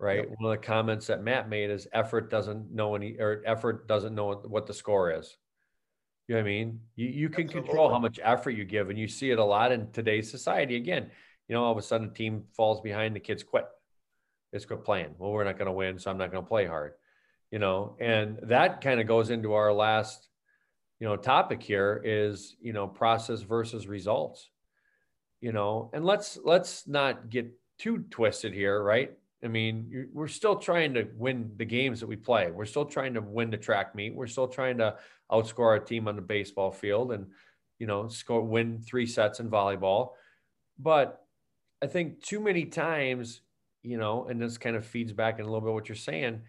right? 0.03 0.27
Yep. 0.29 0.35
One 0.37 0.53
of 0.53 0.61
the 0.61 0.65
comments 0.65 1.07
that 1.07 1.23
Matt 1.23 1.49
made 1.49 1.69
is 1.69 1.87
effort 1.93 2.29
doesn't 2.29 2.71
know 2.71 2.95
any, 2.95 3.15
or 3.19 3.41
effort 3.45 3.87
doesn't 3.87 4.13
know 4.13 4.33
what 4.45 4.67
the 4.67 4.73
score 4.73 5.11
is. 5.11 5.37
You 6.27 6.35
know 6.35 6.41
what 6.41 6.47
I 6.47 6.51
mean? 6.51 6.79
You, 6.95 7.07
you 7.07 7.29
can 7.29 7.45
Absolutely. 7.45 7.69
control 7.69 7.89
how 7.89 7.99
much 7.99 8.19
effort 8.21 8.51
you 8.51 8.65
give, 8.65 8.89
and 8.89 8.99
you 8.99 9.07
see 9.07 9.31
it 9.31 9.39
a 9.39 9.43
lot 9.43 9.71
in 9.71 9.91
today's 9.91 10.29
society. 10.29 10.75
Again, 10.75 11.09
you 11.47 11.55
know, 11.55 11.63
all 11.63 11.71
of 11.71 11.77
a 11.77 11.81
sudden 11.81 12.09
a 12.09 12.13
team 12.13 12.43
falls 12.55 12.81
behind, 12.81 13.15
the 13.15 13.19
kids 13.19 13.43
quit. 13.43 13.65
It's 14.51 14.65
quit 14.65 14.83
playing. 14.83 15.15
Well, 15.17 15.31
we're 15.31 15.43
not 15.43 15.57
going 15.57 15.65
to 15.65 15.71
win, 15.71 15.97
so 15.97 16.11
I'm 16.11 16.17
not 16.17 16.31
going 16.31 16.43
to 16.43 16.47
play 16.47 16.65
hard. 16.65 16.93
You 17.51 17.59
know, 17.59 17.97
and 17.99 18.39
that 18.43 18.81
kind 18.81 18.99
of 18.99 19.07
goes 19.07 19.29
into 19.29 19.53
our 19.53 19.73
last 19.73 20.27
you 21.03 21.09
know 21.09 21.17
topic 21.17 21.61
here 21.61 22.01
is 22.05 22.55
you 22.61 22.71
know 22.71 22.87
process 22.87 23.41
versus 23.41 23.87
results 23.87 24.49
you 25.41 25.51
know 25.51 25.89
and 25.91 26.05
let's 26.05 26.39
let's 26.45 26.87
not 26.87 27.29
get 27.29 27.51
too 27.77 28.05
twisted 28.09 28.53
here 28.53 28.81
right 28.81 29.11
i 29.43 29.47
mean 29.47 30.09
we're 30.13 30.27
still 30.27 30.55
trying 30.55 30.93
to 30.93 31.07
win 31.15 31.51
the 31.57 31.65
games 31.65 31.99
that 31.99 32.07
we 32.07 32.15
play. 32.15 32.51
We're 32.51 32.65
still 32.65 32.85
trying 32.85 33.13
to 33.15 33.21
win 33.21 33.49
the 33.49 33.57
track 33.57 33.95
meet. 33.95 34.15
We're 34.15 34.27
still 34.27 34.47
trying 34.47 34.77
to 34.77 34.97
outscore 35.31 35.67
our 35.67 35.79
team 35.79 36.07
on 36.07 36.15
the 36.15 36.21
baseball 36.21 36.71
field 36.71 37.11
and 37.11 37.27
you 37.79 37.87
know 37.87 38.07
score 38.07 38.41
win 38.41 38.79
three 38.79 39.05
sets 39.05 39.39
in 39.39 39.49
volleyball. 39.49 40.11
But 40.79 41.23
i 41.83 41.87
think 41.87 42.21
too 42.21 42.39
many 42.39 42.65
times 42.65 43.41
you 43.83 43.97
know 43.97 44.25
and 44.25 44.41
this 44.41 44.57
kind 44.57 44.75
of 44.75 44.85
feeds 44.85 45.11
back 45.11 45.37
in 45.37 45.45
a 45.45 45.47
little 45.47 45.61
bit 45.61 45.73
what 45.73 45.89
you're 45.89 45.95
saying 45.95 46.41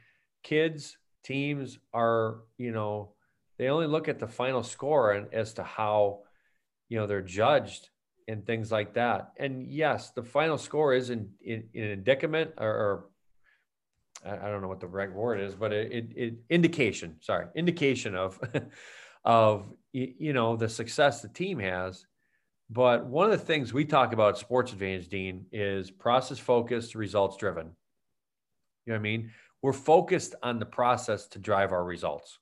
kids 0.43 0.97
teams 1.25 1.79
are 1.93 2.43
you 2.57 2.71
know 2.71 3.13
they 3.59 3.69
only 3.69 3.87
look 3.87 4.09
at 4.09 4.21
the 4.21 4.29
final 4.29 4.63
score 4.63 5.13
and 5.13 5.33
as 5.35 5.55
to 5.55 5.63
how 5.63 6.21
you 6.89 6.99
know 6.99 7.07
they're 7.07 7.21
judged 7.21 7.91
and 8.27 8.47
things 8.47 8.73
like 8.73 8.95
that. 8.95 9.33
And 9.39 9.67
yes 9.67 10.11
the 10.11 10.23
final 10.23 10.59
score 10.59 10.95
is 10.95 11.11
in, 11.11 11.31
in, 11.41 11.65
in 11.75 11.85
indicament 11.91 12.53
or, 12.59 12.69
or, 12.69 13.05
i 14.27 14.49
don't 14.49 14.63
know 14.63 14.69
what 14.69 14.81
the 14.81 14.87
right 14.87 15.13
word 15.13 15.39
is 15.39 15.55
but 15.55 15.71
it, 15.71 15.93
it, 15.93 16.07
it 16.17 16.35
indication 16.49 17.17
sorry 17.21 17.47
indication 17.55 18.15
of 18.15 18.41
of 19.25 19.73
you 19.93 20.33
know 20.33 20.57
the 20.57 20.69
success 20.69 21.23
the 21.23 21.29
team 21.29 21.59
has. 21.59 22.07
But 22.71 23.07
one 23.07 23.31
of 23.31 23.39
the 23.39 23.45
things 23.45 23.73
we 23.73 23.85
talk 23.85 24.13
about 24.13 24.39
sports 24.39 24.73
advantage 24.73 25.09
dean 25.09 25.47
is 25.53 25.91
process 25.91 26.39
focused 26.39 26.95
results 26.95 27.37
driven. 27.37 27.67
You 28.87 28.93
know 28.93 28.95
what 28.95 28.99
i 28.99 29.03
mean? 29.03 29.31
We're 29.63 29.73
focused 29.73 30.35
on 30.43 30.59
the 30.59 30.67
process 30.67 31.27
to 31.29 31.39
drive 31.39 31.73
our 31.73 31.85
results. 31.85 32.39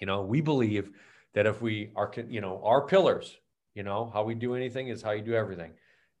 You 0.00 0.06
know, 0.06 0.22
we 0.22 0.40
believe 0.40 0.90
that 1.34 1.46
if 1.46 1.60
we 1.60 1.90
are, 1.96 2.10
you 2.28 2.40
know, 2.40 2.62
our 2.64 2.86
pillars, 2.86 3.36
you 3.76 3.82
know, 3.82 4.10
how 4.12 4.24
we 4.24 4.34
do 4.34 4.54
anything 4.54 4.88
is 4.88 5.02
how 5.02 5.12
you 5.12 5.20
do 5.20 5.34
everything. 5.34 5.72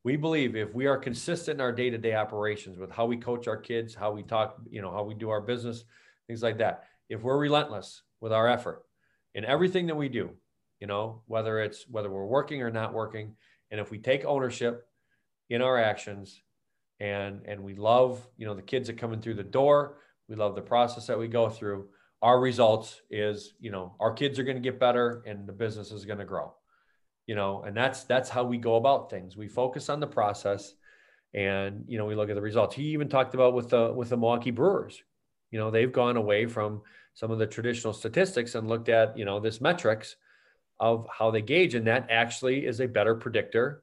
We 0.04 0.16
believe 0.16 0.54
if 0.54 0.74
we 0.74 0.86
are 0.86 0.98
consistent 0.98 1.56
in 1.56 1.60
our 1.62 1.72
day 1.72 1.88
to 1.88 1.96
day 1.96 2.14
operations 2.14 2.78
with 2.78 2.92
how 2.92 3.06
we 3.06 3.16
coach 3.16 3.48
our 3.48 3.56
kids, 3.56 3.94
how 3.94 4.12
we 4.12 4.22
talk, 4.22 4.58
you 4.70 4.82
know, 4.82 4.92
how 4.92 5.02
we 5.02 5.14
do 5.14 5.30
our 5.30 5.40
business, 5.40 5.84
things 6.26 6.42
like 6.42 6.58
that. 6.58 6.84
If 7.08 7.22
we're 7.22 7.38
relentless 7.38 8.02
with 8.20 8.32
our 8.32 8.46
effort 8.46 8.84
in 9.34 9.46
everything 9.46 9.86
that 9.86 9.96
we 9.96 10.10
do, 10.10 10.30
you 10.80 10.86
know, 10.86 11.22
whether 11.26 11.58
it's 11.58 11.88
whether 11.88 12.10
we're 12.10 12.26
working 12.26 12.62
or 12.62 12.70
not 12.70 12.92
working, 12.92 13.34
and 13.70 13.80
if 13.80 13.90
we 13.90 13.98
take 13.98 14.26
ownership 14.26 14.86
in 15.48 15.62
our 15.62 15.78
actions 15.78 16.42
and 17.00 17.40
and 17.46 17.64
we 17.64 17.74
love, 17.74 18.24
you 18.36 18.46
know, 18.46 18.54
the 18.54 18.62
kids 18.62 18.88
that 18.88 18.98
coming 18.98 19.22
through 19.22 19.34
the 19.34 19.42
door, 19.42 19.96
we 20.28 20.36
love 20.36 20.54
the 20.54 20.60
process 20.60 21.06
that 21.06 21.18
we 21.18 21.26
go 21.26 21.48
through, 21.48 21.88
our 22.20 22.38
results 22.38 23.00
is 23.10 23.54
you 23.60 23.70
know 23.70 23.94
our 23.98 24.12
kids 24.12 24.38
are 24.38 24.44
going 24.44 24.56
to 24.56 24.62
get 24.62 24.78
better 24.78 25.22
and 25.26 25.46
the 25.46 25.52
business 25.52 25.90
is 25.90 26.04
going 26.04 26.18
to 26.18 26.24
grow 26.24 26.52
you 27.26 27.34
know 27.34 27.62
and 27.62 27.76
that's 27.76 28.04
that's 28.04 28.28
how 28.28 28.44
we 28.44 28.58
go 28.58 28.76
about 28.76 29.10
things. 29.10 29.36
We 29.36 29.48
focus 29.48 29.88
on 29.88 30.00
the 30.00 30.06
process 30.06 30.74
and 31.34 31.84
you 31.88 31.98
know 31.98 32.06
we 32.06 32.14
look 32.14 32.30
at 32.30 32.34
the 32.36 32.42
results. 32.42 32.74
He 32.76 32.84
even 32.84 33.08
talked 33.08 33.34
about 33.34 33.54
with 33.54 33.70
the 33.70 33.92
with 33.92 34.10
the 34.10 34.16
milwaukee 34.16 34.50
brewers 34.50 35.02
you 35.50 35.58
know 35.58 35.70
they've 35.70 35.92
gone 35.92 36.16
away 36.16 36.46
from 36.46 36.82
some 37.14 37.30
of 37.30 37.38
the 37.38 37.46
traditional 37.46 37.92
statistics 37.92 38.54
and 38.54 38.68
looked 38.68 38.88
at 38.88 39.16
you 39.16 39.24
know 39.24 39.40
this 39.40 39.60
metrics 39.60 40.16
of 40.78 41.06
how 41.10 41.30
they 41.30 41.40
gauge 41.40 41.74
and 41.74 41.86
that 41.86 42.08
actually 42.10 42.66
is 42.66 42.80
a 42.80 42.86
better 42.86 43.14
predictor 43.14 43.82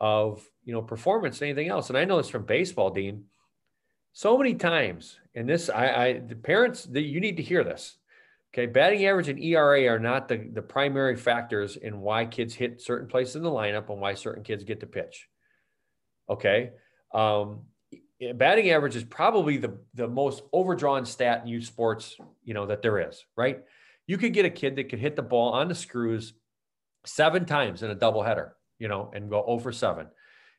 of 0.00 0.48
you 0.64 0.72
know 0.72 0.82
performance 0.82 1.38
than 1.38 1.48
anything 1.48 1.68
else. 1.68 1.88
And 1.88 1.98
i 1.98 2.04
know 2.04 2.18
this 2.18 2.28
from 2.28 2.44
baseball 2.44 2.90
dean. 2.90 3.24
So 4.12 4.36
many 4.36 4.54
times, 4.54 5.18
and 5.34 5.48
this, 5.48 5.68
I, 5.68 5.86
I 5.88 6.12
the 6.20 6.34
parents, 6.34 6.84
that 6.84 7.02
you 7.02 7.20
need 7.20 7.36
to 7.36 7.42
hear 7.42 7.62
this. 7.62 7.96
Okay, 8.54 8.66
batting 8.66 9.04
average 9.04 9.28
and 9.28 9.38
ERA 9.38 9.86
are 9.88 9.98
not 9.98 10.28
the, 10.28 10.38
the 10.38 10.62
primary 10.62 11.16
factors 11.16 11.76
in 11.76 12.00
why 12.00 12.24
kids 12.24 12.54
hit 12.54 12.80
certain 12.80 13.06
places 13.06 13.36
in 13.36 13.42
the 13.42 13.50
lineup 13.50 13.90
and 13.90 14.00
why 14.00 14.14
certain 14.14 14.42
kids 14.42 14.64
get 14.64 14.80
to 14.80 14.86
pitch. 14.86 15.28
Okay, 16.30 16.70
um, 17.12 17.60
batting 18.34 18.70
average 18.70 18.96
is 18.96 19.04
probably 19.04 19.58
the 19.58 19.78
the 19.94 20.08
most 20.08 20.42
overdrawn 20.52 21.04
stat 21.04 21.42
in 21.42 21.48
youth 21.48 21.64
sports, 21.64 22.16
you 22.42 22.54
know, 22.54 22.66
that 22.66 22.82
there 22.82 22.98
is. 23.08 23.24
Right? 23.36 23.60
You 24.06 24.16
could 24.16 24.32
get 24.32 24.46
a 24.46 24.50
kid 24.50 24.76
that 24.76 24.88
could 24.88 24.98
hit 24.98 25.16
the 25.16 25.22
ball 25.22 25.52
on 25.52 25.68
the 25.68 25.74
screws 25.74 26.32
seven 27.04 27.44
times 27.44 27.82
in 27.82 27.90
a 27.90 27.96
doubleheader, 27.96 28.52
you 28.78 28.88
know, 28.88 29.10
and 29.14 29.28
go 29.28 29.44
over 29.46 29.70
7 29.70 30.06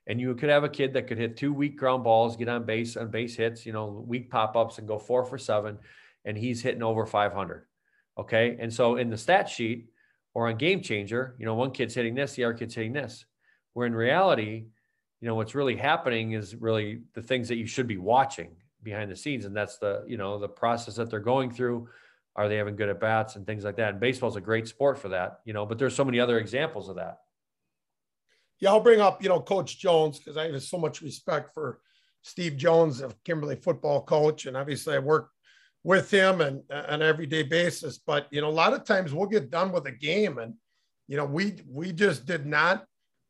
and 0.10 0.20
you 0.20 0.34
could 0.34 0.50
have 0.50 0.64
a 0.64 0.70
kid 0.70 0.94
that 0.94 1.08
could 1.08 1.20
hit 1.20 1.38
two 1.38 1.54
weak 1.54 1.78
ground 1.78 2.04
balls, 2.04 2.36
get 2.36 2.50
on 2.50 2.66
base 2.66 2.98
on 2.98 3.12
base 3.12 3.36
hits, 3.36 3.66
you 3.66 3.72
know, 3.72 4.04
weak 4.08 4.32
pop 4.32 4.56
ups 4.56 4.80
and 4.80 4.88
go 4.88 4.98
four 4.98 5.24
for 5.24 5.38
seven, 5.38 5.78
and 6.26 6.36
he's 6.36 6.64
hitting 6.64 6.82
over 6.82 7.06
500. 7.06 7.66
Okay. 8.20 8.58
And 8.60 8.74
so 8.74 8.96
in 8.96 9.10
the 9.10 9.18
stat 9.18 9.50
sheet 9.50 9.90
or 10.34 10.48
on 10.48 10.58
Game 10.58 10.82
Changer, 10.82 11.36
you 11.40 11.46
know, 11.46 11.56
one 11.56 11.72
kid's 11.72 11.96
hitting 11.96 12.16
this, 12.16 12.34
the 12.34 12.44
other 12.44 12.54
kid's 12.54 12.76
hitting 12.76 12.94
this. 12.94 13.26
Where 13.74 13.88
in 13.88 13.94
reality, 13.94 14.66
you 15.22 15.28
know, 15.28 15.36
what's 15.36 15.56
really 15.56 15.76
happening 15.76 16.34
is 16.34 16.56
really 16.56 17.02
the 17.14 17.22
things 17.22 17.48
that 17.50 17.58
you 17.58 17.68
should 17.68 17.88
be 17.88 17.98
watching 17.98 18.52
behind 18.84 19.12
the 19.12 19.16
scenes. 19.16 19.46
And 19.46 19.56
that's 19.56 19.78
the, 19.78 20.04
you 20.08 20.18
know, 20.18 20.40
the 20.40 20.48
process 20.48 20.96
that 20.96 21.10
they're 21.10 21.20
going 21.20 21.52
through. 21.52 21.90
Are 22.36 22.48
they 22.48 22.58
having 22.58 22.76
good 22.76 22.90
at 22.90 23.00
bats 23.00 23.36
and 23.36 23.46
things 23.46 23.64
like 23.64 23.78
that? 23.78 23.90
And 23.92 24.00
baseball's 24.00 24.38
a 24.38 24.42
great 24.42 24.68
sport 24.68 24.98
for 24.98 25.10
that, 25.10 25.40
you 25.46 25.54
know, 25.54 25.66
but 25.66 25.78
there's 25.78 25.96
so 25.96 26.06
many 26.06 26.20
other 26.20 26.40
examples 26.40 26.88
of 26.88 26.96
that 26.96 27.20
yeah, 28.60 28.70
I'll 28.70 28.82
bring 28.82 29.00
up, 29.00 29.24
you 29.24 29.30
know, 29.30 29.40
Coach 29.40 29.80
Jones 29.80 30.20
because 30.20 30.38
I 30.38 30.52
have 30.52 30.62
so 30.62 30.78
much 30.78 31.02
respect 31.02 31.54
for 31.54 31.80
Steve 32.22 32.58
Jones, 32.58 33.02
a 33.02 33.10
Kimberly 33.24 33.56
football 33.56 34.04
coach, 34.04 34.46
and 34.46 34.58
obviously 34.58 34.96
I 34.96 35.00
work 35.00 35.30
with 35.84 36.12
him 36.12 36.42
and 36.42 36.62
on 36.72 36.86
an 36.86 37.02
everyday 37.02 37.44
basis. 37.44 37.98
But 37.98 38.28
you 38.32 38.42
know, 38.42 38.50
a 38.50 38.52
lot 38.52 38.74
of 38.74 38.84
times 38.84 39.14
we'll 39.14 39.28
get 39.28 39.50
done 39.50 39.72
with 39.72 39.86
a 39.86 39.92
game, 39.92 40.38
and 40.38 40.54
you 41.08 41.18
know, 41.18 41.26
we 41.26 41.56
we 41.68 41.92
just 41.92 42.26
did 42.26 42.46
not 42.46 42.86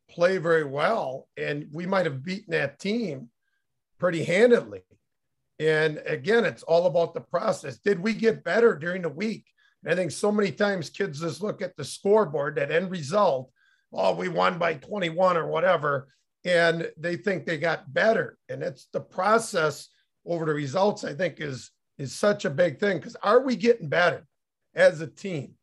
play 0.09 0.38
very 0.38 0.63
well, 0.63 1.27
and 1.38 1.67
we 1.71 1.85
might 1.85 2.05
have 2.05 2.23
beaten 2.23 2.51
that 2.51 2.79
team 2.79 3.29
pretty 3.99 4.23
handedly. 4.23 4.81
And 5.59 6.01
again, 6.05 6.45
it's 6.45 6.63
all 6.63 6.88
about 6.88 7.13
the 7.13 7.21
process. 7.21 7.77
Did 7.77 7.99
we 7.99 8.13
get 8.13 8.43
better 8.43 8.75
during 8.75 9.01
the 9.01 9.09
week? 9.09 9.45
I 9.85 9.95
think 9.95 10.12
so 10.12 10.31
many 10.31 10.51
times 10.51 10.89
kids 10.89 11.21
just 11.21 11.41
look 11.41 11.62
at 11.62 11.75
the 11.75 11.85
scoreboard, 11.85 12.55
that 12.55 12.71
end 12.71 12.91
result, 12.91 13.49
oh, 13.93 14.15
we 14.15 14.27
won 14.27 14.57
by 14.57 14.75
21 14.75 15.38
or 15.38 15.47
whatever. 15.47 16.07
And 16.45 16.89
they 16.97 17.15
think 17.17 17.45
they 17.45 17.57
got 17.57 17.93
better. 17.93 18.38
And 18.47 18.63
it's 18.63 18.88
the 18.91 19.01
process 19.01 19.89
over 20.25 20.45
the 20.45 20.53
results, 20.53 21.03
I 21.03 21.13
think, 21.13 21.39
is 21.39 21.71
is 21.99 22.15
such 22.15 22.45
a 22.45 22.49
big 22.49 22.79
thing. 22.79 22.97
Because 22.97 23.15
are 23.21 23.41
we 23.41 23.55
getting 23.55 23.89
better 23.89 24.25
as 24.73 25.01
a 25.01 25.07
team 25.07 25.53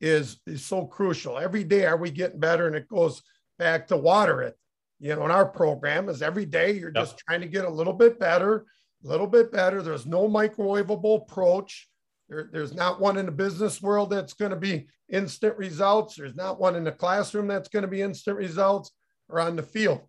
is 0.00 0.38
is 0.46 0.64
so 0.64 0.84
crucial. 0.84 1.38
Every 1.38 1.64
day 1.64 1.86
are 1.86 1.96
we 1.96 2.10
getting 2.10 2.38
better? 2.38 2.66
And 2.66 2.76
it 2.76 2.88
goes 2.88 3.22
back 3.58 3.88
to 3.88 3.96
water 3.96 4.42
it. 4.42 4.56
You 5.00 5.14
know, 5.14 5.24
in 5.24 5.30
our 5.30 5.46
program 5.46 6.08
is 6.08 6.22
every 6.22 6.46
day 6.46 6.72
you're 6.72 6.92
yep. 6.94 7.04
just 7.04 7.18
trying 7.18 7.40
to 7.40 7.48
get 7.48 7.64
a 7.64 7.70
little 7.70 7.92
bit 7.92 8.18
better, 8.18 8.66
a 9.04 9.08
little 9.08 9.26
bit 9.26 9.50
better. 9.50 9.82
There's 9.82 10.06
no 10.06 10.28
microwavable 10.28 11.22
approach. 11.22 11.88
There, 12.28 12.48
there's 12.52 12.74
not 12.74 13.00
one 13.00 13.16
in 13.16 13.26
the 13.26 13.32
business 13.32 13.80
world 13.80 14.10
that's 14.10 14.34
going 14.34 14.50
to 14.50 14.56
be 14.56 14.88
instant 15.10 15.56
results. 15.56 16.16
There's 16.16 16.34
not 16.34 16.60
one 16.60 16.76
in 16.76 16.84
the 16.84 16.92
classroom 16.92 17.46
that's 17.46 17.68
going 17.68 17.84
to 17.84 17.88
be 17.88 18.02
instant 18.02 18.36
results 18.36 18.90
or 19.28 19.40
on 19.40 19.56
the 19.56 19.62
field 19.62 20.00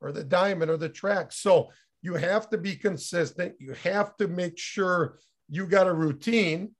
or 0.00 0.12
the 0.12 0.24
diamond 0.24 0.70
or 0.70 0.76
the 0.76 0.88
track. 0.88 1.32
So 1.32 1.70
you 2.02 2.14
have 2.14 2.48
to 2.50 2.58
be 2.58 2.76
consistent. 2.76 3.54
You 3.58 3.74
have 3.84 4.16
to 4.16 4.28
make 4.28 4.56
sure 4.56 5.18
you 5.48 5.66
got 5.66 5.86
a 5.86 5.92
routine. 5.92 6.74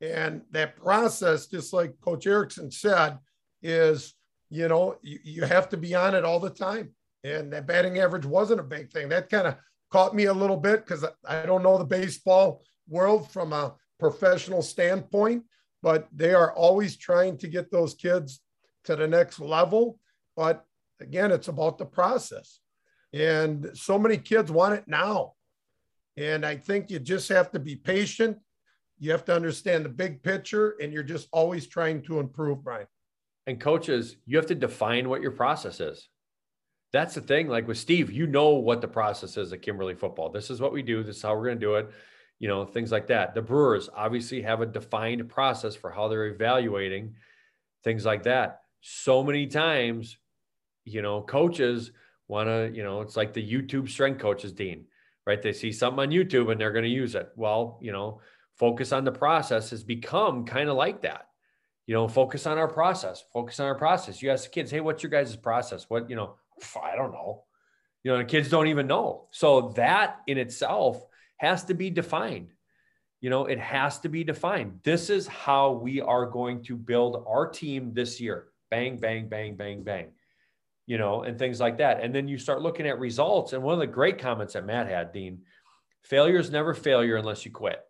And 0.00 0.42
that 0.50 0.76
process, 0.76 1.46
just 1.46 1.72
like 1.72 2.00
Coach 2.00 2.26
Erickson 2.26 2.70
said, 2.70 3.18
is, 3.62 4.14
you 4.50 4.68
know, 4.68 4.96
you, 5.02 5.18
you 5.22 5.44
have 5.44 5.68
to 5.70 5.76
be 5.76 5.94
on 5.94 6.14
it 6.14 6.24
all 6.24 6.40
the 6.40 6.50
time. 6.50 6.90
And 7.22 7.52
that 7.52 7.66
batting 7.66 7.98
average 7.98 8.26
wasn't 8.26 8.60
a 8.60 8.64
big 8.64 8.92
thing. 8.92 9.08
That 9.08 9.30
kind 9.30 9.46
of 9.46 9.56
caught 9.90 10.14
me 10.14 10.24
a 10.24 10.32
little 10.32 10.56
bit 10.56 10.84
because 10.84 11.04
I 11.26 11.46
don't 11.46 11.62
know 11.62 11.78
the 11.78 11.84
baseball 11.84 12.62
world 12.88 13.30
from 13.30 13.52
a 13.52 13.74
professional 13.98 14.60
standpoint, 14.60 15.44
but 15.82 16.08
they 16.14 16.34
are 16.34 16.52
always 16.52 16.96
trying 16.96 17.38
to 17.38 17.48
get 17.48 17.70
those 17.70 17.94
kids 17.94 18.40
to 18.84 18.96
the 18.96 19.08
next 19.08 19.40
level. 19.40 19.98
But 20.36 20.64
again, 21.00 21.30
it's 21.30 21.48
about 21.48 21.78
the 21.78 21.86
process. 21.86 22.60
And 23.12 23.70
so 23.74 23.98
many 23.98 24.18
kids 24.18 24.50
want 24.50 24.74
it 24.74 24.84
now. 24.86 25.34
And 26.16 26.46
I 26.46 26.56
think 26.56 26.90
you 26.90 26.98
just 26.98 27.28
have 27.28 27.50
to 27.52 27.58
be 27.58 27.76
patient. 27.76 28.38
You 28.98 29.10
have 29.10 29.24
to 29.26 29.34
understand 29.34 29.84
the 29.84 29.88
big 29.88 30.22
picture, 30.22 30.76
and 30.80 30.92
you're 30.92 31.02
just 31.02 31.28
always 31.32 31.66
trying 31.66 32.02
to 32.02 32.20
improve, 32.20 32.62
Brian. 32.62 32.86
and 33.46 33.60
coaches, 33.60 34.16
you 34.24 34.36
have 34.36 34.46
to 34.46 34.54
define 34.54 35.08
what 35.08 35.20
your 35.20 35.32
process 35.32 35.80
is. 35.80 36.08
That's 36.92 37.14
the 37.14 37.20
thing. 37.20 37.48
Like 37.48 37.66
with 37.66 37.78
Steve, 37.78 38.10
you 38.12 38.26
know 38.26 38.50
what 38.50 38.80
the 38.80 38.88
process 38.88 39.36
is 39.36 39.52
at 39.52 39.62
Kimberly 39.62 39.94
football. 39.94 40.30
This 40.30 40.48
is 40.48 40.60
what 40.60 40.72
we 40.72 40.82
do. 40.82 41.02
This 41.02 41.16
is 41.16 41.22
how 41.22 41.34
we're 41.36 41.46
going 41.46 41.58
to 41.58 41.66
do 41.66 41.74
it. 41.74 41.90
You 42.38 42.48
know, 42.48 42.64
things 42.64 42.92
like 42.92 43.08
that. 43.08 43.34
The 43.34 43.42
Brewers 43.42 43.88
obviously 43.94 44.42
have 44.42 44.60
a 44.60 44.66
defined 44.66 45.28
process 45.28 45.74
for 45.74 45.90
how 45.90 46.08
they're 46.08 46.26
evaluating 46.26 47.14
things 47.82 48.04
like 48.04 48.22
that. 48.22 48.60
So 48.80 49.22
many 49.22 49.46
times, 49.46 50.16
you 50.84 51.02
know, 51.02 51.22
coaches 51.22 51.90
want 52.28 52.48
to, 52.48 52.70
you 52.72 52.84
know, 52.84 53.00
it's 53.00 53.16
like 53.16 53.32
the 53.32 53.46
YouTube 53.46 53.88
strength 53.88 54.20
coaches, 54.20 54.52
Dean, 54.52 54.86
right? 55.26 55.42
They 55.42 55.52
see 55.52 55.72
something 55.72 56.00
on 56.00 56.10
YouTube 56.10 56.50
and 56.50 56.60
they're 56.60 56.72
going 56.72 56.84
to 56.84 56.90
use 56.90 57.14
it. 57.14 57.30
Well, 57.36 57.78
you 57.80 57.92
know, 57.92 58.20
focus 58.56 58.92
on 58.92 59.04
the 59.04 59.12
process 59.12 59.70
has 59.70 59.82
become 59.82 60.44
kind 60.44 60.68
of 60.68 60.76
like 60.76 61.02
that 61.02 61.26
you 61.86 61.94
know, 61.94 62.08
focus 62.08 62.46
on 62.46 62.58
our 62.58 62.68
process, 62.68 63.22
focus 63.32 63.60
on 63.60 63.66
our 63.66 63.74
process. 63.74 64.22
You 64.22 64.30
ask 64.30 64.44
the 64.44 64.50
kids, 64.50 64.70
hey, 64.70 64.80
what's 64.80 65.02
your 65.02 65.10
guys' 65.10 65.36
process? 65.36 65.84
What, 65.88 66.08
you 66.08 66.16
know, 66.16 66.36
I 66.82 66.96
don't 66.96 67.12
know. 67.12 67.44
You 68.02 68.12
know, 68.12 68.18
the 68.18 68.24
kids 68.24 68.48
don't 68.48 68.68
even 68.68 68.86
know. 68.86 69.28
So 69.32 69.72
that 69.76 70.20
in 70.26 70.38
itself 70.38 71.04
has 71.36 71.64
to 71.64 71.74
be 71.74 71.90
defined. 71.90 72.52
You 73.20 73.30
know, 73.30 73.46
it 73.46 73.58
has 73.58 74.00
to 74.00 74.08
be 74.08 74.24
defined. 74.24 74.80
This 74.82 75.08
is 75.10 75.26
how 75.26 75.72
we 75.72 76.00
are 76.00 76.26
going 76.26 76.62
to 76.64 76.76
build 76.76 77.24
our 77.26 77.48
team 77.48 77.92
this 77.94 78.20
year. 78.20 78.48
Bang, 78.70 78.98
bang, 78.98 79.28
bang, 79.28 79.56
bang, 79.56 79.82
bang. 79.82 80.12
You 80.86 80.98
know, 80.98 81.22
and 81.22 81.38
things 81.38 81.60
like 81.60 81.78
that. 81.78 82.02
And 82.02 82.14
then 82.14 82.28
you 82.28 82.36
start 82.36 82.60
looking 82.60 82.86
at 82.86 82.98
results. 82.98 83.52
And 83.52 83.62
one 83.62 83.74
of 83.74 83.80
the 83.80 83.86
great 83.86 84.18
comments 84.18 84.52
that 84.52 84.66
Matt 84.66 84.86
had, 84.86 85.12
Dean, 85.12 85.40
failure 86.02 86.38
is 86.38 86.50
never 86.50 86.74
failure 86.74 87.16
unless 87.16 87.44
you 87.46 87.50
quit. 87.50 87.80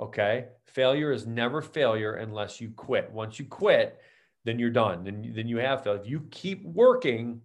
Okay. 0.00 0.46
Failure 0.66 1.10
is 1.10 1.26
never 1.26 1.62
failure 1.62 2.14
unless 2.14 2.60
you 2.60 2.70
quit. 2.70 3.10
Once 3.10 3.38
you 3.38 3.44
quit, 3.46 3.98
then 4.44 4.58
you're 4.58 4.70
done. 4.70 5.02
Then, 5.04 5.32
then 5.34 5.48
you 5.48 5.56
have 5.58 5.82
to. 5.82 5.92
If 5.92 6.06
you 6.06 6.26
keep 6.30 6.64
working, 6.64 7.40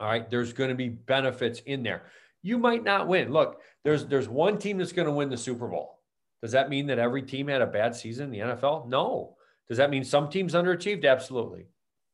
all 0.00 0.08
right, 0.08 0.28
there's 0.30 0.52
going 0.52 0.70
to 0.70 0.76
be 0.76 0.88
benefits 0.88 1.60
in 1.66 1.82
there. 1.82 2.04
You 2.42 2.58
might 2.58 2.84
not 2.84 3.08
win. 3.08 3.32
Look, 3.32 3.60
there's 3.84 4.06
there's 4.06 4.28
one 4.28 4.58
team 4.58 4.78
that's 4.78 4.92
going 4.92 5.06
to 5.06 5.12
win 5.12 5.28
the 5.30 5.36
Super 5.36 5.68
Bowl. 5.68 6.00
Does 6.42 6.52
that 6.52 6.68
mean 6.68 6.86
that 6.88 6.98
every 6.98 7.22
team 7.22 7.48
had 7.48 7.62
a 7.62 7.66
bad 7.66 7.94
season 7.94 8.26
in 8.26 8.30
the 8.30 8.54
NFL? 8.54 8.88
No. 8.88 9.36
Does 9.68 9.78
that 9.78 9.90
mean 9.90 10.04
some 10.04 10.28
teams 10.28 10.54
underachieved? 10.54 11.06
Absolutely. 11.06 11.66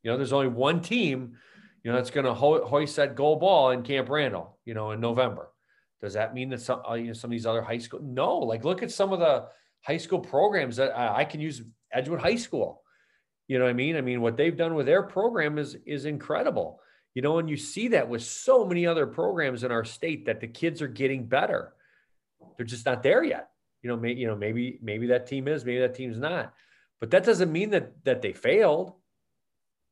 You 0.03 0.11
know, 0.11 0.17
there's 0.17 0.33
only 0.33 0.49
one 0.49 0.81
team, 0.81 1.37
you 1.83 1.91
know, 1.91 1.97
that's 1.97 2.11
going 2.11 2.27
to 2.27 2.35
ho- 2.35 2.65
hoist 2.65 2.97
that 2.97 3.15
gold 3.15 3.41
ball 3.41 3.71
in 3.71 3.83
Camp 3.83 4.09
Randall, 4.09 4.59
you 4.65 4.75
know, 4.75 4.93
in 4.93 5.01
November. 5.01 5.51
Does 6.01 6.15
that 6.15 6.35
mean 6.35 6.49
that 6.51 6.63
some, 6.63 6.83
uh, 6.89 6.95
you 6.95 7.09
know, 7.09 7.13
some 7.13 7.29
of 7.29 7.33
these 7.33 7.47
other 7.47 7.63
high 7.63 7.79
school? 7.79 8.01
No, 8.03 8.39
like 8.39 8.65
look 8.65 8.83
at 8.83 8.91
some 8.91 9.13
of 9.13 9.21
the 9.21 9.47
high 9.83 9.99
school 9.99 10.21
programs 10.21 10.77
that 10.77 10.97
I, 10.97 11.19
I 11.19 11.25
can 11.25 11.41
use 11.41 11.63
Edgewood 11.93 12.21
High 12.21 12.37
School. 12.37 12.83
You 13.49 13.59
know 13.59 13.65
what 13.65 13.71
I 13.71 13.75
mean? 13.75 13.97
I 13.97 14.01
mean, 14.01 14.21
what 14.21 14.37
they've 14.37 14.57
done 14.57 14.75
with 14.75 14.87
their 14.87 15.03
program 15.03 15.59
is 15.59 15.77
is 15.85 16.05
incredible. 16.05 16.81
You 17.15 17.23
know, 17.23 17.39
and 17.39 17.51
you 17.51 17.57
see 17.57 17.89
that 17.89 18.09
with 18.09 18.23
so 18.23 18.65
many 18.65 18.87
other 18.87 19.07
programs 19.07 19.65
in 19.65 19.73
our 19.73 19.85
state 19.85 20.27
that 20.27 20.41
the 20.41 20.47
kids 20.47 20.81
are 20.81 20.89
getting 20.89 21.27
better. 21.27 21.75
They're 22.57 22.65
just 22.65 22.87
not 22.87 23.03
there 23.03 23.25
yet. 23.25 23.51
You 23.83 23.89
know, 23.89 23.97
may, 23.97 24.13
you 24.13 24.27
know, 24.29 24.37
maybe 24.37 24.79
maybe 24.81 25.09
that 25.09 25.27
team 25.27 25.49
is, 25.49 25.65
maybe 25.65 25.81
that 25.81 25.95
team's 25.95 26.19
not. 26.19 26.55
But 27.01 27.11
that 27.11 27.25
doesn't 27.25 27.51
mean 27.51 27.71
that 27.71 28.05
that 28.05 28.23
they 28.23 28.33
failed. 28.33 28.95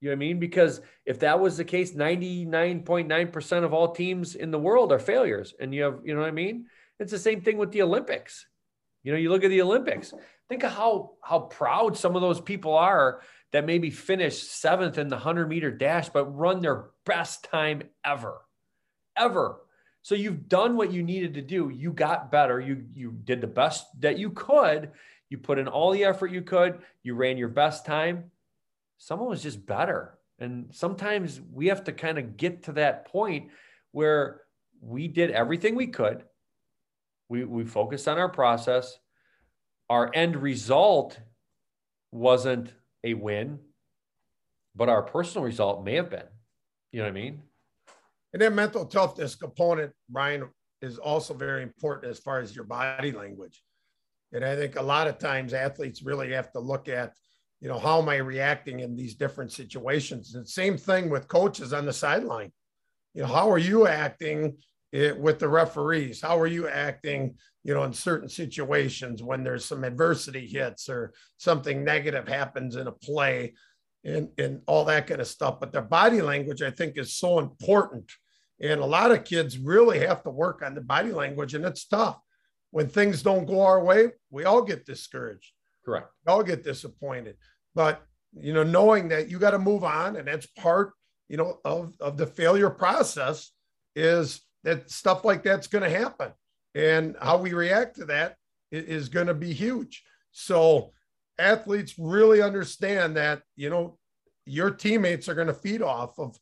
You 0.01 0.09
know 0.09 0.13
what 0.13 0.17
I 0.17 0.27
mean? 0.27 0.39
Because 0.39 0.81
if 1.05 1.21
that 1.21 1.41
was 1.41 1.57
the 1.57 1.65
case, 1.65 1.93
99.9% 1.93 3.65
of 3.65 3.73
all 3.73 3.93
teams 3.93 4.35
in 4.35 4.51
the 4.51 4.59
world 4.59 4.93
are 4.93 4.99
failures. 4.99 5.55
And 5.59 5.75
you 5.75 5.83
have, 5.83 6.01
you 6.05 6.15
know 6.15 6.21
what 6.21 6.29
I 6.29 6.33
mean? 6.33 6.67
It's 7.01 7.11
the 7.11 7.19
same 7.19 7.41
thing 7.41 7.59
with 7.59 7.73
the 7.73 7.83
Olympics. 7.83 8.47
You 9.03 9.13
know, 9.13 9.19
you 9.19 9.31
look 9.31 9.45
at 9.45 9.51
the 9.51 9.63
Olympics, 9.63 10.13
think 10.49 10.65
of 10.65 10.73
how 10.73 11.13
how 11.23 11.41
proud 11.41 11.97
some 11.97 12.17
of 12.17 12.23
those 12.23 12.41
people 12.41 12.75
are 12.75 13.23
that 13.53 13.65
maybe 13.65 13.91
finish 13.91 14.43
seventh 14.43 14.99
in 14.99 15.09
the 15.09 15.17
100 15.17 15.49
meter 15.49 15.71
dash, 15.71 16.09
but 16.09 16.27
run 16.27 16.61
their 16.61 16.87
best 17.07 17.45
time 17.45 17.83
ever, 18.05 18.41
ever. 19.17 19.61
So 20.03 20.15
you've 20.15 20.49
done 20.49 20.77
what 20.77 20.93
you 20.93 21.03
needed 21.03 21.35
to 21.35 21.43
do. 21.43 21.71
You 21.71 21.93
got 21.93 22.31
better. 22.31 22.61
You 22.61 22.85
you 22.93 23.13
did 23.25 23.41
the 23.41 23.47
best 23.47 23.87
that 24.01 24.19
you 24.19 24.31
could. 24.31 24.91
You 25.31 25.39
put 25.39 25.59
in 25.59 25.69
all 25.69 25.93
the 25.93 26.05
effort 26.05 26.33
you 26.33 26.43
could. 26.43 26.81
You 27.03 27.15
ran 27.15 27.39
your 27.39 27.49
best 27.49 27.87
time 27.87 28.31
someone 28.99 29.29
was 29.29 29.43
just 29.43 29.65
better. 29.65 30.19
And 30.39 30.67
sometimes 30.73 31.41
we 31.53 31.69
have 31.69 31.85
to 31.85 31.93
kind 31.93 32.19
of 32.19 32.37
get 32.37 32.65
to 32.65 32.73
that 32.73 33.07
point 33.07 33.51
where 33.93 34.43
we 34.81 35.09
did 35.09 35.31
everything 35.31 35.75
we 35.75 35.89
could. 35.89 36.25
We, 37.29 37.45
we 37.45 37.65
focused 37.65 38.07
on 38.07 38.19
our 38.19 38.29
process. 38.29 38.99
Our 39.91 40.11
end 40.15 40.37
result 40.37 41.19
wasn't 42.13 42.73
a 43.05 43.15
win, 43.15 43.59
but 44.77 44.89
our 44.89 45.03
personal 45.03 45.45
result 45.45 45.85
may 45.85 45.95
have 45.95 46.11
been. 46.11 46.29
You 46.93 47.01
know 47.01 47.07
what 47.07 47.11
I 47.11 47.15
mean? 47.15 47.43
And 48.33 48.43
then 48.43 48.55
mental 48.55 48.85
toughness 48.85 49.35
component, 49.35 49.93
Brian, 50.09 50.49
is 50.83 50.99
also 50.99 51.35
very 51.35 51.63
important 51.63 52.11
as 52.11 52.19
far 52.19 52.41
as 52.41 52.55
your 52.55 52.65
body 52.65 53.11
language. 53.11 53.63
And 54.33 54.45
I 54.45 54.55
think 54.55 54.77
a 54.77 54.83
lot 54.83 55.09
of 55.09 55.19
times 55.19 55.55
athletes 55.55 56.03
really 56.03 56.33
have 56.33 56.53
to 56.53 56.61
look 56.61 56.89
at 56.89 57.15
you 57.61 57.69
know, 57.69 57.79
how 57.79 58.01
am 58.01 58.09
I 58.09 58.17
reacting 58.17 58.81
in 58.81 58.95
these 58.95 59.15
different 59.15 59.53
situations? 59.53 60.35
And 60.35 60.49
same 60.49 60.77
thing 60.77 61.11
with 61.11 61.29
coaches 61.29 61.73
on 61.73 61.87
the 61.87 61.93
sideline. 61.93 62.53
You 63.15 63.23
know, 63.23 63.29
how 63.29 63.51
are 63.51 63.59
you 63.59 63.87
acting 63.87 64.59
it, 64.93 65.19
with 65.19 65.39
the 65.39 65.49
referees? 65.49 66.21
How 66.21 66.39
are 66.39 66.47
you 66.47 66.69
acting, 66.69 67.35
you 67.65 67.75
know, 67.75 67.83
in 67.83 67.93
certain 67.93 68.29
situations 68.29 69.23
when 69.23 69.43
there's 69.43 69.65
some 69.65 69.83
adversity 69.83 70.47
hits 70.47 70.89
or 70.89 71.13
something 71.37 71.83
negative 71.83 72.29
happens 72.29 72.77
in 72.77 72.87
a 72.87 72.93
play 72.93 73.55
and, 74.05 74.29
and 74.39 74.61
all 74.67 74.85
that 74.85 75.09
kind 75.09 75.21
of 75.21 75.27
stuff. 75.27 75.59
But 75.59 75.73
their 75.73 75.83
body 75.83 76.23
language, 76.23 76.63
I 76.63 76.71
think, 76.71 76.97
is 76.97 77.17
so 77.17 77.41
important. 77.41 78.11
And 78.61 78.81
a 78.81 78.87
lot 78.87 79.11
of 79.11 79.25
kids 79.25 79.59
really 79.59 80.01
have 80.01 80.23
to 80.23 80.31
work 80.31 80.63
on 80.63 80.75
the 80.75 80.81
body 80.81 81.13
language, 81.13 81.55
and 81.55 81.65
it's 81.65 81.87
tough. 81.87 82.19
When 82.71 82.89
things 82.89 83.23
don't 83.23 83.47
go 83.47 83.63
our 83.63 83.83
way, 83.83 84.09
we 84.31 84.45
all 84.45 84.63
get 84.63 84.85
discouraged. 84.85 85.53
Correct. 85.89 86.11
Y'all 86.27 86.43
get 86.43 86.65
disappointed. 86.65 87.37
But 87.75 88.03
you 88.35 88.53
know, 88.53 88.63
knowing 88.63 89.09
that 89.09 89.31
you 89.31 89.39
got 89.39 89.53
to 89.53 89.59
move 89.59 89.85
on, 89.85 90.17
and 90.17 90.29
that's 90.29 90.47
part, 90.47 90.93
you 91.31 91.39
know, 91.39 91.61
of, 91.65 91.95
of 91.99 92.19
the 92.19 92.27
failure 92.27 92.69
process 92.69 93.53
is 93.97 94.43
that 94.65 94.91
stuff 94.91 95.25
like 95.25 95.43
that's 95.43 95.67
going 95.67 95.83
to 95.83 95.99
happen. 95.99 96.33
And 96.75 97.17
how 97.23 97.39
we 97.39 97.55
react 97.55 97.97
to 97.97 98.05
that 98.05 98.37
is 98.71 99.09
going 99.09 99.29
to 99.29 99.35
be 99.35 99.55
huge. 99.55 100.03
So 100.31 100.93
athletes 101.39 101.95
really 101.99 102.43
understand 102.43 103.17
that, 103.17 103.41
you 103.57 103.71
know, 103.71 103.99
your 104.45 104.71
teammates 104.71 105.27
are 105.27 105.35
going 105.35 105.47
to 105.47 105.55
feed 105.55 105.81
off 105.81 106.19
of 106.19 106.37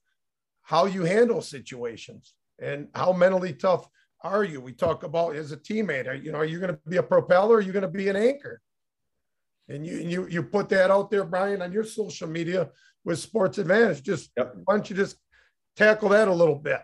how 0.62 0.86
you 0.86 1.04
handle 1.04 1.40
situations 1.40 2.34
and 2.60 2.88
how 2.96 3.12
mentally 3.12 3.52
tough 3.52 3.88
are 4.22 4.42
you. 4.42 4.60
We 4.60 4.72
talk 4.72 5.04
about 5.04 5.36
as 5.36 5.52
a 5.52 5.56
teammate, 5.56 6.08
are, 6.08 6.14
you 6.14 6.32
know, 6.32 6.38
are 6.38 6.44
you 6.44 6.58
going 6.58 6.74
to 6.74 6.80
be 6.88 6.96
a 6.96 7.02
propeller? 7.02 7.54
Or 7.54 7.58
are 7.58 7.60
you 7.60 7.72
going 7.72 7.82
to 7.82 7.88
be 7.88 8.08
an 8.08 8.16
anchor? 8.16 8.60
And 9.68 9.86
you 9.86 9.96
you 9.96 10.26
you 10.28 10.42
put 10.42 10.68
that 10.68 10.90
out 10.90 11.10
there, 11.10 11.24
Brian, 11.24 11.62
on 11.62 11.72
your 11.72 11.84
social 11.84 12.28
media 12.28 12.70
with 13.04 13.18
Sports 13.18 13.58
Advantage. 13.58 14.02
Just 14.02 14.30
yep. 14.36 14.54
why 14.64 14.74
don't 14.74 14.88
you 14.88 14.96
just 14.96 15.16
tackle 15.76 16.10
that 16.10 16.28
a 16.28 16.32
little 16.32 16.54
bit? 16.54 16.80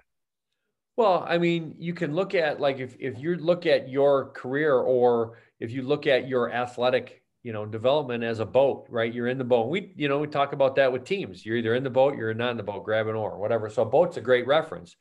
Well, 0.97 1.25
I 1.27 1.39
mean, 1.39 1.75
you 1.79 1.95
can 1.95 2.15
look 2.15 2.35
at 2.35 2.61
like 2.61 2.79
if 2.79 2.97
if 2.99 3.19
you 3.19 3.37
look 3.37 3.67
at 3.67 3.89
your 3.89 4.31
career 4.31 4.75
or 4.75 5.39
if 5.61 5.71
you 5.71 5.83
look 5.83 6.07
at 6.07 6.29
your 6.29 6.53
athletic, 6.53 7.23
you 7.43 7.53
know, 7.53 7.65
development 7.65 8.25
as 8.25 8.41
a 8.41 8.45
boat, 8.47 8.87
right? 8.91 9.13
You're 9.13 9.29
in 9.29 9.39
the 9.39 9.45
boat. 9.45 9.69
We, 9.69 9.93
you 9.97 10.09
know, 10.09 10.19
we 10.19 10.27
talk 10.27 10.53
about 10.53 10.77
that 10.77 10.93
with 10.93 11.05
teams. 11.05 11.47
You're 11.47 11.57
either 11.57 11.75
in 11.75 11.85
the 11.85 11.91
boat, 11.91 12.17
you're 12.17 12.35
not 12.35 12.51
in 12.51 12.57
the 12.57 12.63
boat, 12.63 12.85
grab 12.85 13.07
an 13.07 13.15
oar, 13.15 13.39
whatever. 13.39 13.71
So 13.71 13.83
a 13.83 13.87
boat's 13.87 14.17
a 14.17 14.21
great 14.21 14.47
reference. 14.47 14.97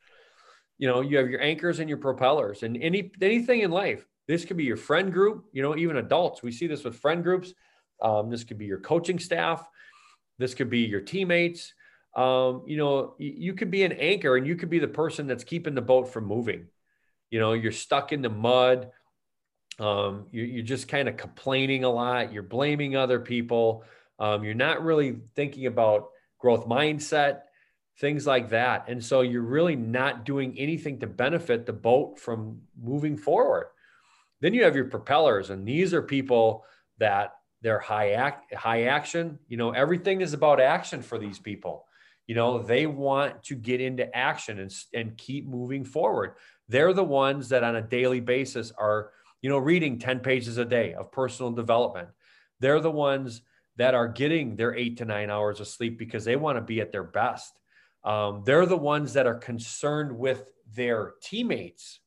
You 0.78 0.88
know, 0.88 1.00
you 1.00 1.18
have 1.18 1.28
your 1.28 1.42
anchors 1.42 1.78
and 1.78 1.88
your 1.88 1.98
propellers 1.98 2.62
and 2.62 2.76
any 2.80 3.10
anything 3.20 3.60
in 3.60 3.70
life. 3.70 4.06
This 4.28 4.44
could 4.44 4.56
be 4.56 4.64
your 4.64 4.76
friend 4.76 5.12
group, 5.12 5.44
you 5.52 5.62
know, 5.62 5.76
even 5.76 5.96
adults. 5.96 6.42
We 6.42 6.52
see 6.52 6.68
this 6.68 6.84
with 6.84 6.96
friend 6.96 7.22
groups 7.22 7.52
um, 8.02 8.28
this 8.30 8.44
could 8.44 8.58
be 8.58 8.66
your 8.66 8.80
coaching 8.80 9.18
staff. 9.18 9.66
This 10.38 10.54
could 10.54 10.68
be 10.68 10.80
your 10.80 11.00
teammates. 11.00 11.72
Um, 12.14 12.64
you 12.66 12.76
know, 12.76 13.14
you, 13.18 13.32
you 13.36 13.54
could 13.54 13.70
be 13.70 13.84
an 13.84 13.92
anchor 13.92 14.36
and 14.36 14.46
you 14.46 14.56
could 14.56 14.68
be 14.68 14.80
the 14.80 14.88
person 14.88 15.26
that's 15.26 15.44
keeping 15.44 15.74
the 15.74 15.80
boat 15.80 16.12
from 16.12 16.26
moving. 16.26 16.66
You 17.30 17.40
know, 17.40 17.52
you're 17.52 17.72
stuck 17.72 18.12
in 18.12 18.20
the 18.20 18.28
mud. 18.28 18.90
Um, 19.78 20.26
you, 20.30 20.42
you're 20.42 20.64
just 20.64 20.88
kind 20.88 21.08
of 21.08 21.16
complaining 21.16 21.84
a 21.84 21.90
lot. 21.90 22.32
You're 22.32 22.42
blaming 22.42 22.96
other 22.96 23.20
people. 23.20 23.84
Um, 24.18 24.44
you're 24.44 24.54
not 24.54 24.84
really 24.84 25.16
thinking 25.34 25.66
about 25.66 26.08
growth 26.38 26.66
mindset, 26.66 27.42
things 27.98 28.26
like 28.26 28.50
that. 28.50 28.88
And 28.88 29.02
so 29.02 29.22
you're 29.22 29.42
really 29.42 29.76
not 29.76 30.24
doing 30.24 30.58
anything 30.58 31.00
to 31.00 31.06
benefit 31.06 31.64
the 31.64 31.72
boat 31.72 32.18
from 32.18 32.60
moving 32.80 33.16
forward. 33.16 33.68
Then 34.40 34.54
you 34.54 34.64
have 34.64 34.74
your 34.74 34.86
propellers, 34.86 35.50
and 35.50 35.66
these 35.66 35.94
are 35.94 36.02
people 36.02 36.64
that 36.98 37.36
they're 37.62 37.78
high 37.78 38.10
act 38.10 38.52
high 38.54 38.84
action 38.84 39.38
you 39.48 39.56
know 39.56 39.70
everything 39.70 40.20
is 40.20 40.32
about 40.32 40.60
action 40.60 41.02
for 41.02 41.18
these 41.18 41.38
people 41.38 41.86
you 42.26 42.34
know 42.34 42.62
they 42.62 42.86
want 42.86 43.42
to 43.42 43.54
get 43.54 43.80
into 43.80 44.14
action 44.16 44.58
and, 44.58 44.72
and 44.94 45.16
keep 45.16 45.46
moving 45.46 45.84
forward 45.84 46.34
they're 46.68 46.92
the 46.92 47.04
ones 47.04 47.48
that 47.48 47.64
on 47.64 47.76
a 47.76 47.82
daily 47.82 48.20
basis 48.20 48.72
are 48.78 49.10
you 49.40 49.48
know 49.48 49.58
reading 49.58 49.98
10 49.98 50.20
pages 50.20 50.58
a 50.58 50.64
day 50.64 50.92
of 50.94 51.10
personal 51.10 51.50
development 51.50 52.08
they're 52.60 52.80
the 52.80 52.90
ones 52.90 53.42
that 53.76 53.94
are 53.94 54.08
getting 54.08 54.56
their 54.56 54.74
eight 54.74 54.98
to 54.98 55.04
nine 55.04 55.30
hours 55.30 55.60
of 55.60 55.68
sleep 55.68 55.98
because 55.98 56.24
they 56.24 56.36
want 56.36 56.56
to 56.56 56.62
be 56.62 56.80
at 56.80 56.92
their 56.92 57.04
best. 57.04 57.58
Um, 58.04 58.42
they're 58.44 58.66
the 58.66 58.76
ones 58.76 59.14
that 59.14 59.26
are 59.26 59.34
concerned 59.34 60.16
with 60.16 60.44
their 60.74 61.14
teammates 61.22 62.00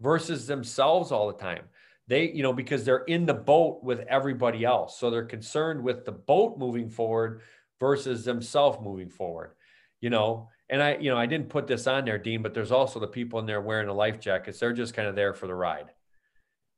versus 0.00 0.46
themselves 0.46 1.10
all 1.10 1.28
the 1.28 1.38
time. 1.38 1.64
They, 2.08 2.30
you 2.30 2.42
know, 2.42 2.52
because 2.52 2.84
they're 2.84 3.04
in 3.04 3.26
the 3.26 3.34
boat 3.34 3.82
with 3.82 4.00
everybody 4.00 4.64
else. 4.64 4.98
So 4.98 5.10
they're 5.10 5.24
concerned 5.24 5.82
with 5.82 6.04
the 6.04 6.12
boat 6.12 6.58
moving 6.58 6.88
forward 6.88 7.42
versus 7.78 8.24
themselves 8.24 8.78
moving 8.82 9.08
forward, 9.08 9.54
you 10.00 10.10
know. 10.10 10.48
And 10.68 10.82
I, 10.82 10.96
you 10.96 11.10
know, 11.10 11.18
I 11.18 11.26
didn't 11.26 11.48
put 11.48 11.66
this 11.66 11.86
on 11.86 12.04
there, 12.04 12.18
Dean, 12.18 12.42
but 12.42 12.54
there's 12.54 12.72
also 12.72 12.98
the 12.98 13.06
people 13.06 13.38
in 13.38 13.46
there 13.46 13.60
wearing 13.60 13.86
the 13.86 13.94
life 13.94 14.20
jackets. 14.20 14.58
They're 14.58 14.72
just 14.72 14.94
kind 14.94 15.06
of 15.06 15.14
there 15.14 15.34
for 15.34 15.46
the 15.46 15.54
ride. 15.54 15.90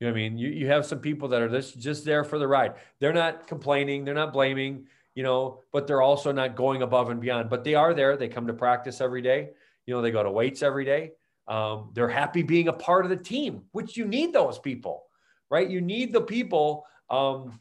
You 0.01 0.07
know 0.07 0.12
what 0.12 0.18
I 0.18 0.22
mean? 0.22 0.39
You, 0.39 0.49
you 0.49 0.66
have 0.66 0.85
some 0.85 0.99
people 0.99 1.29
that 1.29 1.41
are 1.41 1.49
just, 1.49 1.79
just 1.79 2.05
there 2.05 2.25
for 2.25 2.39
the 2.39 2.49
ride. 2.49 2.75
They're 2.99 3.12
not 3.12 3.47
complaining, 3.47 4.05
they're 4.05 4.14
not 4.14 4.33
blaming, 4.33 4.89
you 5.14 5.22
know, 5.22 5.61
but 5.72 5.87
they're 5.87 6.03
also 6.03 6.33
not 6.33 6.57
going 6.57 6.83
above 6.83 7.11
and 7.11 7.20
beyond. 7.20 7.49
But 7.49 7.64
they 7.64 7.75
are 7.75 7.95
there. 7.95 8.16
They 8.16 8.29
come 8.29 8.49
to 8.49 8.55
practice 8.55 9.01
every 9.01 9.22
day. 9.22 9.51
You 9.87 9.95
know, 9.95 10.03
they 10.03 10.11
go 10.11 10.22
to 10.22 10.31
weights 10.31 10.62
every 10.62 10.85
day. 10.85 11.12
Um, 11.47 11.91
they're 11.93 12.09
happy 12.09 12.43
being 12.43 12.68
a 12.68 12.72
part 12.72 13.05
of 13.05 13.11
the 13.11 13.16
team, 13.16 13.62
which 13.72 13.97
you 13.97 14.07
need 14.07 14.33
those 14.33 14.59
people, 14.59 15.05
right? 15.51 15.69
You 15.69 15.81
need 15.81 16.13
the 16.13 16.21
people 16.21 16.85
um, 17.11 17.59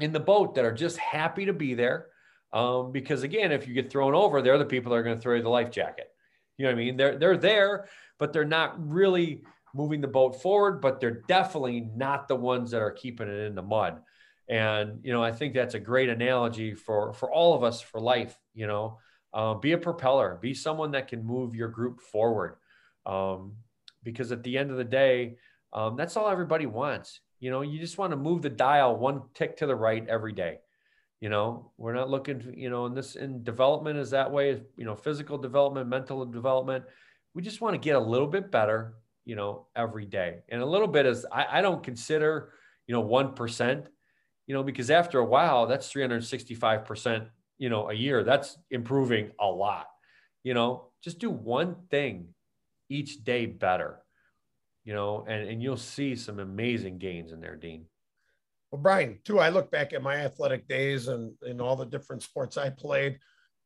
in 0.00 0.12
the 0.12 0.20
boat 0.20 0.54
that 0.54 0.64
are 0.64 0.72
just 0.72 0.98
happy 0.98 1.46
to 1.46 1.52
be 1.52 1.74
there. 1.74 2.06
Um, 2.52 2.92
because 2.92 3.22
again, 3.22 3.52
if 3.52 3.66
you 3.66 3.74
get 3.74 3.90
thrown 3.90 4.14
over, 4.14 4.42
they're 4.42 4.58
the 4.58 4.64
people 4.64 4.90
that 4.90 4.96
are 4.96 5.02
going 5.02 5.16
to 5.16 5.22
throw 5.22 5.36
you 5.36 5.42
the 5.42 5.48
life 5.48 5.70
jacket. 5.70 6.08
You 6.58 6.64
know 6.64 6.72
what 6.72 6.80
I 6.80 6.84
mean? 6.84 6.96
They're 6.96 7.18
they're 7.18 7.36
there, 7.36 7.88
but 8.18 8.32
they're 8.32 8.44
not 8.44 8.74
really 8.90 9.42
moving 9.74 10.02
the 10.02 10.08
boat 10.08 10.40
forward. 10.42 10.80
But 10.80 11.00
they're 11.00 11.22
definitely 11.26 11.80
not 11.80 12.28
the 12.28 12.36
ones 12.36 12.70
that 12.72 12.82
are 12.82 12.90
keeping 12.90 13.28
it 13.28 13.46
in 13.46 13.54
the 13.54 13.62
mud. 13.62 14.02
And 14.48 15.00
you 15.02 15.12
know, 15.12 15.22
I 15.22 15.32
think 15.32 15.54
that's 15.54 15.74
a 15.74 15.80
great 15.80 16.10
analogy 16.10 16.74
for 16.74 17.14
for 17.14 17.32
all 17.32 17.54
of 17.54 17.62
us 17.62 17.80
for 17.80 18.00
life. 18.00 18.36
You 18.54 18.66
know, 18.66 18.98
uh, 19.32 19.54
be 19.54 19.72
a 19.72 19.78
propeller, 19.78 20.38
be 20.40 20.52
someone 20.52 20.90
that 20.90 21.08
can 21.08 21.24
move 21.24 21.54
your 21.54 21.68
group 21.68 22.00
forward. 22.00 22.56
Um, 23.06 23.54
because 24.02 24.32
at 24.32 24.42
the 24.42 24.58
end 24.58 24.70
of 24.70 24.76
the 24.76 24.84
day, 24.84 25.36
um, 25.72 25.96
that's 25.96 26.16
all 26.16 26.28
everybody 26.28 26.66
wants. 26.66 27.20
You 27.40 27.50
know, 27.50 27.62
you 27.62 27.78
just 27.78 27.98
want 27.98 28.12
to 28.12 28.16
move 28.16 28.42
the 28.42 28.50
dial 28.50 28.96
one 28.96 29.22
tick 29.34 29.56
to 29.58 29.66
the 29.66 29.74
right 29.74 30.06
every 30.08 30.32
day. 30.32 30.58
You 31.20 31.28
know, 31.28 31.70
we're 31.76 31.94
not 31.94 32.10
looking, 32.10 32.54
you 32.56 32.68
know, 32.68 32.86
in 32.86 32.94
this 32.94 33.14
in 33.14 33.44
development 33.44 33.98
is 33.98 34.10
that 34.10 34.30
way, 34.30 34.60
you 34.76 34.84
know, 34.84 34.96
physical 34.96 35.38
development, 35.38 35.88
mental 35.88 36.24
development. 36.26 36.84
We 37.34 37.42
just 37.42 37.60
want 37.60 37.74
to 37.74 37.78
get 37.78 37.96
a 37.96 38.00
little 38.00 38.26
bit 38.26 38.50
better, 38.50 38.94
you 39.24 39.36
know, 39.36 39.66
every 39.76 40.04
day. 40.04 40.40
And 40.48 40.60
a 40.60 40.66
little 40.66 40.88
bit 40.88 41.06
is 41.06 41.24
I, 41.30 41.58
I 41.58 41.62
don't 41.62 41.82
consider, 41.82 42.52
you 42.86 42.94
know, 42.94 43.04
1%, 43.04 43.86
you 44.46 44.54
know, 44.54 44.64
because 44.64 44.90
after 44.90 45.20
a 45.20 45.24
while, 45.24 45.66
that's 45.66 45.92
365%, 45.92 47.28
you 47.58 47.70
know, 47.70 47.88
a 47.88 47.94
year. 47.94 48.24
That's 48.24 48.58
improving 48.70 49.30
a 49.40 49.46
lot. 49.46 49.86
You 50.42 50.54
know, 50.54 50.90
just 51.02 51.20
do 51.20 51.30
one 51.30 51.76
thing 51.88 52.34
each 52.88 53.22
day 53.22 53.46
better, 53.46 54.00
you 54.84 54.92
know, 54.92 55.24
and, 55.28 55.48
and 55.48 55.62
you'll 55.62 55.76
see 55.76 56.16
some 56.16 56.38
amazing 56.38 56.98
gains 56.98 57.32
in 57.32 57.40
there, 57.40 57.56
Dean. 57.56 57.86
Well, 58.70 58.80
Brian, 58.80 59.18
too, 59.24 59.38
I 59.38 59.50
look 59.50 59.70
back 59.70 59.92
at 59.92 60.02
my 60.02 60.16
athletic 60.16 60.66
days 60.66 61.08
and 61.08 61.34
in 61.46 61.60
all 61.60 61.76
the 61.76 61.84
different 61.84 62.22
sports 62.22 62.56
I 62.56 62.70
played 62.70 63.18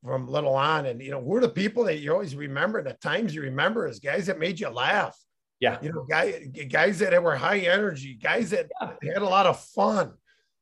from 0.05 0.29
little 0.29 0.55
on. 0.55 0.87
And, 0.87 1.01
you 1.01 1.11
know, 1.13 1.23
who 1.23 1.37
are 1.37 1.41
the 1.41 1.49
people 1.49 1.85
that 1.85 1.99
you 1.99 2.13
always 2.13 2.35
remember? 2.35 2.79
and 2.79 2.89
The 2.89 2.95
times 2.95 3.35
you 3.35 3.43
remember 3.43 3.87
as 3.87 4.01
guys 4.01 4.27
that 4.27 4.39
made 4.39 4.61
you 4.61 4.69
laugh. 4.69 5.17
Yeah. 5.61 5.79
You 5.81 5.93
know, 5.93 6.05
guys, 6.09 6.49
guys 6.69 6.99
that 6.99 7.23
were 7.23 7.37
high 7.37 7.61
energy, 7.61 8.15
guys 8.15 8.51
that 8.51 8.67
yeah. 8.81 9.15
had 9.15 9.23
a 9.23 9.29
lot 9.29 9.47
of 9.47 9.59
fun, 9.61 10.13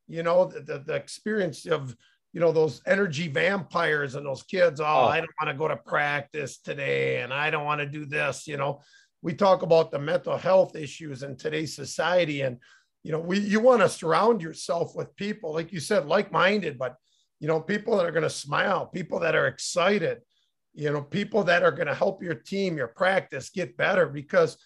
you 0.07 0.23
know, 0.23 0.45
the, 0.45 0.61
the, 0.61 0.79
the 0.87 0.95
experience 0.95 1.67
of, 1.67 1.97
you 2.35 2.41
know 2.41 2.51
those 2.51 2.83
energy 2.85 3.29
vampires 3.29 4.17
and 4.17 4.27
those 4.27 4.43
kids 4.43 4.81
oh, 4.81 4.85
oh. 4.85 5.05
i 5.05 5.19
don't 5.19 5.31
want 5.41 5.49
to 5.49 5.57
go 5.57 5.69
to 5.69 5.77
practice 5.77 6.59
today 6.59 7.23
and 7.23 7.33
i 7.33 7.49
don't 7.49 7.65
want 7.65 7.81
to 7.81 7.87
do 7.87 8.05
this 8.05 8.49
you 8.49 8.57
know 8.57 8.81
we 9.25 9.33
talk 9.33 9.63
about 9.63 9.91
the 9.91 9.99
mental 9.99 10.37
health 10.37 10.77
issues 10.77 11.23
in 11.23 11.35
today's 11.35 11.75
society 11.75 12.43
and 12.43 12.59
you 13.03 13.11
know 13.11 13.19
we 13.19 13.39
you 13.39 13.59
want 13.59 13.81
to 13.81 13.89
surround 13.89 14.43
yourself 14.43 14.95
with 14.95 15.17
people 15.17 15.53
like 15.53 15.73
you 15.73 15.81
said 15.81 16.07
like-minded 16.07 16.79
but 16.79 16.97
you 17.41 17.49
know 17.49 17.61
people 17.61 17.97
that 17.97 18.07
are 18.07 18.13
going 18.13 18.23
to 18.23 18.31
smile 18.31 18.87
people 18.87 19.19
that 19.19 19.35
are 19.35 19.47
excited 19.47 20.19
you 20.75 20.93
know 20.93 21.03
people 21.03 21.43
that 21.43 21.63
are 21.63 21.73
going 21.73 21.89
to 21.89 21.95
help 21.95 22.23
your 22.23 22.35
team 22.35 22.77
your 22.77 22.89
practice 22.89 23.51
get 23.51 23.77
better 23.77 24.07
because 24.07 24.59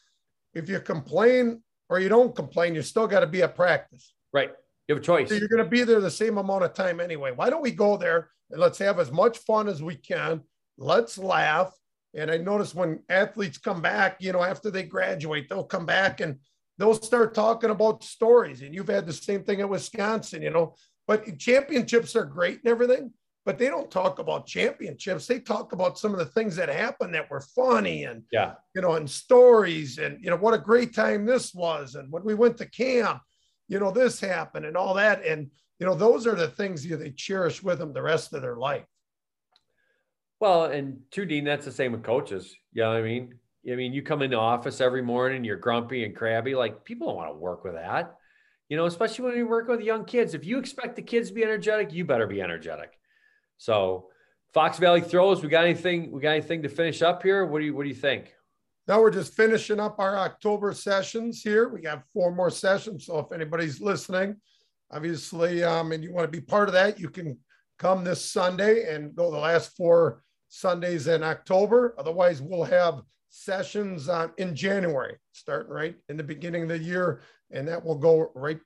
if 0.54 0.68
you 0.68 0.80
complain 0.80 1.62
or 1.88 2.00
you 2.00 2.08
don't 2.08 2.34
complain 2.34 2.74
you 2.74 2.82
still 2.82 3.06
got 3.06 3.20
to 3.20 3.26
be 3.26 3.42
at 3.42 3.54
practice 3.54 4.12
right 4.32 4.50
you 4.88 4.94
have 4.94 5.02
a 5.02 5.06
choice. 5.06 5.28
So 5.28 5.34
you're 5.34 5.48
going 5.48 5.62
to 5.62 5.68
be 5.68 5.84
there 5.84 6.00
the 6.00 6.10
same 6.10 6.38
amount 6.38 6.64
of 6.64 6.72
time 6.72 6.98
anyway. 6.98 7.30
Why 7.30 7.50
don't 7.50 7.62
we 7.62 7.72
go 7.72 7.98
there 7.98 8.30
and 8.50 8.58
let's 8.58 8.78
have 8.78 8.98
as 8.98 9.12
much 9.12 9.36
fun 9.38 9.68
as 9.68 9.82
we 9.82 9.94
can? 9.94 10.40
Let's 10.78 11.18
laugh. 11.18 11.70
And 12.14 12.30
I 12.30 12.38
notice 12.38 12.74
when 12.74 13.00
athletes 13.08 13.58
come 13.58 13.82
back, 13.82 14.16
you 14.20 14.32
know, 14.32 14.42
after 14.42 14.70
they 14.70 14.82
graduate, 14.82 15.48
they'll 15.48 15.64
come 15.64 15.86
back 15.86 16.20
and 16.20 16.38
they'll 16.78 16.94
start 16.94 17.34
talking 17.34 17.70
about 17.70 18.02
stories. 18.02 18.62
And 18.62 18.74
you've 18.74 18.88
had 18.88 19.06
the 19.06 19.12
same 19.12 19.44
thing 19.44 19.60
at 19.60 19.68
Wisconsin, 19.68 20.42
you 20.42 20.50
know, 20.50 20.74
but 21.06 21.38
championships 21.38 22.16
are 22.16 22.24
great 22.24 22.60
and 22.64 22.70
everything, 22.70 23.12
but 23.44 23.58
they 23.58 23.66
don't 23.66 23.90
talk 23.90 24.18
about 24.18 24.46
championships. 24.46 25.26
They 25.26 25.40
talk 25.40 25.72
about 25.72 25.98
some 25.98 26.12
of 26.12 26.18
the 26.18 26.26
things 26.26 26.56
that 26.56 26.68
happened 26.68 27.14
that 27.14 27.30
were 27.30 27.40
funny 27.40 28.04
and, 28.04 28.22
yeah, 28.32 28.54
you 28.74 28.82
know, 28.82 28.94
and 28.94 29.08
stories 29.08 29.98
and, 29.98 30.22
you 30.22 30.30
know, 30.30 30.36
what 30.36 30.54
a 30.54 30.58
great 30.58 30.94
time 30.94 31.26
this 31.26 31.54
was. 31.54 31.94
And 31.94 32.10
when 32.10 32.24
we 32.24 32.34
went 32.34 32.56
to 32.58 32.66
camp 32.66 33.22
you 33.68 33.78
know, 33.78 33.90
this 33.90 34.18
happened 34.18 34.64
and 34.64 34.76
all 34.76 34.94
that. 34.94 35.24
And, 35.24 35.50
you 35.78 35.86
know, 35.86 35.94
those 35.94 36.26
are 36.26 36.34
the 36.34 36.48
things 36.48 36.84
you 36.84 36.96
they 36.96 37.10
cherish 37.10 37.62
with 37.62 37.78
them 37.78 37.92
the 37.92 38.02
rest 38.02 38.32
of 38.32 38.42
their 38.42 38.56
life. 38.56 38.84
Well, 40.40 40.66
and 40.66 41.00
two 41.10 41.24
Dean, 41.24 41.44
that's 41.44 41.64
the 41.64 41.72
same 41.72 41.92
with 41.92 42.04
coaches. 42.04 42.54
You 42.72 42.82
know 42.82 42.90
what 42.90 42.98
I 42.98 43.02
mean? 43.02 43.34
I 43.70 43.74
mean, 43.74 43.92
you 43.92 44.02
come 44.02 44.22
into 44.22 44.36
office 44.36 44.80
every 44.80 45.02
morning, 45.02 45.44
you're 45.44 45.56
grumpy 45.56 46.04
and 46.04 46.14
crabby. 46.14 46.54
Like 46.54 46.84
people 46.84 47.08
don't 47.08 47.16
want 47.16 47.30
to 47.30 47.36
work 47.36 47.64
with 47.64 47.74
that, 47.74 48.14
you 48.68 48.76
know, 48.76 48.86
especially 48.86 49.26
when 49.26 49.36
you 49.36 49.46
work 49.46 49.68
with 49.68 49.80
young 49.80 50.04
kids. 50.04 50.34
If 50.34 50.46
you 50.46 50.58
expect 50.58 50.96
the 50.96 51.02
kids 51.02 51.28
to 51.28 51.34
be 51.34 51.42
energetic, 51.42 51.92
you 51.92 52.04
better 52.04 52.26
be 52.26 52.40
energetic. 52.40 52.92
So 53.58 54.06
Fox 54.54 54.78
Valley 54.78 55.00
throws, 55.00 55.42
we 55.42 55.48
got 55.48 55.64
anything, 55.64 56.10
we 56.12 56.20
got 56.20 56.30
anything 56.30 56.62
to 56.62 56.68
finish 56.68 57.02
up 57.02 57.22
here? 57.22 57.44
What 57.44 57.58
do 57.58 57.66
you, 57.66 57.74
what 57.74 57.82
do 57.82 57.88
you 57.88 57.94
think? 57.94 58.32
Now 58.86 59.02
we're 59.02 59.10
just 59.10 59.34
finishing 59.34 59.80
up 59.80 59.98
our 59.98 60.16
October 60.16 60.72
sessions 60.72 61.42
here. 61.42 61.68
We 61.68 61.82
got 61.82 62.04
four 62.14 62.34
more 62.34 62.50
sessions. 62.50 63.04
So 63.04 63.18
if 63.18 63.32
anybody's 63.32 63.82
listening, 63.82 64.36
obviously, 64.90 65.62
um, 65.62 65.92
and 65.92 66.02
you 66.02 66.12
want 66.12 66.30
to 66.30 66.40
be 66.40 66.44
part 66.44 66.68
of 66.68 66.72
that, 66.74 66.98
you 66.98 67.10
can 67.10 67.38
come 67.78 68.02
this 68.02 68.24
Sunday 68.24 68.94
and 68.94 69.14
go 69.14 69.30
the 69.30 69.36
last 69.36 69.76
four 69.76 70.22
Sundays 70.48 71.06
in 71.06 71.22
October. 71.22 71.94
Otherwise, 71.98 72.42
we'll 72.42 72.64
have 72.64 73.02
sessions 73.28 74.08
um, 74.08 74.32
in 74.38 74.54
January, 74.54 75.16
starting 75.32 75.72
right 75.72 75.96
in 76.08 76.16
the 76.16 76.22
beginning 76.22 76.62
of 76.62 76.68
the 76.68 76.78
year, 76.78 77.20
and 77.50 77.68
that 77.68 77.84
will 77.84 77.98
go 77.98 78.30
right 78.34 78.60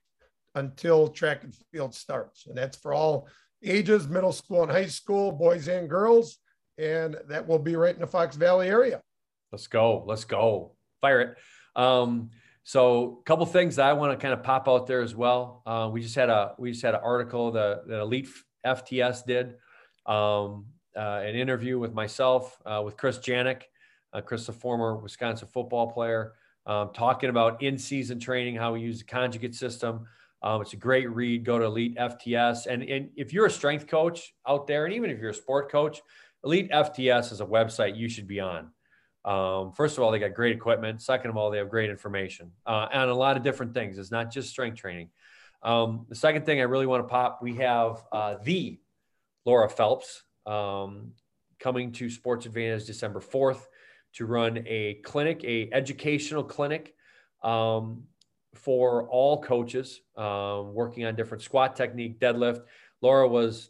until 0.55 1.07
track 1.07 1.43
and 1.43 1.55
field 1.71 1.93
starts. 1.93 2.47
And 2.47 2.57
that's 2.57 2.77
for 2.77 2.93
all 2.93 3.27
ages, 3.63 4.07
middle 4.07 4.31
school 4.31 4.63
and 4.63 4.71
high 4.71 4.87
school, 4.87 5.31
boys 5.31 5.67
and 5.67 5.89
girls. 5.89 6.37
And 6.77 7.17
that 7.27 7.47
will 7.47 7.59
be 7.59 7.75
right 7.75 7.93
in 7.93 8.01
the 8.01 8.07
Fox 8.07 8.35
Valley 8.35 8.67
area. 8.67 9.01
Let's 9.51 9.67
go. 9.67 10.03
Let's 10.07 10.25
go. 10.25 10.75
Fire 11.01 11.21
it. 11.21 11.37
Um, 11.75 12.31
so 12.63 13.19
a 13.19 13.23
couple 13.23 13.45
things 13.45 13.75
that 13.75 13.85
I 13.85 13.93
want 13.93 14.17
to 14.17 14.21
kind 14.21 14.33
of 14.33 14.43
pop 14.43 14.67
out 14.67 14.87
there 14.87 15.01
as 15.01 15.15
well. 15.15 15.61
Uh, 15.65 15.89
we 15.91 16.01
just 16.01 16.15
had 16.15 16.29
a 16.29 16.55
we 16.57 16.71
just 16.71 16.83
had 16.83 16.95
an 16.95 17.01
article 17.03 17.51
that, 17.51 17.87
the 17.87 17.99
Elite 17.99 18.29
FTS 18.65 19.25
did 19.25 19.55
um, 20.05 20.65
an 20.95 21.35
interview 21.35 21.79
with 21.79 21.93
myself 21.93 22.59
uh, 22.65 22.81
with 22.83 22.97
Chris 22.97 23.17
Janik. 23.19 23.63
Uh, 24.13 24.21
Chris, 24.21 24.47
a 24.47 24.53
former 24.53 24.95
Wisconsin 24.95 25.47
football 25.51 25.91
player, 25.91 26.33
um, 26.67 26.91
talking 26.93 27.31
about 27.31 27.63
in-season 27.63 28.19
training, 28.19 28.55
how 28.55 28.73
we 28.73 28.81
use 28.81 28.99
the 28.99 29.05
conjugate 29.05 29.55
system. 29.55 30.05
Um, 30.43 30.61
it's 30.61 30.73
a 30.73 30.77
great 30.77 31.09
read. 31.09 31.43
Go 31.43 31.57
to 31.57 31.65
Elite 31.65 31.97
FTS, 31.97 32.67
and 32.67 32.83
and 32.83 33.09
if 33.15 33.33
you're 33.33 33.47
a 33.47 33.51
strength 33.51 33.87
coach 33.87 34.33
out 34.47 34.67
there, 34.67 34.85
and 34.85 34.93
even 34.93 35.09
if 35.09 35.19
you're 35.19 35.31
a 35.31 35.33
sport 35.33 35.71
coach, 35.71 36.01
Elite 36.43 36.69
FTS 36.69 37.31
is 37.31 37.41
a 37.41 37.45
website 37.45 37.97
you 37.97 38.09
should 38.09 38.27
be 38.27 38.39
on. 38.39 38.69
Um, 39.25 39.71
first 39.71 39.97
of 39.97 40.03
all, 40.03 40.11
they 40.11 40.19
got 40.19 40.33
great 40.33 40.55
equipment. 40.55 41.01
Second 41.01 41.29
of 41.29 41.37
all, 41.37 41.49
they 41.49 41.57
have 41.57 41.69
great 41.69 41.89
information 41.89 42.51
uh, 42.65 42.87
and 42.91 43.09
a 43.09 43.15
lot 43.15 43.37
of 43.37 43.43
different 43.43 43.73
things. 43.73 43.97
It's 43.97 44.11
not 44.11 44.31
just 44.31 44.49
strength 44.49 44.77
training. 44.77 45.09
Um, 45.61 46.05
the 46.09 46.15
second 46.15 46.45
thing 46.45 46.59
I 46.59 46.63
really 46.63 46.85
want 46.85 47.05
to 47.05 47.07
pop, 47.07 47.39
we 47.41 47.55
have 47.55 48.03
uh, 48.11 48.35
the 48.43 48.79
Laura 49.45 49.69
Phelps 49.69 50.23
um, 50.45 51.11
coming 51.59 51.91
to 51.93 52.09
Sports 52.09 52.45
Advantage 52.45 52.85
December 52.85 53.19
4th 53.19 53.61
to 54.13 54.25
run 54.25 54.63
a 54.67 54.95
clinic, 55.03 55.43
a 55.43 55.69
educational 55.71 56.43
clinic 56.43 56.93
um, 57.41 58.03
for 58.53 59.07
all 59.09 59.41
coaches 59.41 60.01
um, 60.15 60.73
working 60.73 61.05
on 61.05 61.15
different 61.15 61.43
squat 61.43 61.75
technique, 61.75 62.19
deadlift. 62.19 62.61
Laura 63.01 63.27
was 63.27 63.69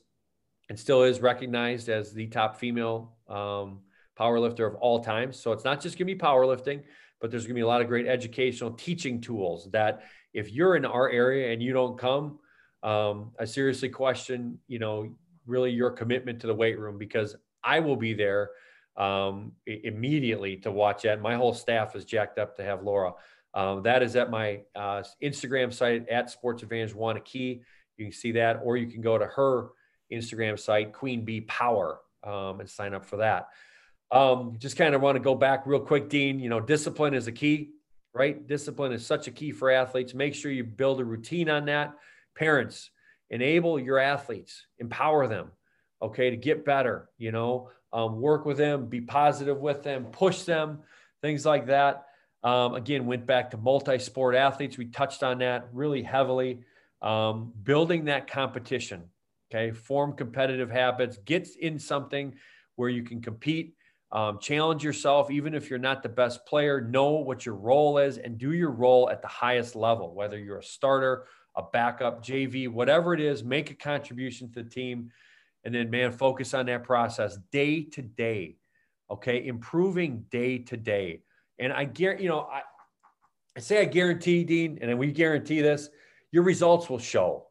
and 0.70 0.80
still 0.80 1.04
is 1.04 1.22
recognized 1.22 1.90
as 1.90 2.14
the 2.14 2.28
top 2.28 2.58
female 2.58 3.16
um, 3.28 3.80
powerlifter 4.20 4.68
of 4.68 4.76
all 4.76 5.04
time. 5.04 5.34
So 5.34 5.52
it's 5.52 5.64
not 5.64 5.82
just 5.82 5.98
going 5.98 6.08
to 6.08 6.14
be 6.14 6.20
powerlifting, 6.20 6.82
but 7.20 7.32
there's 7.32 7.44
going 7.44 7.56
to 7.56 7.60
be 7.60 7.62
a 7.62 7.68
lot 7.68 7.82
of 7.82 7.88
great 7.88 8.08
educational 8.08 8.72
teaching 8.72 9.22
tools 9.22 9.70
that 9.72 10.04
if 10.34 10.52
you're 10.52 10.76
in 10.76 10.86
our 10.86 11.10
area 11.10 11.54
and 11.54 11.62
you 11.62 11.74
don't 11.74 11.98
come, 11.98 12.40
um, 12.82 13.32
I 13.40 13.46
seriously 13.46 13.90
question, 13.90 14.60
you 14.68 14.80
know, 14.80 15.16
really 15.46 15.72
your 15.72 15.92
commitment 15.92 16.40
to 16.42 16.48
the 16.48 16.56
weight 16.56 16.80
room 16.80 16.98
because 16.98 17.36
I 17.64 17.80
will 17.80 17.96
be 17.96 18.14
there 18.14 18.52
um, 18.98 19.54
immediately 19.66 20.58
to 20.58 20.72
watch 20.72 21.04
that. 21.04 21.22
My 21.22 21.36
whole 21.36 21.54
staff 21.54 21.96
is 21.96 22.06
jacked 22.06 22.38
up 22.38 22.56
to 22.58 22.64
have 22.64 22.84
Laura. 22.84 23.14
Um, 23.54 23.84
that 23.84 24.02
is 24.02 24.16
at 24.16 24.32
my 24.32 24.62
uh, 24.76 25.04
Instagram 25.22 25.72
site 25.72 26.10
at 26.10 26.30
Sports 26.30 26.64
Advantage 26.64 26.94
Waunakee. 26.94 27.62
You 27.98 28.06
can 28.06 28.12
see 28.12 28.32
that, 28.34 28.62
or 28.64 28.78
you 28.78 28.88
can 28.88 29.02
go 29.02 29.18
to 29.18 29.26
her 29.26 29.70
Instagram 30.12 30.60
site, 30.60 30.94
Queen 30.94 31.24
Bee 31.24 31.42
Power, 31.42 32.00
um, 32.24 32.60
and 32.60 32.70
sign 32.70 32.94
up 32.94 33.06
for 33.06 33.18
that. 33.18 33.50
Um, 34.12 34.56
just 34.60 34.78
kind 34.78 34.96
of 34.96 35.02
want 35.02 35.16
to 35.16 35.20
go 35.20 35.36
back 35.36 35.66
real 35.66 35.80
quick, 35.80 36.10
Dean. 36.10 36.40
You 36.40 36.50
know, 36.50 36.60
discipline 36.60 37.14
is 37.14 37.28
a 37.28 37.32
key, 37.32 37.72
right? 38.14 38.46
Discipline 38.48 38.92
is 38.92 39.06
such 39.06 39.28
a 39.28 39.32
key 39.32 39.52
for 39.52 39.72
athletes. 39.72 40.14
Make 40.14 40.36
sure 40.36 40.52
you 40.52 40.64
build 40.64 41.00
a 41.00 41.06
routine 41.06 41.50
on 41.50 41.66
that. 41.66 41.94
Parents, 42.36 42.90
enable 43.34 43.80
your 43.80 43.98
athletes, 43.98 44.68
empower 44.78 45.28
them, 45.28 45.52
okay, 46.00 46.30
to 46.30 46.38
get 46.38 46.64
better. 46.64 47.10
You 47.18 47.32
know, 47.32 47.72
um, 47.92 48.22
work 48.22 48.46
with 48.46 48.58
them, 48.58 48.86
be 48.86 49.02
positive 49.02 49.58
with 49.58 49.82
them, 49.82 50.06
push 50.06 50.44
them, 50.44 50.80
things 51.24 51.44
like 51.44 51.66
that. 51.66 52.06
Um, 52.44 52.76
again, 52.76 53.08
went 53.08 53.26
back 53.26 53.52
to 53.52 53.58
multi 53.58 53.98
sport 53.98 54.36
athletes. 54.36 54.78
We 54.78 54.86
touched 54.86 55.24
on 55.24 55.40
that 55.40 55.68
really 55.74 56.04
heavily. 56.04 56.60
Um, 57.02 57.52
building 57.64 58.06
that 58.06 58.30
competition, 58.30 59.04
okay, 59.52 59.72
form 59.72 60.14
competitive 60.14 60.70
habits, 60.70 61.18
get 61.26 61.48
in 61.60 61.80
something 61.80 62.36
where 62.76 62.90
you 62.90 63.04
can 63.04 63.22
compete, 63.22 63.76
um, 64.12 64.38
challenge 64.40 64.84
yourself, 64.84 65.32
even 65.32 65.56
if 65.56 65.70
you're 65.70 65.80
not 65.80 66.04
the 66.04 66.10
best 66.10 66.46
player, 66.46 66.82
know 66.82 67.14
what 67.14 67.46
your 67.46 67.56
role 67.56 67.98
is 67.98 68.20
and 68.20 68.38
do 68.38 68.54
your 68.54 68.70
role 68.70 69.10
at 69.10 69.22
the 69.22 69.28
highest 69.28 69.76
level, 69.76 70.14
whether 70.14 70.38
you're 70.38 70.60
a 70.60 70.64
starter, 70.64 71.26
a 71.56 71.64
backup, 71.64 72.24
JV, 72.24 72.70
whatever 72.70 73.14
it 73.14 73.22
is, 73.22 73.44
make 73.44 73.72
a 73.72 73.76
contribution 73.76 74.52
to 74.52 74.64
the 74.64 74.70
team. 74.70 75.12
And 75.64 75.74
then, 75.74 75.90
man, 75.90 76.12
focus 76.12 76.54
on 76.54 76.66
that 76.66 76.84
process 76.84 77.38
day 77.52 77.84
to 77.84 78.02
day, 78.02 78.58
okay, 79.10 79.46
improving 79.46 80.26
day 80.30 80.58
to 80.60 80.78
day 80.78 81.22
and 81.60 81.72
I 81.72 81.86
guarantee, 81.86 82.24
you 82.24 82.30
know, 82.30 82.42
I, 82.42 82.62
I 83.56 83.60
say 83.60 83.82
I 83.82 83.86
guarantee, 83.86 84.44
Dean, 84.44 84.80
and 84.82 84.98
we 84.98 85.12
guarantee 85.12 85.62
this, 85.62 85.90
your 86.32 86.44
results 86.44 86.90
will 86.90 87.00
show. 87.00 87.48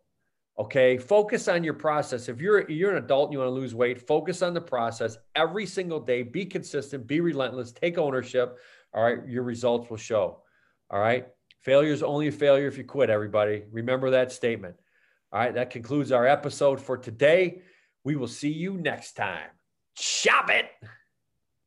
Okay. 0.58 0.98
Focus 0.98 1.48
on 1.48 1.64
your 1.64 1.74
process. 1.74 2.28
If 2.28 2.40
you're 2.40 2.68
you're 2.70 2.90
an 2.94 3.02
adult 3.02 3.28
and 3.28 3.32
you 3.32 3.38
want 3.38 3.48
to 3.48 3.54
lose 3.54 3.74
weight, 3.74 4.06
focus 4.06 4.42
on 4.42 4.52
the 4.52 4.60
process 4.60 5.16
every 5.34 5.64
single 5.64 5.98
day. 5.98 6.22
Be 6.22 6.44
consistent, 6.44 7.06
be 7.06 7.20
relentless, 7.20 7.72
take 7.72 7.96
ownership. 7.96 8.58
All 8.92 9.02
right. 9.02 9.26
Your 9.26 9.44
results 9.44 9.88
will 9.88 9.96
show. 9.96 10.42
All 10.90 11.00
right. 11.00 11.26
Failure 11.62 11.92
is 11.92 12.02
only 12.02 12.28
a 12.28 12.32
failure 12.32 12.66
if 12.66 12.76
you 12.76 12.84
quit, 12.84 13.10
everybody. 13.10 13.64
Remember 13.70 14.10
that 14.10 14.32
statement. 14.32 14.76
All 15.32 15.40
right. 15.40 15.54
That 15.54 15.70
concludes 15.70 16.12
our 16.12 16.26
episode 16.26 16.80
for 16.80 16.98
today. 16.98 17.62
We 18.04 18.16
will 18.16 18.28
see 18.28 18.52
you 18.52 18.74
next 18.74 19.14
time. 19.14 19.48
Chop 19.96 20.50
it. 20.50 20.66